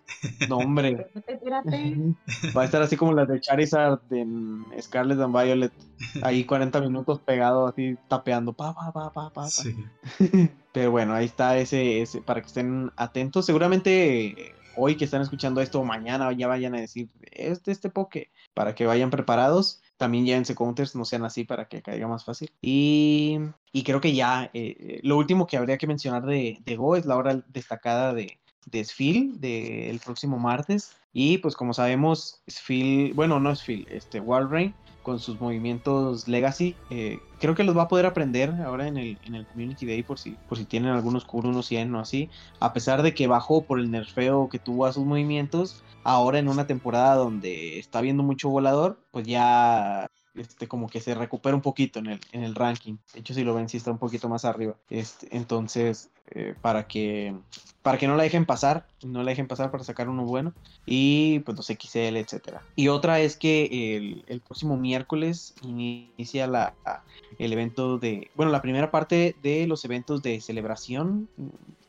No, 0.49 0.57
hombre. 0.57 1.07
Va 2.55 2.61
a 2.61 2.65
estar 2.65 2.81
así 2.81 2.97
como 2.97 3.13
las 3.13 3.27
de 3.27 3.39
Charizard 3.39 4.01
en 4.11 4.65
Scarlet 4.81 5.19
and 5.19 5.33
Violet. 5.35 5.73
Ahí 6.21 6.43
40 6.43 6.81
minutos 6.81 7.19
pegado 7.19 7.67
así 7.67 7.97
tapeando. 8.07 8.53
Pa, 8.53 8.73
pa, 8.73 8.91
pa, 8.91 9.11
pa, 9.11 9.13
pa, 9.13 9.33
pa. 9.33 9.47
Sí. 9.47 9.75
Pero 10.77 10.91
bueno, 10.91 11.15
ahí 11.15 11.25
está 11.25 11.57
ese, 11.57 12.03
ese 12.03 12.21
para 12.21 12.39
que 12.39 12.45
estén 12.45 12.91
atentos. 12.97 13.47
Seguramente 13.47 14.53
hoy 14.75 14.95
que 14.95 15.05
están 15.05 15.23
escuchando 15.23 15.59
esto 15.59 15.83
mañana 15.83 16.31
ya 16.33 16.45
vayan 16.45 16.75
a 16.75 16.79
decir, 16.79 17.09
es 17.31 17.63
de 17.63 17.71
este 17.71 17.89
poke, 17.89 18.29
para 18.53 18.75
que 18.75 18.85
vayan 18.85 19.09
preparados. 19.09 19.81
También 19.97 20.27
llévense 20.27 20.53
counters, 20.53 20.95
no 20.95 21.03
sean 21.03 21.25
así 21.25 21.45
para 21.45 21.67
que 21.67 21.81
caiga 21.81 22.07
más 22.07 22.25
fácil. 22.25 22.51
Y, 22.61 23.39
y 23.71 23.81
creo 23.81 23.99
que 24.01 24.13
ya, 24.13 24.51
eh, 24.53 24.99
lo 25.01 25.17
último 25.17 25.47
que 25.47 25.57
habría 25.57 25.79
que 25.79 25.87
mencionar 25.87 26.27
de, 26.27 26.59
de 26.63 26.75
Go 26.75 26.95
es 26.95 27.07
la 27.07 27.15
hora 27.15 27.43
destacada 27.47 28.13
de, 28.13 28.37
de 28.67 28.85
del 29.39 29.97
próximo 29.97 30.37
martes. 30.37 30.95
Y 31.11 31.39
pues 31.39 31.55
como 31.55 31.73
sabemos, 31.73 32.43
Sphil, 32.47 33.15
bueno, 33.15 33.39
no 33.39 33.55
Sphil, 33.55 33.87
este 33.89 34.19
Walrein 34.19 34.75
con 35.07 35.19
sus 35.19 35.39
movimientos 35.39 36.27
Legacy, 36.27 36.75
eh, 36.89 37.21
creo 37.39 37.55
que 37.55 37.63
los 37.63 37.77
va 37.77 37.83
a 37.83 37.87
poder 37.87 38.05
aprender 38.05 38.51
ahora 38.65 38.89
en 38.89 38.97
el, 38.97 39.17
en 39.23 39.35
el 39.35 39.47
Community 39.47 39.85
Day 39.85 40.03
por 40.03 40.19
si, 40.19 40.31
por 40.49 40.57
si 40.57 40.65
tienen 40.65 40.91
algunos 40.91 41.23
Kuro, 41.23 41.47
unos 41.47 41.67
100 41.67 41.95
o 41.95 42.01
así. 42.01 42.29
A 42.59 42.73
pesar 42.73 43.01
de 43.03 43.13
que 43.13 43.25
bajó 43.25 43.63
por 43.63 43.79
el 43.79 43.89
nerfeo 43.89 44.49
que 44.49 44.59
tuvo 44.59 44.85
a 44.85 44.91
sus 44.91 45.05
movimientos, 45.05 45.81
ahora 46.03 46.39
en 46.39 46.49
una 46.49 46.67
temporada 46.67 47.15
donde 47.15 47.79
está 47.79 48.01
viendo 48.01 48.21
mucho 48.21 48.49
volador, 48.49 48.99
pues 49.11 49.25
ya 49.25 50.07
este, 50.37 50.67
como 50.67 50.87
que 50.87 51.01
se 51.01 51.15
recupera 51.15 51.55
un 51.55 51.61
poquito 51.61 51.99
en 51.99 52.07
el, 52.07 52.19
en 52.31 52.43
el 52.43 52.55
ranking. 52.55 52.97
De 53.13 53.19
hecho, 53.19 53.33
si 53.33 53.43
lo 53.43 53.53
ven, 53.53 53.69
sí 53.69 53.77
está 53.77 53.91
un 53.91 53.97
poquito 53.97 54.29
más 54.29 54.45
arriba. 54.45 54.75
Este, 54.89 55.35
entonces, 55.35 56.09
eh, 56.31 56.55
para 56.61 56.87
que 56.87 57.33
para 57.87 57.97
que 57.97 58.07
no 58.07 58.17
la 58.17 58.23
dejen 58.23 58.45
pasar, 58.45 58.85
no 59.01 59.23
la 59.23 59.29
dejen 59.29 59.47
pasar 59.47 59.71
para 59.71 59.81
sacar 59.81 60.09
uno 60.09 60.25
bueno. 60.25 60.53
Y 60.85 61.39
pues 61.39 61.55
los 61.55 61.67
XL, 61.67 62.17
etcétera. 62.17 62.61
Y 62.75 62.89
otra 62.89 63.21
es 63.21 63.37
que 63.37 63.95
el, 63.95 64.25
el 64.27 64.41
próximo 64.41 64.75
miércoles 64.75 65.55
inicia 65.63 66.47
la, 66.47 66.73
el 67.39 67.53
evento 67.53 67.97
de, 67.97 68.29
bueno, 68.35 68.51
la 68.51 68.61
primera 68.61 68.91
parte 68.91 69.37
de 69.41 69.67
los 69.67 69.85
eventos 69.85 70.21
de 70.21 70.41
celebración, 70.41 71.29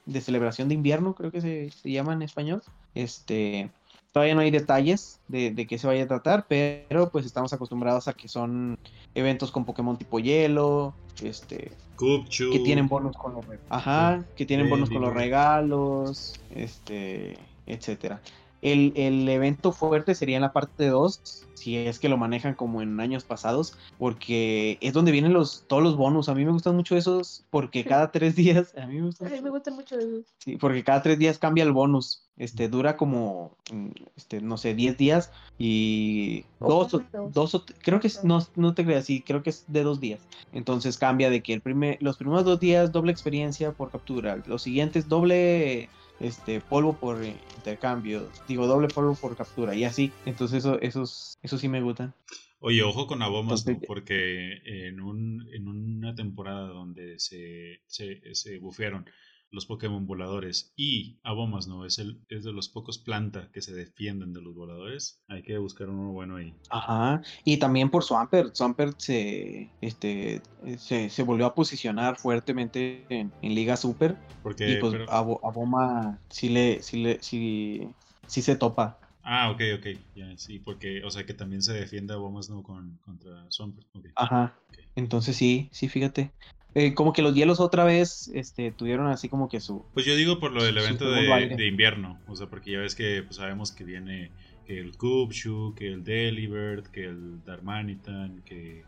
de 0.07 0.20
celebración 0.20 0.68
de 0.68 0.74
invierno, 0.74 1.14
creo 1.14 1.32
que 1.32 1.40
se, 1.40 1.72
se 1.72 1.90
llama 1.90 2.12
en 2.12 2.22
español. 2.22 2.62
Este, 2.94 3.72
todavía 4.18 4.34
no 4.34 4.40
hay 4.40 4.50
detalles 4.50 5.20
de, 5.28 5.52
de 5.52 5.66
qué 5.68 5.78
se 5.78 5.86
vaya 5.86 6.02
a 6.02 6.08
tratar, 6.08 6.46
pero 6.48 7.08
pues 7.10 7.24
estamos 7.24 7.52
acostumbrados 7.52 8.08
a 8.08 8.14
que 8.14 8.26
son 8.26 8.76
eventos 9.14 9.52
con 9.52 9.64
Pokémon 9.64 9.96
tipo 9.96 10.18
hielo, 10.18 10.92
este, 11.22 11.70
que 11.96 12.58
tienen 12.64 12.88
bonos 12.88 13.16
con 13.16 13.34
los. 13.34 13.44
Ajá, 13.68 14.24
que 14.34 14.44
tienen 14.44 14.68
bonos 14.68 14.90
con 14.90 15.02
los 15.02 15.14
regalos, 15.14 16.34
este, 16.52 17.38
etcétera. 17.66 18.20
El, 18.61 18.92
el 18.96 19.28
evento 19.28 19.72
fuerte 19.72 20.14
sería 20.14 20.36
en 20.36 20.42
la 20.42 20.52
parte 20.52 20.88
2, 20.88 21.44
si 21.54 21.76
es 21.76 21.98
que 21.98 22.09
lo 22.09 22.16
manejan 22.16 22.54
como 22.54 22.82
en 22.82 22.98
años 23.00 23.24
pasados, 23.24 23.76
porque 23.98 24.78
es 24.80 24.92
donde 24.92 25.12
vienen 25.12 25.32
los, 25.32 25.64
todos 25.68 25.82
los 25.82 25.96
bonus. 25.96 26.28
A 26.28 26.34
mí 26.34 26.44
me 26.44 26.52
gustan 26.52 26.74
mucho 26.76 26.96
esos, 26.96 27.44
porque 27.50 27.84
cada 27.84 28.11
tres 28.11 28.34
días, 28.36 28.74
a 28.76 28.86
mí 28.86 28.96
me 28.96 29.06
gustan 29.06 29.28
Ay, 29.28 29.34
me 29.34 29.40
mucho, 29.42 29.52
gustan 29.52 29.74
mucho 29.74 29.98
esos. 29.98 30.24
sí, 30.38 30.56
porque 30.56 30.82
cada 30.82 31.02
tres 31.02 31.18
días 31.18 31.38
cambia 31.38 31.64
el 31.64 31.72
bonus. 31.72 32.24
Este, 32.36 32.68
dura 32.68 32.96
como, 32.96 33.56
mm, 33.72 33.88
este, 34.16 34.40
no 34.40 34.56
sé, 34.56 34.74
10 34.74 34.96
días 34.96 35.32
y 35.59 36.44
dos, 36.61 36.94
o- 36.94 36.98
Dos. 37.12 37.34
dos, 37.34 37.54
o- 37.56 37.64
creo 37.82 37.98
que 37.98 38.06
es, 38.06 38.22
no, 38.22 38.40
no 38.54 38.74
te 38.74 38.84
creas, 38.84 39.06
sí, 39.06 39.22
creo 39.22 39.42
que 39.42 39.50
es 39.50 39.64
de 39.66 39.82
dos 39.82 39.98
días. 40.00 40.20
Entonces 40.52 40.98
cambia 40.98 41.30
de 41.30 41.42
que 41.42 41.52
el 41.52 41.61
primer, 41.62 41.98
los 42.00 42.16
primeros 42.16 42.44
dos 42.44 42.61
días 42.61 42.92
doble 42.92 43.11
experiencia 43.11 43.72
por 43.72 43.90
captura, 43.90 44.40
los 44.46 44.62
siguientes 44.62 45.09
doble 45.09 45.90
este 46.20 46.60
polvo 46.60 46.94
por 46.94 47.24
intercambio, 47.24 48.28
digo 48.48 48.66
doble 48.66 48.88
polvo 48.88 49.14
por 49.14 49.36
captura 49.36 49.74
y 49.74 49.84
así. 49.84 50.12
Entonces 50.26 50.58
eso, 50.58 50.80
esos, 50.80 51.38
esos 51.42 51.60
sí 51.60 51.68
me 51.68 51.80
gustan. 51.80 52.14
Oye, 52.60 52.82
ojo 52.82 53.06
con 53.06 53.22
Abomas, 53.22 53.64
¿no? 53.64 53.72
Entonces- 53.72 53.86
porque 53.86 54.60
en, 54.64 55.00
un, 55.00 55.46
en 55.52 55.68
una 55.68 56.14
temporada 56.14 56.66
donde 56.68 57.18
se, 57.18 57.80
se, 57.86 58.34
se 58.34 58.58
bufearon 58.58 59.08
los 59.51 59.66
Pokémon 59.66 60.07
voladores 60.07 60.72
y 60.76 61.18
Abomas, 61.22 61.66
¿no? 61.68 61.86
Es, 61.86 61.99
el, 61.99 62.20
es 62.28 62.44
de 62.44 62.53
los 62.53 62.68
pocos 62.68 62.99
planta 62.99 63.51
que 63.53 63.62
se 63.62 63.74
defienden 63.74 64.32
de 64.32 64.42
los 64.42 64.55
voladores. 64.55 65.22
Hay 65.28 65.42
que 65.42 65.57
buscar 65.59 65.88
uno 65.88 66.12
bueno 66.12 66.36
ahí. 66.36 66.55
Ajá. 66.70 67.22
Y 67.44 67.57
también 67.57 67.90
por 67.90 68.05
Swampert. 68.05 68.55
Swampert 68.55 68.99
se, 69.01 69.70
este, 69.80 70.42
se, 70.78 71.09
se 71.11 71.22
volvió 71.22 71.46
a 71.46 71.55
posicionar 71.55 72.16
fuertemente 72.16 73.05
en, 73.09 73.32
en 73.42 73.55
Liga 73.55 73.76
Super. 73.76 74.16
Porque, 74.42 74.78
pues 74.80 74.92
pero- 74.92 75.11
a, 75.11 75.20
Bo- 75.22 75.40
a 75.42 75.51
Boma 75.51 76.18
sí 76.28 76.49
le, 76.51 76.82
sí 76.82 77.03
le, 77.03 77.22
sí, 77.22 77.88
sí 78.26 78.42
se 78.42 78.57
topa. 78.57 78.99
Ah, 79.22 79.51
ok, 79.51 79.61
ok. 79.78 79.86
Ya, 80.14 80.36
sí, 80.38 80.59
porque, 80.59 81.03
o 81.05 81.11
sea, 81.11 81.26
que 81.26 81.34
también 81.34 81.61
se 81.62 81.72
defiende 81.74 82.14
Abomas, 82.14 82.49
¿no? 82.49 82.62
Con, 82.62 82.99
contra 83.05 83.44
Swampert. 83.51 83.86
Ajá. 84.16 84.59
Entonces 84.96 85.36
sí, 85.36 85.68
sí, 85.72 85.88
fíjate. 85.88 86.32
Eh, 86.74 86.94
como 86.94 87.12
que 87.12 87.22
los 87.22 87.34
hielos 87.34 87.60
otra 87.60 87.84
vez 87.84 88.30
este, 88.34 88.70
tuvieron 88.72 89.08
así 89.08 89.28
como 89.28 89.48
que 89.48 89.60
su... 89.60 89.84
Pues 89.94 90.04
yo 90.06 90.14
digo 90.14 90.38
por 90.38 90.52
lo 90.52 90.62
del 90.62 90.76
evento 90.78 91.10
de, 91.10 91.66
invierno, 91.66 92.18
o 92.28 92.36
sea, 92.36 92.46
porque 92.46 92.72
ya 92.72 92.78
ves 92.78 92.94
que 92.94 93.22
pues, 93.22 93.36
sabemos 93.36 93.72
que 93.72 93.84
viene 93.84 94.30
que 94.66 94.78
el 94.78 94.96
Kupchu, 94.96 95.74
que 95.74 95.88
el 95.88 96.04
Delibird, 96.04 96.84
que 96.88 97.06
el 97.06 97.42
Darmanitan, 97.44 98.42
que 98.44 98.84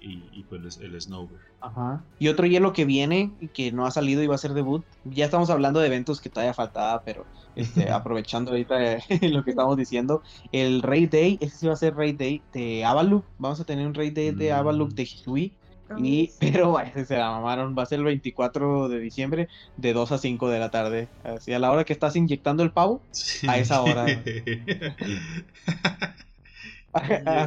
y, 0.00 0.22
y 0.32 0.44
pues 0.48 0.78
el 0.78 1.00
Snowbird. 1.00 1.40
Ajá. 1.60 2.02
Y 2.18 2.28
otro 2.28 2.46
hielo 2.46 2.72
que 2.72 2.84
viene 2.84 3.32
y 3.40 3.48
que 3.48 3.70
no 3.72 3.86
ha 3.86 3.90
salido 3.90 4.22
y 4.22 4.26
va 4.26 4.34
a 4.34 4.38
ser 4.38 4.54
debut. 4.54 4.84
Ya 5.04 5.26
estamos 5.26 5.50
hablando 5.50 5.80
de 5.80 5.86
eventos 5.86 6.20
que 6.20 6.30
todavía 6.30 6.54
faltaba, 6.54 7.02
pero 7.02 7.26
este, 7.54 7.90
aprovechando 7.90 8.52
ahorita 8.52 8.94
eh, 8.94 9.02
lo 9.30 9.44
que 9.44 9.50
estamos 9.50 9.76
diciendo. 9.76 10.22
El 10.52 10.82
Raid 10.82 11.10
Day, 11.10 11.38
ese 11.40 11.56
sí 11.56 11.66
va 11.66 11.74
a 11.74 11.76
ser 11.76 11.94
Raid 11.94 12.16
Day 12.16 12.42
de 12.52 12.84
Avaluk. 12.84 13.24
Vamos 13.38 13.60
a 13.60 13.64
tener 13.64 13.86
un 13.86 13.94
Raid 13.94 14.14
Day 14.14 14.30
de 14.30 14.50
Mm. 14.50 14.54
Avaluk 14.54 14.90
de 14.92 15.02
Hisui. 15.02 15.52
Y, 15.98 16.30
pero 16.38 16.78
ese 16.80 17.04
se 17.04 17.16
la 17.16 17.30
mamaron, 17.30 17.76
va 17.76 17.82
a 17.82 17.86
ser 17.86 17.98
el 17.98 18.04
24 18.04 18.88
de 18.88 19.00
diciembre 19.00 19.48
de 19.76 19.92
2 19.92 20.12
a 20.12 20.18
5 20.18 20.48
de 20.48 20.58
la 20.58 20.70
tarde. 20.70 21.08
Así 21.24 21.52
a 21.52 21.58
la 21.58 21.70
hora 21.70 21.84
que 21.84 21.92
estás 21.92 22.16
inyectando 22.16 22.62
el 22.62 22.70
pavo, 22.70 23.02
A 23.46 23.58
esa 23.58 23.82
hora. 23.82 24.06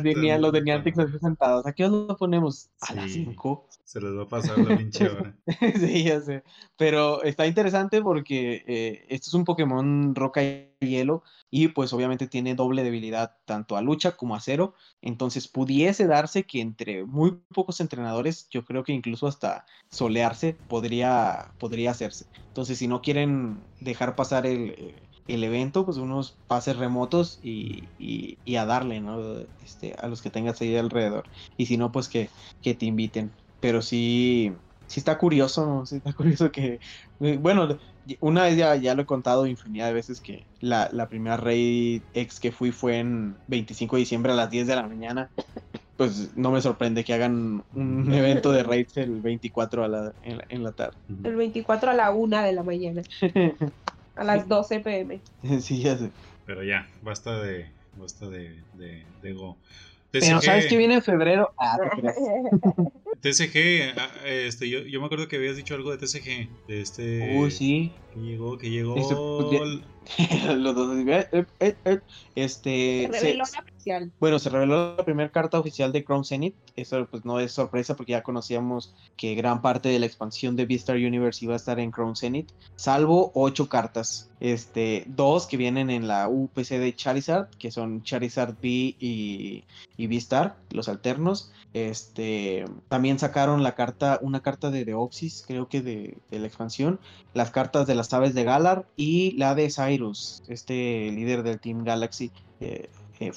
Tenía, 0.03 0.37
los 0.37 0.53
de 0.53 0.61
Niantic 0.61 0.97
así 0.97 1.19
sentados. 1.19 1.65
¿A 1.65 1.73
qué 1.73 1.85
hora 1.85 2.05
lo 2.07 2.17
ponemos? 2.17 2.69
A 2.81 2.93
las 2.93 3.11
Sí. 3.11 3.25
5. 3.25 3.67
Se 3.83 3.99
les 3.99 4.17
va 4.17 4.23
a 4.23 4.27
pasar 4.27 4.57
la 4.59 4.77
pinche 4.77 5.07
hora. 5.07 5.35
sí, 5.75 6.03
ya 6.03 6.21
sé. 6.21 6.43
Pero 6.77 7.23
está 7.23 7.45
interesante 7.45 8.01
porque 8.01 8.63
eh, 8.65 9.05
este 9.09 9.27
es 9.27 9.33
un 9.33 9.43
Pokémon 9.43 10.15
roca 10.15 10.41
y 10.41 10.69
hielo 10.79 11.23
y 11.49 11.67
pues 11.67 11.93
obviamente 11.93 12.27
tiene 12.27 12.55
doble 12.55 12.83
debilidad 12.83 13.37
tanto 13.45 13.75
a 13.75 13.81
lucha 13.81 14.13
como 14.13 14.35
a 14.35 14.39
cero. 14.39 14.73
Entonces 15.01 15.47
pudiese 15.47 16.07
darse 16.07 16.43
que 16.43 16.61
entre 16.61 17.03
muy 17.03 17.39
pocos 17.53 17.81
entrenadores, 17.81 18.47
yo 18.49 18.63
creo 18.65 18.83
que 18.83 18.93
incluso 18.93 19.27
hasta 19.27 19.65
solearse 19.89 20.55
podría, 20.67 21.51
podría 21.59 21.91
hacerse. 21.91 22.25
Entonces 22.47 22.77
si 22.77 22.87
no 22.87 23.01
quieren 23.01 23.59
dejar 23.81 24.15
pasar 24.15 24.45
el, 24.45 24.69
eh, 24.77 24.95
el 25.27 25.43
evento, 25.43 25.85
pues 25.85 25.97
unos 25.97 26.39
pases 26.47 26.77
remotos 26.77 27.39
y, 27.41 27.91
y- 27.97 28.39
y 28.43 28.55
a 28.57 28.65
darle, 28.65 29.01
¿no? 29.01 29.39
Este, 29.59 29.93
a 29.97 30.07
los 30.07 30.21
que 30.21 30.29
tengas 30.31 30.61
ahí 30.61 30.75
alrededor. 30.75 31.29
Y 31.57 31.65
si 31.67 31.77
no, 31.77 31.91
pues 31.91 32.09
que, 32.09 32.29
que 32.61 32.75
te 32.75 32.85
inviten. 32.85 33.35
Pero 33.59 33.81
sí, 33.81 34.51
sí 34.87 34.99
está 34.99 35.17
curioso, 35.17 35.65
¿no? 35.65 35.85
Sí 35.85 35.97
está 35.97 36.13
curioso 36.13 36.51
que, 36.51 36.79
bueno, 37.39 37.77
una 38.19 38.43
vez 38.43 38.57
ya, 38.57 38.75
ya 38.75 38.95
lo 38.95 39.03
he 39.03 39.05
contado 39.05 39.47
infinidad 39.47 39.87
de 39.87 39.93
veces 39.93 40.21
que 40.21 40.47
la, 40.59 40.89
la 40.91 41.07
primera 41.07 41.37
raid 41.37 42.03
ex 42.13 42.39
que 42.39 42.51
fui 42.51 42.71
fue 42.71 42.99
en 42.99 43.39
25 43.47 43.95
de 43.95 44.01
diciembre 44.01 44.31
a 44.33 44.35
las 44.35 44.49
10 44.49 44.67
de 44.67 44.75
la 44.75 44.87
mañana. 44.87 45.31
Pues 45.95 46.35
no 46.35 46.51
me 46.51 46.61
sorprende 46.61 47.03
que 47.03 47.13
hagan 47.13 47.63
un 47.73 48.11
evento 48.13 48.51
de 48.51 48.63
raids 48.63 48.97
el 48.97 49.21
24 49.21 49.83
a 49.83 49.87
la, 49.87 50.13
en, 50.21 50.37
la, 50.37 50.45
en 50.49 50.63
la 50.63 50.71
tarde. 50.73 50.97
El 51.23 51.35
24 51.35 51.91
a 51.91 51.93
la 51.93 52.11
1 52.11 52.41
de 52.43 52.53
la 52.53 52.63
mañana. 52.63 53.01
A 54.15 54.23
las 54.23 54.47
12 54.47 54.79
pm. 54.79 55.21
sí, 55.61 55.81
ya 55.81 55.97
sé. 55.97 56.11
Pero 56.45 56.63
ya, 56.63 56.87
basta 57.01 57.41
de. 57.41 57.69
Basta 57.97 58.27
de. 58.29 58.59
de, 58.73 59.03
de 59.21 59.33
Go. 59.33 59.57
Pero 60.11 60.41
¿sabes 60.41 60.67
qué 60.67 60.77
viene 60.77 60.95
en 60.95 61.01
febrero? 61.01 61.53
Ah. 61.57 61.77
TCG, 63.21 63.93
ah, 63.97 64.11
este, 64.25 64.69
yo, 64.69 64.81
yo 64.81 64.99
me 64.99 65.07
acuerdo 65.07 65.27
que 65.27 65.37
habías 65.37 65.55
dicho 65.55 65.73
algo 65.73 65.89
de 65.89 65.97
TCG. 65.97 66.67
De 66.67 66.81
este. 66.81 67.35
Uy, 67.35 67.49
sí. 67.49 67.91
Que 68.13 68.19
llegó, 68.19 68.57
que 68.59 68.69
llegó. 68.69 68.95
Este, 68.95 69.15
pues, 69.15 69.79
Los 70.55 70.75
dos 70.75 70.97
eh, 70.97 71.27
eh, 71.59 71.75
eh. 71.85 71.99
Este, 72.35 73.07
Se 73.11 73.19
se- 73.19 73.25
reveló 73.25 73.43
la 73.53 73.59
oficial. 73.59 74.11
Bueno, 74.19 74.39
se 74.39 74.49
reveló 74.49 74.95
la 74.97 75.05
primera 75.05 75.31
carta 75.31 75.59
oficial 75.59 75.91
de 75.91 76.03
Crown 76.03 76.25
Zenith. 76.25 76.55
Eso 76.75 77.05
pues 77.09 77.25
no 77.25 77.39
es 77.39 77.51
sorpresa 77.51 77.95
porque 77.95 78.13
ya 78.13 78.23
conocíamos 78.23 78.93
que 79.17 79.35
gran 79.35 79.61
parte 79.61 79.89
de 79.89 79.99
la 79.99 80.05
expansión 80.05 80.55
de 80.55 80.65
Beastar 80.65 80.95
Universe 80.97 81.43
iba 81.45 81.53
a 81.53 81.57
estar 81.57 81.79
en 81.79 81.91
Crown 81.91 82.15
Zenith, 82.15 82.49
salvo 82.75 83.31
ocho 83.35 83.69
cartas. 83.69 84.29
Este, 84.39 85.05
dos 85.07 85.47
que 85.47 85.55
vienen 85.55 85.89
en 85.89 86.07
la 86.07 86.27
UPC 86.27 86.71
de 86.77 86.93
Charizard, 86.95 87.47
que 87.57 87.71
son 87.71 88.03
Charizard 88.03 88.55
B 88.61 88.67
y, 88.99 89.63
y 89.95 90.07
Beastar, 90.07 90.57
los 90.71 90.89
alternos. 90.89 91.51
Este, 91.73 92.65
también 92.89 93.19
sacaron 93.19 93.63
la 93.63 93.73
carta, 93.75 94.19
una 94.21 94.41
carta 94.41 94.69
de 94.69 94.83
Deoxys, 94.85 95.43
creo 95.47 95.69
que 95.69 95.81
de, 95.81 96.17
de 96.29 96.39
la 96.39 96.47
expansión, 96.47 96.99
las 97.33 97.51
cartas 97.51 97.87
de 97.87 97.95
las 97.95 98.13
aves 98.13 98.33
de 98.33 98.43
Galar 98.43 98.85
y 98.97 99.31
la 99.37 99.55
de 99.55 99.69
Cyrus, 99.97 100.43
este 100.47 101.11
líder 101.11 101.43
del 101.43 101.59
Team 101.59 101.83
Galaxy. 101.83 102.31
eh, 102.59 102.89
eh, 103.19 103.31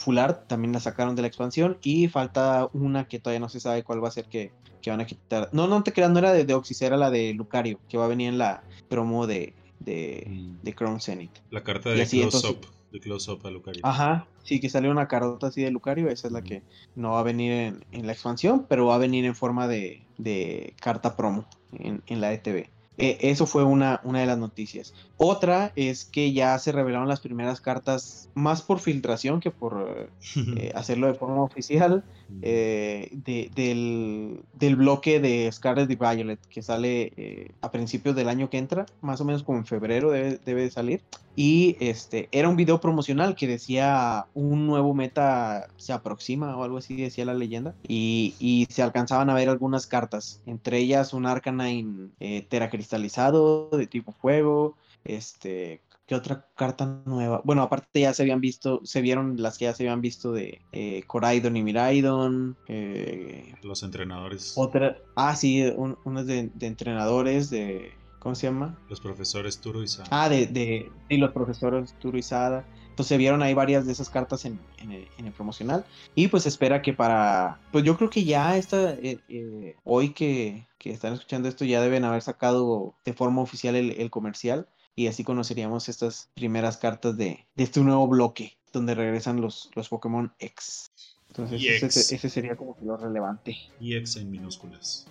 también 0.48 0.72
la 0.72 0.80
sacaron 0.80 1.14
de 1.14 1.22
la 1.22 1.28
expansión 1.28 1.78
y 1.82 2.08
falta 2.08 2.68
una 2.72 3.06
que 3.06 3.18
todavía 3.18 3.40
no 3.40 3.48
se 3.48 3.60
sabe 3.60 3.84
cuál 3.84 4.02
va 4.02 4.08
a 4.08 4.12
ser 4.12 4.24
que, 4.24 4.50
que 4.82 4.90
van 4.90 5.00
a 5.00 5.06
quitar. 5.06 5.48
No, 5.52 5.66
no 5.68 5.82
te 5.82 5.92
creas, 5.92 6.10
no 6.10 6.18
era 6.18 6.32
de 6.32 6.44
Deoxys, 6.44 6.82
era 6.82 6.96
la 6.96 7.10
de 7.10 7.34
Lucario, 7.34 7.78
que 7.88 7.98
va 7.98 8.06
a 8.06 8.08
venir 8.08 8.28
en 8.28 8.38
la 8.38 8.62
promo 8.88 9.26
de, 9.26 9.54
de, 9.80 10.26
Mm, 10.28 10.62
de 10.62 10.74
Crown 10.74 11.00
Zenith. 11.00 11.38
La 11.50 11.62
carta 11.62 11.90
de 11.90 12.02
así, 12.02 12.20
Close 12.20 12.36
entonces- 12.38 12.68
Up. 12.68 12.72
De 12.92 13.00
Close 13.00 13.30
Up 13.30 13.40
a 13.46 13.50
Lucario. 13.50 13.82
Ajá, 13.84 14.26
sí, 14.44 14.58
que 14.60 14.70
salió 14.70 14.90
una 14.90 15.06
carota 15.08 15.48
así 15.48 15.60
de 15.62 15.70
Lucario, 15.70 16.08
esa 16.08 16.28
es 16.28 16.32
la 16.32 16.40
que 16.42 16.62
no 16.94 17.12
va 17.12 17.20
a 17.20 17.24
venir 17.24 17.52
en, 17.52 17.84
en 17.92 18.06
la 18.06 18.12
expansión, 18.12 18.64
pero 18.68 18.86
va 18.86 18.94
a 18.94 18.98
venir 18.98 19.24
en 19.24 19.34
forma 19.34 19.68
de, 19.68 20.02
de 20.18 20.74
carta 20.80 21.16
promo 21.16 21.44
en, 21.72 22.02
en 22.06 22.20
la 22.20 22.32
ETB. 22.32 22.68
Eh, 22.98 23.18
eso 23.20 23.46
fue 23.46 23.62
una, 23.64 24.00
una 24.04 24.20
de 24.20 24.26
las 24.26 24.38
noticias. 24.38 24.94
Otra 25.18 25.72
es 25.76 26.04
que 26.04 26.32
ya 26.32 26.58
se 26.58 26.72
revelaron 26.72 27.08
las 27.08 27.20
primeras 27.20 27.60
cartas, 27.60 28.28
más 28.34 28.62
por 28.62 28.80
filtración 28.80 29.40
que 29.40 29.50
por 29.50 30.10
eh, 30.56 30.72
hacerlo 30.74 31.06
de 31.06 31.14
forma 31.14 31.42
oficial, 31.42 32.04
eh, 32.42 33.08
de- 33.12 33.50
del, 33.54 34.40
del 34.52 34.76
bloque 34.76 35.20
de 35.20 35.50
Scarlet 35.52 35.90
y 35.90 35.96
Violet 35.96 36.40
que 36.48 36.62
sale 36.62 37.12
eh, 37.16 37.48
a 37.60 37.70
principios 37.70 38.16
del 38.16 38.28
año 38.28 38.50
que 38.50 38.58
entra, 38.58 38.86
más 39.00 39.20
o 39.20 39.24
menos 39.24 39.42
como 39.42 39.58
en 39.58 39.66
febrero 39.66 40.10
debe, 40.10 40.38
debe 40.44 40.62
de 40.62 40.70
salir. 40.70 41.02
Y 41.38 41.76
este 41.80 42.28
era 42.32 42.48
un 42.48 42.56
video 42.56 42.80
promocional 42.80 43.36
que 43.36 43.46
decía 43.46 44.26
un 44.32 44.66
nuevo 44.66 44.94
meta 44.94 45.66
se 45.76 45.92
aproxima 45.92 46.56
o 46.56 46.64
algo 46.64 46.78
así, 46.78 46.96
decía 46.96 47.26
la 47.26 47.34
leyenda. 47.34 47.74
Y, 47.86 48.34
y 48.38 48.66
se 48.70 48.82
alcanzaban 48.82 49.28
a 49.30 49.34
ver 49.34 49.48
algunas 49.50 49.86
cartas, 49.86 50.40
entre 50.46 50.78
ellas 50.78 51.12
un 51.12 51.26
Arcanine 51.26 52.08
eh, 52.20 52.46
teracristalizado 52.90 53.70
de 53.70 53.86
tipo 53.86 54.12
fuego. 54.12 54.76
Este, 55.04 55.80
¿qué 56.06 56.14
otra 56.14 56.46
carta 56.56 57.02
nueva? 57.04 57.40
Bueno, 57.44 57.62
aparte 57.62 58.00
ya 58.00 58.12
se 58.14 58.22
habían 58.22 58.40
visto, 58.40 58.80
se 58.84 59.00
vieron 59.00 59.36
las 59.40 59.58
que 59.58 59.66
ya 59.66 59.74
se 59.74 59.84
habían 59.84 60.00
visto 60.00 60.32
de 60.32 60.60
eh, 60.72 61.02
Coraidon 61.06 61.56
y 61.56 61.62
Miraidon. 61.62 62.56
eh, 62.68 63.54
Los 63.62 63.82
entrenadores. 63.82 64.54
otra, 64.56 64.96
ah, 65.16 65.34
sí, 65.36 65.62
un- 65.76 65.96
unas 66.04 66.26
de, 66.26 66.50
de 66.54 66.66
entrenadores 66.66 67.50
de, 67.50 67.92
¿cómo 68.18 68.34
se 68.34 68.46
llama? 68.48 68.78
Los 68.88 69.00
profesores 69.00 69.60
Turo 69.60 69.82
y 69.82 69.88
Sa. 69.88 70.04
Ah, 70.10 70.28
de, 70.28 70.46
de, 70.46 70.90
y 71.08 71.16
los 71.18 71.32
profesores 71.32 71.94
Turo 72.00 72.18
y 72.18 72.22
Sada. 72.22 72.66
Entonces 72.96 73.08
se 73.08 73.18
vieron 73.18 73.42
ahí 73.42 73.52
varias 73.52 73.84
de 73.84 73.92
esas 73.92 74.08
cartas 74.08 74.46
en, 74.46 74.58
en 74.78 74.90
el, 74.90 75.06
en 75.18 75.26
el 75.26 75.32
promocional. 75.34 75.84
Y 76.14 76.28
pues 76.28 76.46
espera 76.46 76.80
que 76.80 76.94
para, 76.94 77.60
pues 77.70 77.84
yo 77.84 77.98
creo 77.98 78.08
que 78.08 78.24
ya 78.24 78.56
esta, 78.56 78.94
eh, 78.94 79.18
eh, 79.28 79.76
hoy 79.84 80.14
que, 80.14 80.66
que 80.78 80.92
están 80.92 81.12
escuchando 81.12 81.46
esto 81.46 81.66
ya 81.66 81.82
deben 81.82 82.04
haber 82.04 82.22
sacado 82.22 82.94
de 83.04 83.12
forma 83.12 83.42
oficial 83.42 83.76
el, 83.76 83.90
el 84.00 84.08
comercial. 84.08 84.66
Y 84.94 85.08
así 85.08 85.24
conoceríamos 85.24 85.90
estas 85.90 86.30
primeras 86.32 86.78
cartas 86.78 87.18
de, 87.18 87.44
de 87.54 87.64
este 87.64 87.80
nuevo 87.80 88.08
bloque, 88.08 88.56
donde 88.72 88.94
regresan 88.94 89.42
los, 89.42 89.70
los 89.74 89.90
Pokémon 89.90 90.32
X. 90.38 90.90
Entonces 91.28 91.60
Y 91.60 91.68
ese, 91.68 91.84
X. 91.84 92.12
ese 92.12 92.30
sería 92.30 92.56
como 92.56 92.78
que 92.78 92.86
lo 92.86 92.96
relevante. 92.96 93.58
Y 93.78 93.94
X 93.94 94.16
en 94.16 94.30
minúsculas. 94.30 95.06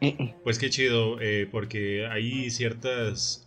Eh. 0.00 0.34
Pues 0.42 0.58
qué 0.58 0.70
chido, 0.70 1.18
porque 1.52 2.04
hay 2.08 2.50
ciertas 2.50 3.46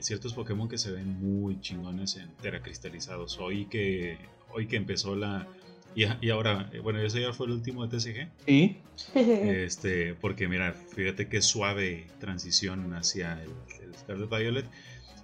ciertos 0.00 0.34
Pokémon 0.34 0.68
que 0.68 0.78
se 0.78 0.90
ven 0.90 1.20
muy 1.20 1.60
chingones 1.60 2.16
en 2.16 2.28
teracristalizados. 2.36 3.38
Hoy 3.38 3.66
que 3.66 4.18
hoy 4.52 4.66
que 4.66 4.76
empezó 4.76 5.14
la 5.16 5.46
y, 5.94 6.04
y 6.20 6.30
ahora, 6.30 6.70
eh, 6.72 6.78
bueno, 6.78 7.00
ese 7.00 7.20
ya 7.20 7.32
fue 7.32 7.46
el 7.46 7.52
último 7.52 7.86
de 7.86 7.98
TCG. 7.98 8.28
Sí, 8.46 8.76
Este, 9.14 10.14
porque 10.14 10.46
mira, 10.48 10.72
fíjate 10.72 11.28
qué 11.28 11.42
suave 11.42 12.06
transición 12.20 12.92
hacia 12.94 13.42
el, 13.42 13.50
el 13.82 13.94
Scarlet 13.96 14.30
Violet. 14.30 14.66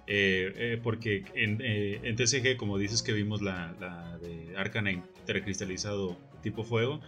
Eh, 0.09 0.53
eh, 0.55 0.79
porque 0.81 1.25
en, 1.35 1.59
eh, 1.61 1.99
en 2.03 2.15
TCG, 2.15 2.55
como 2.55 2.77
dices 2.77 3.03
que 3.03 3.11
vimos 3.11 3.41
la, 3.41 3.75
la 3.79 4.17
de 4.19 4.55
Arcanine 4.55 5.03
teracristalizado 5.25 6.17
tipo 6.41 6.63
fuego, 6.63 7.01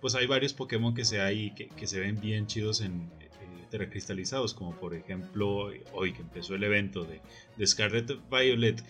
pues 0.00 0.14
hay 0.14 0.28
varios 0.28 0.54
Pokémon 0.54 0.94
que 0.94 1.04
se, 1.04 1.20
hay, 1.20 1.50
que, 1.54 1.66
que 1.66 1.88
se 1.88 1.98
ven 1.98 2.20
bien 2.20 2.46
chidos 2.46 2.80
en 2.80 3.10
teracristalizados, 3.70 4.54
como 4.54 4.74
por 4.76 4.94
ejemplo 4.94 5.70
hoy 5.92 6.12
que 6.12 6.22
empezó 6.22 6.54
el 6.54 6.64
evento 6.64 7.04
de, 7.04 7.20
de 7.56 7.66
Scarlet 7.66 8.18
Violet, 8.30 8.82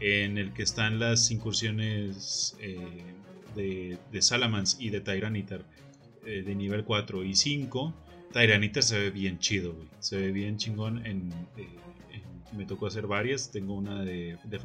en 0.00 0.38
el 0.38 0.52
que 0.52 0.62
están 0.62 0.98
las 0.98 1.30
incursiones 1.30 2.56
eh, 2.60 2.78
de, 3.54 3.98
de 4.12 4.22
Salamence 4.22 4.76
y 4.82 4.90
de 4.90 5.00
Tyranitar 5.00 5.64
eh, 6.26 6.42
de 6.42 6.54
nivel 6.54 6.84
4 6.84 7.24
y 7.24 7.34
5. 7.34 7.94
Tyranitar 8.32 8.82
se 8.82 8.98
ve 8.98 9.10
bien 9.10 9.38
chido, 9.38 9.74
güey. 9.74 9.88
Se 10.00 10.16
ve 10.16 10.32
bien 10.32 10.56
chingón 10.56 11.04
en, 11.06 11.32
eh, 11.56 11.68
me 12.56 12.64
tocó 12.64 12.86
hacer 12.86 13.06
varias. 13.06 13.50
Tengo 13.50 13.74
una 13.74 14.04
de, 14.04 14.38
de 14.44 14.60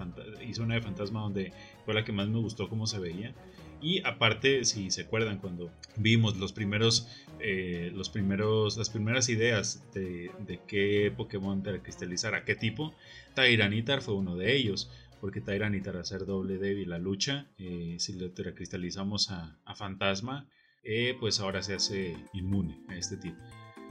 hice 0.47 0.61
una 0.61 0.76
de 0.76 0.82
fantasma 0.82 1.22
donde 1.22 1.51
fue 1.86 1.93
la 1.93 2.03
que 2.03 2.11
más 2.11 2.28
me 2.30 2.39
gustó 2.39 2.70
cómo 2.70 2.88
se 2.88 2.99
veía. 2.99 3.34
Y 3.82 4.01
aparte, 4.05 4.65
si 4.65 4.91
se 4.91 5.01
acuerdan, 5.01 5.39
cuando 5.39 5.71
vimos 5.95 6.38
los 6.38 6.51
primeros, 6.53 7.07
eh, 7.39 7.91
los 7.93 8.09
primeros, 8.09 8.77
las 8.77 8.89
primeras 8.89 9.30
ideas 9.30 9.84
de, 9.93 10.32
de 10.39 10.59
qué 10.67 11.13
Pokémon 11.15 11.61
cristalizar, 11.82 12.36
a 12.36 12.43
qué 12.45 12.55
tipo, 12.55 12.95
Tyranitar 13.36 14.01
fue 14.01 14.15
uno 14.15 14.36
de 14.36 14.55
ellos. 14.55 14.89
Porque 15.21 15.41
Tyranitar, 15.41 15.97
a 15.97 16.05
ser 16.05 16.25
doble 16.25 16.57
débil 16.59 16.89
la 16.89 16.97
lucha, 16.97 17.45
eh, 17.57 17.97
si 17.99 18.13
lo 18.13 18.34
cristalizamos 18.34 19.32
a, 19.32 19.57
a 19.65 19.75
Fantasma, 19.75 20.47
eh, 20.84 21.13
pues 21.19 21.41
ahora 21.41 21.61
se 21.61 21.73
hace 21.73 22.15
inmune 22.32 22.80
a 22.88 22.95
este 22.95 23.17
tipo. 23.17 23.38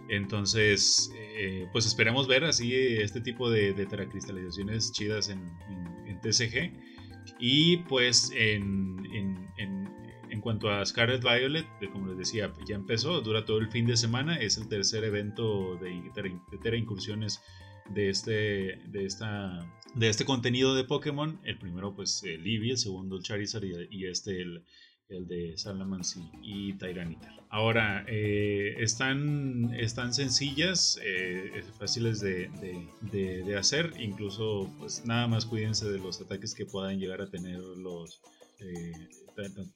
Entonces, 0.08 1.10
eh, 1.16 1.66
pues 1.72 1.84
esperamos 1.86 2.26
ver 2.28 2.44
así 2.44 2.74
este 2.74 3.20
tipo 3.20 3.50
de, 3.50 3.74
de 3.74 3.84
teracristalizaciones 3.86 4.90
chidas 4.92 5.28
en, 5.28 5.38
en- 5.68 6.08
en 6.08 6.20
TCG. 6.22 6.72
Y 7.38 7.78
pues 7.78 8.32
en, 8.34 9.04
en- 9.12 9.48
en- 9.58 9.88
cuanto 10.40 10.70
a 10.70 10.84
Scarlet 10.86 11.22
Violet, 11.22 11.66
de 11.80 11.90
como 11.90 12.06
les 12.08 12.16
decía, 12.18 12.52
ya 12.66 12.76
empezó, 12.76 13.20
dura 13.20 13.44
todo 13.44 13.58
el 13.58 13.68
fin 13.70 13.86
de 13.86 13.96
semana, 13.96 14.36
es 14.36 14.56
el 14.56 14.68
tercer 14.68 15.04
evento 15.04 15.76
de, 15.76 15.90
de 16.50 16.58
Tera 16.58 16.76
Incursiones 16.76 17.42
de 17.90 18.08
este, 18.08 18.32
de, 18.86 19.04
esta, 19.04 19.68
de 19.94 20.08
este 20.08 20.24
contenido 20.24 20.74
de 20.74 20.84
Pokémon. 20.84 21.40
El 21.44 21.58
primero 21.58 21.94
pues 21.94 22.22
el 22.24 22.46
Eevee, 22.46 22.70
el 22.70 22.78
segundo 22.78 23.16
el 23.16 23.22
Charizard 23.22 23.64
y, 23.64 23.72
y 23.90 24.06
este 24.06 24.40
el, 24.40 24.62
el 25.08 25.26
de 25.26 25.56
Salamence 25.56 26.20
y, 26.42 26.74
Tyranitar. 26.74 27.32
Ahora, 27.50 28.04
eh, 28.06 28.74
están, 28.78 29.74
están 29.74 30.12
sencillas, 30.12 31.00
eh, 31.02 31.62
fáciles 31.78 32.20
de, 32.20 32.50
de, 33.00 33.56
hacer, 33.56 33.94
incluso 33.98 34.70
pues 34.78 35.04
nada 35.06 35.26
más 35.26 35.46
cuídense 35.46 35.90
de 35.90 35.98
los 35.98 36.20
ataques 36.20 36.54
que 36.54 36.66
puedan 36.66 36.98
llegar 36.98 37.22
a 37.22 37.30
tener 37.30 37.58
los 37.58 38.20
eh, 38.60 38.92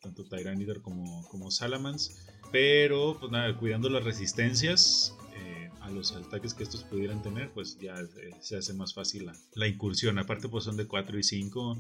tanto 0.01 0.25
Tyranitar 0.25 0.83
como, 0.83 1.27
como 1.29 1.51
Salamence, 1.51 2.13
pero 2.51 3.17
pues 3.19 3.33
nada, 3.33 3.57
cuidando 3.57 3.89
las 3.89 4.05
resistencias, 4.05 5.17
a 5.83 5.91
los 5.91 6.13
ataques 6.13 6.55
que 6.55 6.63
estos 6.63 6.85
pudieran 6.85 7.23
tener, 7.23 7.51
pues 7.51 7.79
ya 7.79 7.97
se 8.41 8.57
hace 8.57 8.73
más 8.73 8.95
fácil 8.95 9.27
la, 9.27 9.37
la, 9.55 9.67
incursión. 9.67 10.19
Aparte, 10.19 10.49
pues 10.49 10.65
son 10.65 10.77
de 10.77 10.87
4 10.87 11.19
y 11.19 11.23
5 11.23 11.79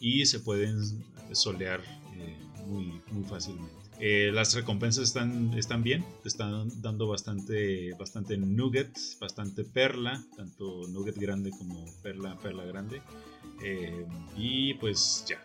y 0.00 0.26
se 0.26 0.40
pueden 0.40 1.04
solear 1.32 1.80
eh, 2.16 2.36
muy, 2.66 3.00
muy 3.10 3.24
fácilmente. 3.24 3.72
Eh, 4.00 4.30
las 4.32 4.54
recompensas 4.54 5.04
están, 5.04 5.56
están 5.56 5.84
bien, 5.84 6.04
te 6.22 6.28
están 6.28 6.82
dando 6.82 7.06
bastante, 7.06 7.92
bastante 7.94 8.36
nugget, 8.36 8.98
bastante 9.20 9.64
perla, 9.64 10.24
tanto 10.36 10.88
nugget 10.88 11.16
grande 11.16 11.50
como 11.50 11.84
perla, 12.02 12.36
perla 12.38 12.64
grande. 12.64 13.00
Eh, 13.62 14.04
y 14.36 14.74
pues 14.74 15.24
ya, 15.28 15.44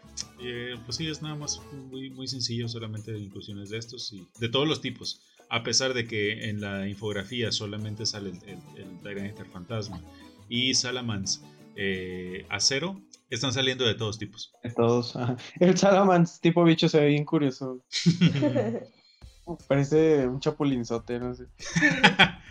pues 0.86 0.98
sí, 0.98 1.08
es 1.08 1.22
nada 1.22 1.36
más 1.36 1.62
muy, 1.92 2.10
muy 2.10 2.28
sencillo, 2.28 2.68
solamente 2.68 3.16
incursiones 3.16 3.70
de 3.70 3.78
estos 3.78 4.12
y 4.14 4.26
de 4.40 4.50
todos 4.50 4.68
los 4.68 4.82
tipos. 4.82 5.22
A 5.50 5.64
pesar 5.64 5.94
de 5.94 6.06
que 6.08 6.50
en 6.50 6.62
la 6.62 6.88
infografía 6.88 7.52
solamente 7.52 8.06
sale 8.06 8.32
el, 8.32 9.08
el, 9.08 9.18
el 9.18 9.46
Fantasma 9.46 10.02
y 10.50 10.74
Salamance 10.74 11.42
Acero, 12.50 13.02
están 13.30 13.54
saliendo 13.54 13.86
de 13.86 13.96
todos 13.96 14.18
tipos. 14.18 14.54
De 14.64 14.72
todos. 14.72 15.18
El 15.60 15.78
Salamance 15.78 16.40
tipo 16.42 16.64
bicho 16.64 16.90
se 16.90 17.00
ve 17.00 17.08
bien 17.08 17.26
curioso. 17.26 17.84
Parece 19.68 20.28
un 20.28 20.40
chapulinzote, 20.40 21.20
no 21.20 21.34
sé. 21.34 21.46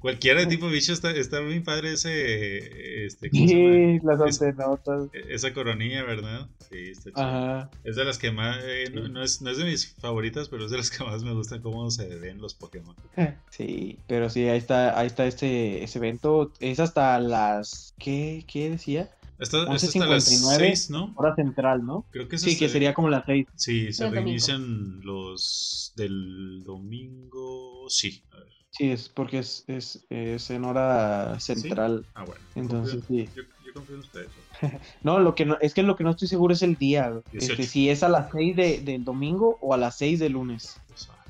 Cualquiera 0.00 0.40
de 0.40 0.46
tipo 0.46 0.68
bicho 0.68 0.92
está, 0.92 1.10
está 1.10 1.40
bien 1.40 1.64
padre 1.64 1.94
ese. 1.94 3.04
Este, 3.04 3.30
sí, 3.30 3.98
las 4.00 4.20
antenotas. 4.20 5.08
Esa, 5.12 5.28
esa 5.28 5.54
coronilla, 5.54 6.04
¿verdad? 6.04 6.48
Sí, 6.70 6.90
está 6.90 7.10
chido. 7.10 7.70
Es 7.82 7.96
de 7.96 8.04
las 8.04 8.18
que 8.18 8.30
más. 8.30 8.58
Eh, 8.62 8.90
no, 8.92 9.22
es, 9.22 9.42
no, 9.42 9.50
es, 9.50 9.58
de 9.58 9.64
mis 9.64 9.94
favoritas, 9.94 10.48
pero 10.48 10.66
es 10.66 10.70
de 10.70 10.76
las 10.76 10.90
que 10.90 11.02
más 11.02 11.24
me 11.24 11.32
gustan 11.32 11.62
cómo 11.62 11.90
se 11.90 12.06
ven 12.16 12.40
los 12.40 12.54
Pokémon. 12.54 12.94
Sí, 13.50 13.98
pero 14.06 14.30
sí, 14.30 14.46
ahí 14.46 14.58
está, 14.58 14.96
ahí 14.98 15.08
está 15.08 15.26
este, 15.26 15.82
ese 15.82 15.98
evento. 15.98 16.52
Es 16.60 16.78
hasta 16.78 17.18
las. 17.18 17.94
¿Qué, 17.98 18.44
qué 18.46 18.70
decía? 18.70 19.10
Esta, 19.38 19.72
es 19.74 19.84
hasta 19.84 20.06
las 20.06 20.24
6, 20.24 20.90
¿no? 20.90 21.12
Hora 21.16 21.34
central, 21.34 21.84
¿no? 21.84 22.04
Creo 22.10 22.28
que 22.28 22.38
sí, 22.38 22.58
que 22.58 22.68
sería 22.68 22.94
como 22.94 23.08
las 23.08 23.24
6. 23.26 23.46
Sí, 23.54 23.92
se 23.92 24.10
reinician 24.10 25.00
los 25.02 25.92
del 25.96 26.62
domingo. 26.64 27.86
Sí, 27.88 28.22
a 28.32 28.38
ver. 28.38 28.57
Sí, 28.70 28.90
es 28.90 29.08
porque 29.08 29.38
es, 29.38 29.64
es, 29.66 30.04
es 30.10 30.50
en 30.50 30.64
hora 30.64 31.38
central. 31.40 32.02
¿Sí? 32.04 32.10
Ah, 32.14 32.24
bueno. 32.24 32.40
Entonces, 32.54 33.02
sí. 33.08 33.28
Yo, 33.34 33.42
yo, 33.64 33.72
confío 33.72 33.94
en 33.96 34.00
ustedes. 34.00 34.28
no, 35.02 35.18
lo 35.18 35.34
que 35.34 35.46
no, 35.46 35.56
es 35.60 35.74
que 35.74 35.82
lo 35.82 35.96
que 35.96 36.04
no 36.04 36.10
estoy 36.10 36.28
seguro 36.28 36.52
es 36.52 36.62
el 36.62 36.76
día. 36.76 37.20
Este, 37.32 37.62
si 37.64 37.88
es 37.90 38.02
a 38.02 38.08
las 38.08 38.30
6 38.32 38.56
de, 38.56 38.80
del 38.80 39.04
domingo 39.04 39.58
o 39.60 39.74
a 39.74 39.76
las 39.76 39.96
6 39.96 40.18
del 40.20 40.32
lunes. 40.32 40.80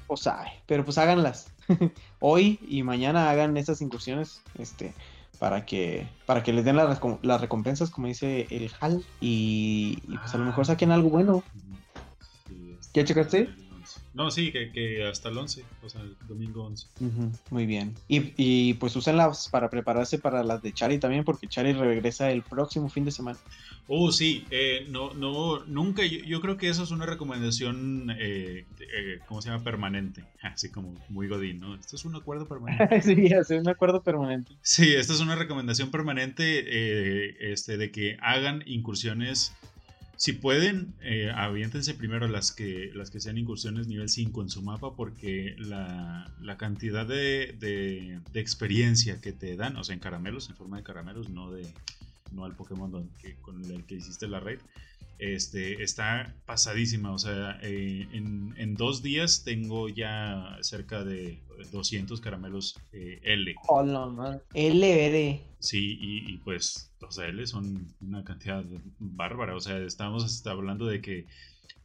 O 0.08 0.16
sea, 0.16 0.44
pero 0.66 0.84
pues 0.84 0.98
háganlas. 0.98 1.50
Hoy 2.20 2.58
y 2.66 2.82
mañana 2.82 3.30
hagan 3.30 3.56
esas 3.56 3.80
incursiones. 3.82 4.42
Este 4.58 4.92
para 5.38 5.64
que 5.64 6.08
para 6.26 6.42
que 6.42 6.52
les 6.52 6.64
den 6.64 6.76
las, 6.76 7.00
las 7.22 7.40
recompensas 7.40 7.90
como 7.90 8.08
dice 8.08 8.48
el 8.50 8.70
HAL 8.80 9.04
y, 9.20 9.98
y, 10.08 10.18
pues 10.18 10.34
a 10.34 10.38
lo 10.38 10.44
mejor 10.44 10.66
saquen 10.66 10.90
algo 10.90 11.10
bueno 11.10 11.44
sí, 12.48 12.76
¿ya 12.92 13.04
checaste? 13.04 13.48
No, 14.14 14.30
sí, 14.30 14.52
que, 14.52 14.70
que, 14.72 15.06
hasta 15.06 15.28
el 15.28 15.38
11, 15.38 15.64
o 15.82 15.88
sea, 15.88 16.00
el 16.00 16.16
domingo 16.26 16.64
11. 16.64 16.86
Uh 17.00 17.04
-huh, 17.04 17.38
muy 17.50 17.66
bien. 17.66 17.94
Y, 18.08 18.32
y, 18.36 18.74
pues 18.74 18.96
úsenlas 18.96 19.48
para 19.48 19.70
prepararse 19.70 20.18
para 20.18 20.42
las 20.42 20.62
de 20.62 20.72
Chari 20.72 20.98
también, 20.98 21.24
porque 21.24 21.48
Chari 21.48 21.72
regresa 21.72 22.30
el 22.30 22.42
próximo 22.42 22.88
fin 22.88 23.04
de 23.04 23.10
semana. 23.10 23.38
Oh, 23.90 24.12
sí, 24.12 24.44
eh, 24.50 24.86
no, 24.90 25.14
no, 25.14 25.64
nunca, 25.64 26.04
yo, 26.04 26.18
yo, 26.18 26.42
creo 26.42 26.58
que 26.58 26.68
eso 26.68 26.82
es 26.82 26.90
una 26.90 27.06
recomendación, 27.06 28.10
eh, 28.18 28.66
eh, 28.80 29.20
¿cómo 29.26 29.40
se 29.40 29.48
llama? 29.48 29.64
Permanente, 29.64 30.24
así 30.42 30.70
como 30.70 30.94
muy 31.08 31.26
godín, 31.26 31.60
¿no? 31.60 31.74
Esto 31.74 31.96
es 31.96 32.04
un 32.04 32.14
acuerdo 32.14 32.46
permanente. 32.46 33.00
sí, 33.02 33.26
es 33.26 33.48
un 33.48 33.66
acuerdo 33.66 34.02
permanente. 34.02 34.52
Sí, 34.60 34.94
esta 34.94 35.14
es 35.14 35.20
una 35.20 35.36
recomendación 35.36 35.90
permanente 35.90 37.50
este, 37.50 37.78
de 37.78 37.90
que 37.90 38.18
hagan 38.20 38.62
incursiones 38.66 39.54
si 40.18 40.32
pueden, 40.32 40.96
eh, 41.00 41.30
aviéntense 41.32 41.94
primero 41.94 42.26
las 42.26 42.50
que, 42.50 42.90
las 42.92 43.08
que 43.08 43.20
sean 43.20 43.38
incursiones 43.38 43.86
nivel 43.86 44.08
5 44.08 44.42
en 44.42 44.50
su 44.50 44.62
mapa 44.62 44.96
porque 44.96 45.54
la, 45.58 46.28
la 46.40 46.56
cantidad 46.56 47.06
de, 47.06 47.54
de, 47.60 48.40
experiencia 48.40 49.20
que 49.20 49.32
te 49.32 49.54
dan, 49.54 49.76
o 49.76 49.84
sea, 49.84 49.94
en 49.94 50.00
caramelos, 50.00 50.48
en 50.48 50.56
forma 50.56 50.76
de 50.76 50.82
caramelos, 50.82 51.30
no, 51.30 51.52
de, 51.52 51.72
no 52.32 52.44
al 52.44 52.56
Pokémon 52.56 53.08
con 53.42 53.64
el 53.64 53.84
que 53.84 53.94
hiciste 53.94 54.26
la 54.26 54.40
raid, 54.40 54.58
este, 55.18 55.82
está 55.82 56.34
pasadísima. 56.46 57.12
O 57.12 57.18
sea, 57.18 57.58
eh, 57.62 58.08
en, 58.12 58.54
en, 58.56 58.74
dos 58.74 59.02
días 59.02 59.44
tengo 59.44 59.88
ya 59.88 60.58
cerca 60.62 61.04
de 61.04 61.40
200 61.72 62.20
caramelos 62.20 62.78
eh, 62.92 63.20
L. 63.22 63.54
Oh, 63.66 63.82
no, 63.82 64.10
man. 64.10 64.40
LR. 64.54 65.40
Sí, 65.58 65.98
y, 66.00 66.32
y, 66.32 66.36
pues 66.38 66.92
los 67.00 67.18
L 67.18 67.46
son 67.46 67.92
una 68.00 68.24
cantidad 68.24 68.64
bárbara. 68.98 69.56
O 69.56 69.60
sea, 69.60 69.78
estamos 69.78 70.46
hablando 70.46 70.86
de 70.86 71.00
que 71.00 71.26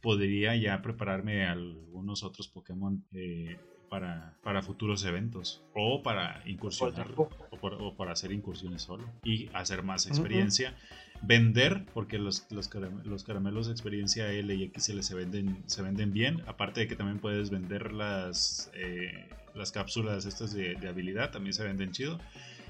podría 0.00 0.54
ya 0.56 0.80
prepararme 0.82 1.46
algunos 1.46 2.22
otros 2.22 2.48
Pokémon. 2.48 3.04
Eh, 3.12 3.58
para, 3.90 4.34
para, 4.42 4.60
futuros 4.60 5.04
eventos 5.04 5.62
o 5.72 6.02
para 6.02 6.42
incursionar 6.46 7.12
o, 7.16 7.28
por, 7.60 7.74
o, 7.74 7.94
para 7.94 8.10
hacer 8.12 8.32
incursiones 8.32 8.82
solo 8.82 9.04
y 9.22 9.48
hacer 9.52 9.84
más 9.84 10.08
experiencia. 10.08 10.70
Uh 10.70 10.72
-huh. 10.72 11.03
Vender, 11.26 11.84
porque 11.94 12.18
los, 12.18 12.46
los, 12.50 12.70
los, 13.04 13.24
caramelos 13.24 13.66
de 13.66 13.72
experiencia 13.72 14.30
L 14.30 14.54
y 14.54 14.70
XL 14.74 15.00
se 15.00 15.14
venden, 15.14 15.62
se 15.66 15.82
venden 15.82 16.12
bien. 16.12 16.42
Aparte 16.46 16.80
de 16.80 16.88
que 16.88 16.96
también 16.96 17.18
puedes 17.18 17.50
vender 17.50 17.92
las, 17.92 18.70
eh, 18.74 19.28
las 19.54 19.72
cápsulas 19.72 20.26
estas 20.26 20.52
de, 20.52 20.74
de, 20.74 20.88
habilidad, 20.88 21.30
también 21.30 21.54
se 21.54 21.64
venden 21.64 21.92
chido. 21.92 22.20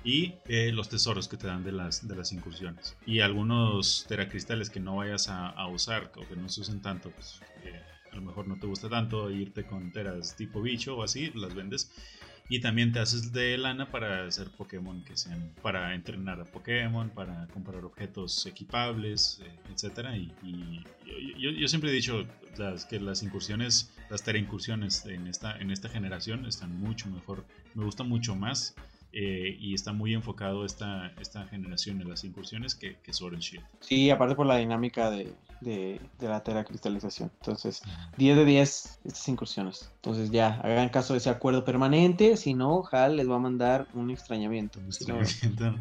Y 0.05 0.35
eh, 0.47 0.71
los 0.73 0.89
tesoros 0.89 1.29
que 1.29 1.37
te 1.37 1.47
dan 1.47 1.65
de 1.65 1.73
las, 1.73 2.07
de 2.07 2.15
las 2.15 2.33
incursiones. 2.33 2.97
Y 3.07 3.21
algunos 3.21 4.05
teracristales 4.07 4.69
que 4.69 4.79
no 4.79 4.97
vayas 4.97 5.29
a, 5.29 5.49
a 5.49 5.67
usar 5.67 6.13
o 6.17 6.29
que 6.29 6.37
no 6.37 6.49
se 6.49 6.61
usen 6.61 6.83
tanto, 6.83 7.11
pues, 7.11 7.41
eh, 7.65 7.81
a 8.13 8.17
lo 8.17 8.23
mejor 8.23 8.47
no 8.47 8.57
te 8.57 8.67
gusta 8.67 8.89
tanto 8.89 9.31
irte 9.31 9.65
con 9.65 9.91
teras 9.91 10.37
tipo 10.37 10.63
bicho 10.63 10.97
o 10.97 11.03
así, 11.03 11.33
las 11.35 11.55
vendes. 11.55 11.91
Y 12.49 12.61
también 12.61 12.93
te 12.93 12.99
haces 12.99 13.33
de 13.33 13.57
lana 13.57 13.91
para 13.91 14.27
hacer 14.27 14.51
Pokémon 14.51 15.03
que 15.05 15.17
sean, 15.17 15.51
para 15.63 15.95
entrenar 15.95 16.41
a 16.41 16.45
Pokémon, 16.45 17.09
para 17.09 17.47
comprar 17.49 17.85
objetos 17.85 18.45
equipables, 18.45 19.41
eh, 19.43 19.51
etc. 19.73 20.09
Y, 20.43 20.85
yo, 21.39 21.69
siempre 21.69 21.91
he 21.91 21.93
dicho 21.93 22.27
que 22.89 23.01
las 23.01 23.23
incursiones, 23.23 23.91
las 24.11 24.23
tera 24.23 24.39
incursiones 24.39 25.05
en 25.07 25.27
esta, 25.27 25.57
en 25.59 25.71
esta 25.71 25.89
generación 25.89 26.45
están 26.47 26.79
mucho 26.79 27.09
mejor, 27.09 27.45
me 27.75 27.85
gusta 27.85 28.05
mucho 28.05 28.37
más 28.37 28.75
eh, 29.13 29.57
y 29.59 29.75
está 29.75 29.93
muy 29.93 30.13
enfocado 30.13 30.67
esta, 30.67 31.13
esta 31.21 31.47
generación 31.47 32.01
en 32.03 32.11
las 32.11 32.25
incursiones 32.25 32.75
que, 32.75 32.97
que 32.97 33.13
Sword 33.13 33.35
and 33.35 33.43
Shield. 33.43 33.65
Sí, 33.81 34.11
aparte 34.11 34.35
por 34.35 34.47
la 34.47 34.57
dinámica 34.57 35.11
de, 35.11 35.33
de, 35.65 36.01
de 36.19 36.29
la 36.29 36.43
teracristalización. 36.43 37.31
Entonces, 37.41 37.83
10 38.17 38.37
de 38.37 38.45
10 38.45 39.01
estas 39.05 39.29
incursiones. 39.29 39.91
Entonces 39.97 40.31
ya, 40.31 40.61
hagan 40.63 40.89
caso 40.91 41.15
de 41.15 41.19
ese 41.19 41.31
acuerdo 41.31 41.65
permanente, 41.65 42.37
si 42.37 42.55
no, 42.55 42.85
HAL 42.91 43.17
les 43.17 43.29
va 43.29 43.37
a 43.37 43.41
mandar 43.41 43.87
un 43.95 44.11
extrañamiento. 44.11 44.79
Un 44.81 44.87
extrañamiento. 44.87 45.75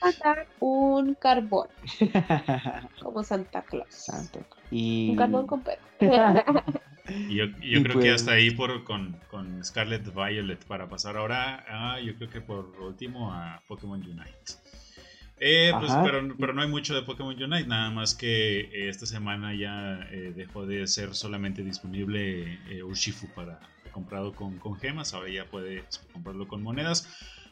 Mandar 0.00 0.46
un 0.60 1.14
carbón. 1.14 1.68
Como 3.02 3.22
Santa 3.22 3.62
Claus. 3.62 3.86
Santa 3.90 4.40
Claus. 4.40 4.66
Y... 4.70 5.10
Un 5.10 5.16
carbón 5.16 5.46
con 5.46 5.62
perro. 5.62 5.82
Y 7.08 7.36
yo, 7.36 7.46
yo 7.46 7.78
y 7.78 7.82
creo 7.82 7.94
pues... 7.94 8.04
que 8.04 8.10
hasta 8.12 8.32
ahí 8.32 8.50
por, 8.50 8.84
con, 8.84 9.16
con, 9.30 9.64
Scarlet 9.64 10.12
Violet 10.12 10.62
para 10.66 10.88
pasar 10.88 11.16
ahora, 11.16 11.64
ah, 11.68 11.98
yo 12.00 12.14
creo 12.16 12.28
que 12.28 12.40
por 12.40 12.66
último 12.80 13.32
a 13.32 13.62
Pokémon 13.66 14.00
Unite. 14.00 14.52
Eh, 15.40 15.72
pues, 15.78 15.92
pero, 16.02 16.34
pero, 16.38 16.52
no 16.52 16.62
hay 16.62 16.68
mucho 16.68 16.94
de 16.94 17.02
Pokémon 17.02 17.34
Unite, 17.40 17.66
nada 17.66 17.90
más 17.90 18.14
que 18.14 18.60
eh, 18.60 18.88
esta 18.88 19.06
semana 19.06 19.54
ya 19.54 20.00
eh, 20.10 20.32
dejó 20.34 20.66
de 20.66 20.86
ser 20.86 21.14
solamente 21.14 21.62
disponible 21.62 22.58
eh, 22.68 22.82
Urshifu 22.82 23.28
para 23.34 23.60
comprado 23.92 24.34
con, 24.34 24.58
con, 24.58 24.76
gemas, 24.76 25.14
ahora 25.14 25.30
ya 25.30 25.44
puedes 25.44 25.98
comprarlo 26.12 26.46
con 26.48 26.62
monedas 26.62 27.08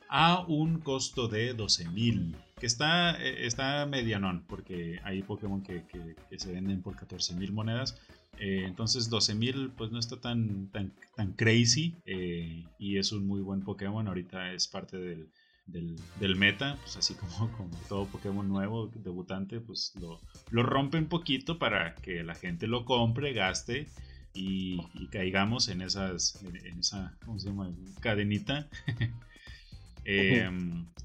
a 0.09 0.45
un 0.47 0.81
costo 0.81 1.29
de 1.29 1.57
12.000, 1.57 2.35
que 2.61 2.67
está, 2.67 3.17
está 3.21 3.87
medianón, 3.87 4.45
porque 4.47 5.01
hay 5.03 5.23
Pokémon 5.23 5.63
que, 5.63 5.85
que, 5.87 6.15
que 6.31 6.39
se 6.39 6.53
venden 6.53 6.83
por 6.83 6.95
14.000 6.95 7.51
monedas, 7.51 8.01
eh, 8.39 8.65
entonces 8.67 9.11
12.000 9.11 9.73
pues 9.77 9.91
no 9.91 9.99
está 9.99 10.21
tan, 10.21 10.69
tan, 10.69 10.93
tan 11.15 11.33
crazy 11.33 11.95
eh, 12.05 12.65
y 12.79 12.99
es 12.99 13.13
un 13.13 13.27
muy 13.27 13.41
buen 13.41 13.63
Pokémon. 13.63 14.07
Ahorita 14.07 14.53
es 14.53 14.69
parte 14.69 14.99
del, 14.99 15.29
del, 15.67 16.37
meta, 16.37 16.77
pues 16.83 16.97
así 16.97 17.15
como, 17.57 17.71
todo 17.89 18.07
Pokémon 18.07 18.49
nuevo, 18.49 18.91
debutante, 18.95 19.61
pues 19.61 19.93
lo, 20.01 20.21
lo 20.51 20.63
rompe 20.63 20.99
un 20.99 21.07
poquito 21.07 21.59
para 21.59 21.95
que 21.97 22.23
la 22.23 22.35
gente 22.35 22.67
lo 22.67 22.85
compre, 22.85 23.33
gaste 23.33 23.89
y, 24.35 24.79
caigamos 25.11 25.69
en 25.69 25.81
esas, 25.81 26.43
en 26.43 26.79
esa, 26.79 27.15
¿cómo 27.25 27.39
se 27.39 27.49
llama? 27.49 27.71
Cadenita 28.01 28.69
Eh, 30.09 30.49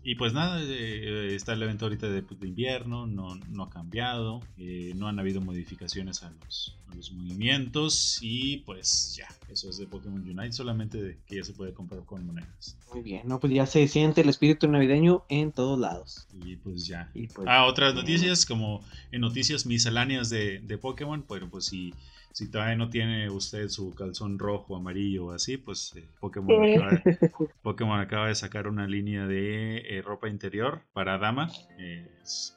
y 0.03 0.15
pues 0.15 0.33
nada, 0.33 0.59
eh, 0.63 1.35
está 1.35 1.53
el 1.53 1.61
evento 1.61 1.85
ahorita 1.85 2.07
de, 2.07 2.23
pues, 2.23 2.39
de 2.39 2.47
invierno, 2.47 3.05
no, 3.05 3.35
no, 3.49 3.63
ha 3.63 3.69
cambiado, 3.69 4.41
eh, 4.57 4.93
no 4.95 5.07
han 5.07 5.19
habido 5.19 5.41
modificaciones 5.41 6.23
a 6.23 6.31
los, 6.31 6.75
a 6.91 6.95
los, 6.95 7.11
movimientos 7.11 8.17
y 8.21 8.57
pues 8.57 9.15
ya, 9.15 9.27
eso 9.51 9.69
es 9.69 9.77
de 9.77 9.85
Pokémon 9.85 10.21
Unite, 10.21 10.53
solamente 10.53 10.99
de 10.99 11.17
que 11.27 11.35
ya 11.35 11.43
se 11.43 11.53
puede 11.53 11.73
comprar 11.73 12.03
con 12.03 12.25
monedas. 12.25 12.77
Muy 12.91 13.03
bien, 13.03 13.27
no, 13.27 13.39
pues 13.39 13.53
ya 13.53 13.67
se 13.67 13.87
siente 13.87 14.21
el 14.21 14.29
espíritu 14.29 14.67
navideño 14.67 15.23
en 15.29 15.51
todos 15.51 15.79
lados. 15.79 16.27
Y 16.43 16.55
pues 16.55 16.87
ya. 16.87 17.11
Y 17.13 17.27
pues, 17.27 17.47
ah, 17.47 17.65
otras 17.65 17.93
noticias, 17.93 18.47
como 18.47 18.83
en 19.11 19.21
noticias 19.21 19.67
misceláneas 19.67 20.31
de, 20.31 20.61
de 20.61 20.77
Pokémon, 20.79 21.23
bueno, 21.27 21.47
pues 21.49 21.65
si 21.65 21.93
si 22.33 22.49
todavía 22.49 22.75
no 22.75 22.89
tiene 22.89 23.29
usted 23.29 23.67
su 23.67 23.93
calzón 23.93 24.39
rojo, 24.39 24.75
amarillo 24.75 25.27
o 25.27 25.31
así, 25.31 25.57
pues 25.57 25.93
eh, 25.95 26.07
Pokémon, 26.19 26.63
acaba 26.63 26.91
de, 26.91 27.31
Pokémon, 27.61 27.99
acaba 27.99 28.27
de, 28.27 28.35
sacar 28.35 28.67
una 28.67 28.87
línea 28.87 29.27
de 29.27 29.77
eh, 29.77 30.01
ropa 30.01 30.29
interior 30.29 30.81
para 30.93 31.17
dama, 31.17 31.49
eh, 31.77 32.09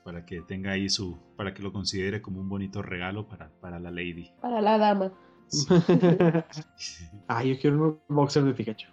para 0.04 0.24
que 0.24 0.40
tenga 0.42 0.72
ahí 0.72 0.88
su, 0.88 1.18
para 1.36 1.54
que 1.54 1.62
lo 1.62 1.72
considere 1.72 2.22
como 2.22 2.40
un 2.40 2.48
bonito 2.48 2.82
regalo 2.82 3.28
para, 3.28 3.50
para 3.60 3.80
la 3.80 3.90
lady. 3.90 4.30
Para 4.40 4.60
la 4.60 4.78
dama. 4.78 5.12
Sí. 5.48 5.66
ah, 7.28 7.44
yo 7.44 7.58
quiero 7.58 8.00
un 8.08 8.16
boxer 8.16 8.44
de 8.44 8.54
Pikachu. 8.54 8.88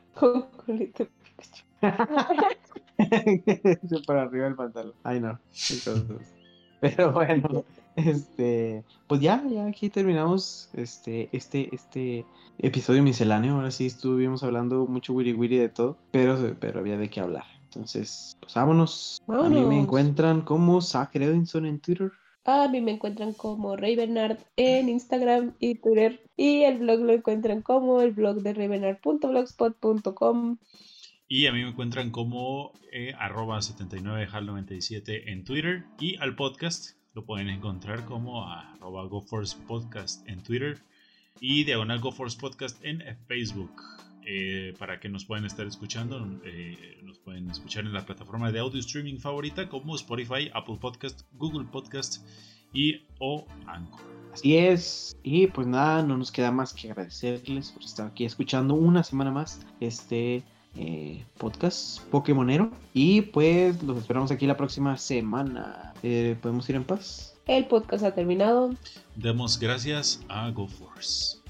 para 4.07 4.23
arriba 4.23 4.45
del 4.45 4.55
pantalón. 4.55 4.93
Ay, 5.03 5.19
no. 5.19 5.39
Entonces, 5.69 6.35
pero 6.79 7.11
bueno. 7.11 7.63
Este, 7.95 8.83
pues 9.07 9.21
ya, 9.21 9.43
ya 9.49 9.65
aquí 9.65 9.89
terminamos 9.89 10.69
este, 10.73 11.29
este, 11.31 11.73
este 11.75 12.25
episodio 12.59 13.01
misceláneo. 13.03 13.55
Ahora 13.55 13.71
sí 13.71 13.87
estuvimos 13.87 14.43
hablando 14.43 14.85
mucho 14.87 15.13
wiri 15.13 15.33
wiri 15.33 15.57
de 15.57 15.69
todo, 15.69 15.97
pero, 16.11 16.55
pero 16.59 16.79
había 16.79 16.97
de 16.97 17.09
qué 17.09 17.19
hablar. 17.19 17.45
Entonces, 17.65 18.37
pues 18.39 18.53
vámonos. 18.53 19.21
vámonos. 19.27 19.51
A 19.51 19.61
mí 19.61 19.65
me 19.65 19.79
encuentran 19.79 20.41
como 20.41 20.81
Zach 20.81 21.15
Edinson 21.15 21.65
en 21.65 21.79
Twitter. 21.79 22.11
A 22.43 22.67
mí 22.67 22.81
me 22.81 22.91
encuentran 22.91 23.33
como 23.33 23.77
Ray 23.77 23.95
Bernard 23.95 24.39
en 24.55 24.89
Instagram 24.89 25.53
y 25.59 25.75
Twitter. 25.75 26.23
Y 26.35 26.63
el 26.63 26.79
blog 26.79 27.01
lo 27.01 27.13
encuentran 27.13 27.61
como 27.61 28.01
el 28.01 28.11
blog 28.11 28.41
de 28.41 28.53
raybernard.blogspot.com. 28.53 30.57
Y 31.27 31.45
a 31.47 31.53
mí 31.53 31.63
me 31.63 31.69
encuentran 31.69 32.11
como 32.11 32.73
eh, 32.91 33.13
arroba 33.17 33.59
79hal97 33.59 35.23
en 35.27 35.45
Twitter. 35.45 35.85
Y 35.99 36.17
al 36.17 36.35
podcast 36.35 36.97
lo 37.13 37.25
pueden 37.25 37.49
encontrar 37.49 38.05
como 38.05 38.47
arroba 38.47 39.05
GoForce 39.05 39.57
Podcast 39.67 40.27
en 40.27 40.43
Twitter 40.43 40.77
y 41.39 41.63
Diagonal 41.63 41.99
GoForce 41.99 42.37
Podcast 42.39 42.83
en 42.83 43.03
Facebook. 43.27 43.71
Eh, 44.23 44.75
para 44.77 44.99
que 44.99 45.09
nos 45.09 45.25
puedan 45.25 45.45
estar 45.45 45.65
escuchando, 45.65 46.39
eh, 46.45 46.99
nos 47.03 47.17
pueden 47.17 47.49
escuchar 47.49 47.85
en 47.85 47.93
la 47.93 48.05
plataforma 48.05 48.51
de 48.51 48.59
audio 48.59 48.79
streaming 48.79 49.17
favorita 49.17 49.67
como 49.67 49.95
Spotify, 49.95 50.49
Apple 50.53 50.77
Podcast, 50.79 51.21
Google 51.33 51.67
Podcast 51.71 52.23
y 52.71 53.01
o 53.19 53.47
Anchor. 53.65 53.99
Así 54.31 54.55
es, 54.55 55.17
y 55.23 55.47
pues 55.47 55.67
nada, 55.67 56.03
no 56.03 56.17
nos 56.17 56.31
queda 56.31 56.51
más 56.51 56.73
que 56.73 56.91
agradecerles 56.91 57.71
por 57.71 57.83
estar 57.83 58.07
aquí 58.07 58.23
escuchando 58.23 58.75
una 58.75 59.03
semana 59.03 59.31
más 59.31 59.65
este 59.79 60.43
eh, 60.75 61.25
podcast 61.37 62.01
Pokémonero. 62.05 62.71
Y 62.93 63.21
pues 63.21 63.81
los 63.83 63.97
esperamos 63.97 64.31
aquí 64.31 64.47
la 64.47 64.57
próxima 64.57 64.97
semana. 64.97 65.93
Eh, 66.03 66.35
¿Podemos 66.41 66.69
ir 66.69 66.75
en 66.75 66.83
paz? 66.83 67.35
El 67.47 67.65
podcast 67.65 68.03
ha 68.03 68.13
terminado. 68.13 68.71
Demos 69.15 69.59
gracias 69.59 70.21
a 70.29 70.49
GoForce. 70.51 71.40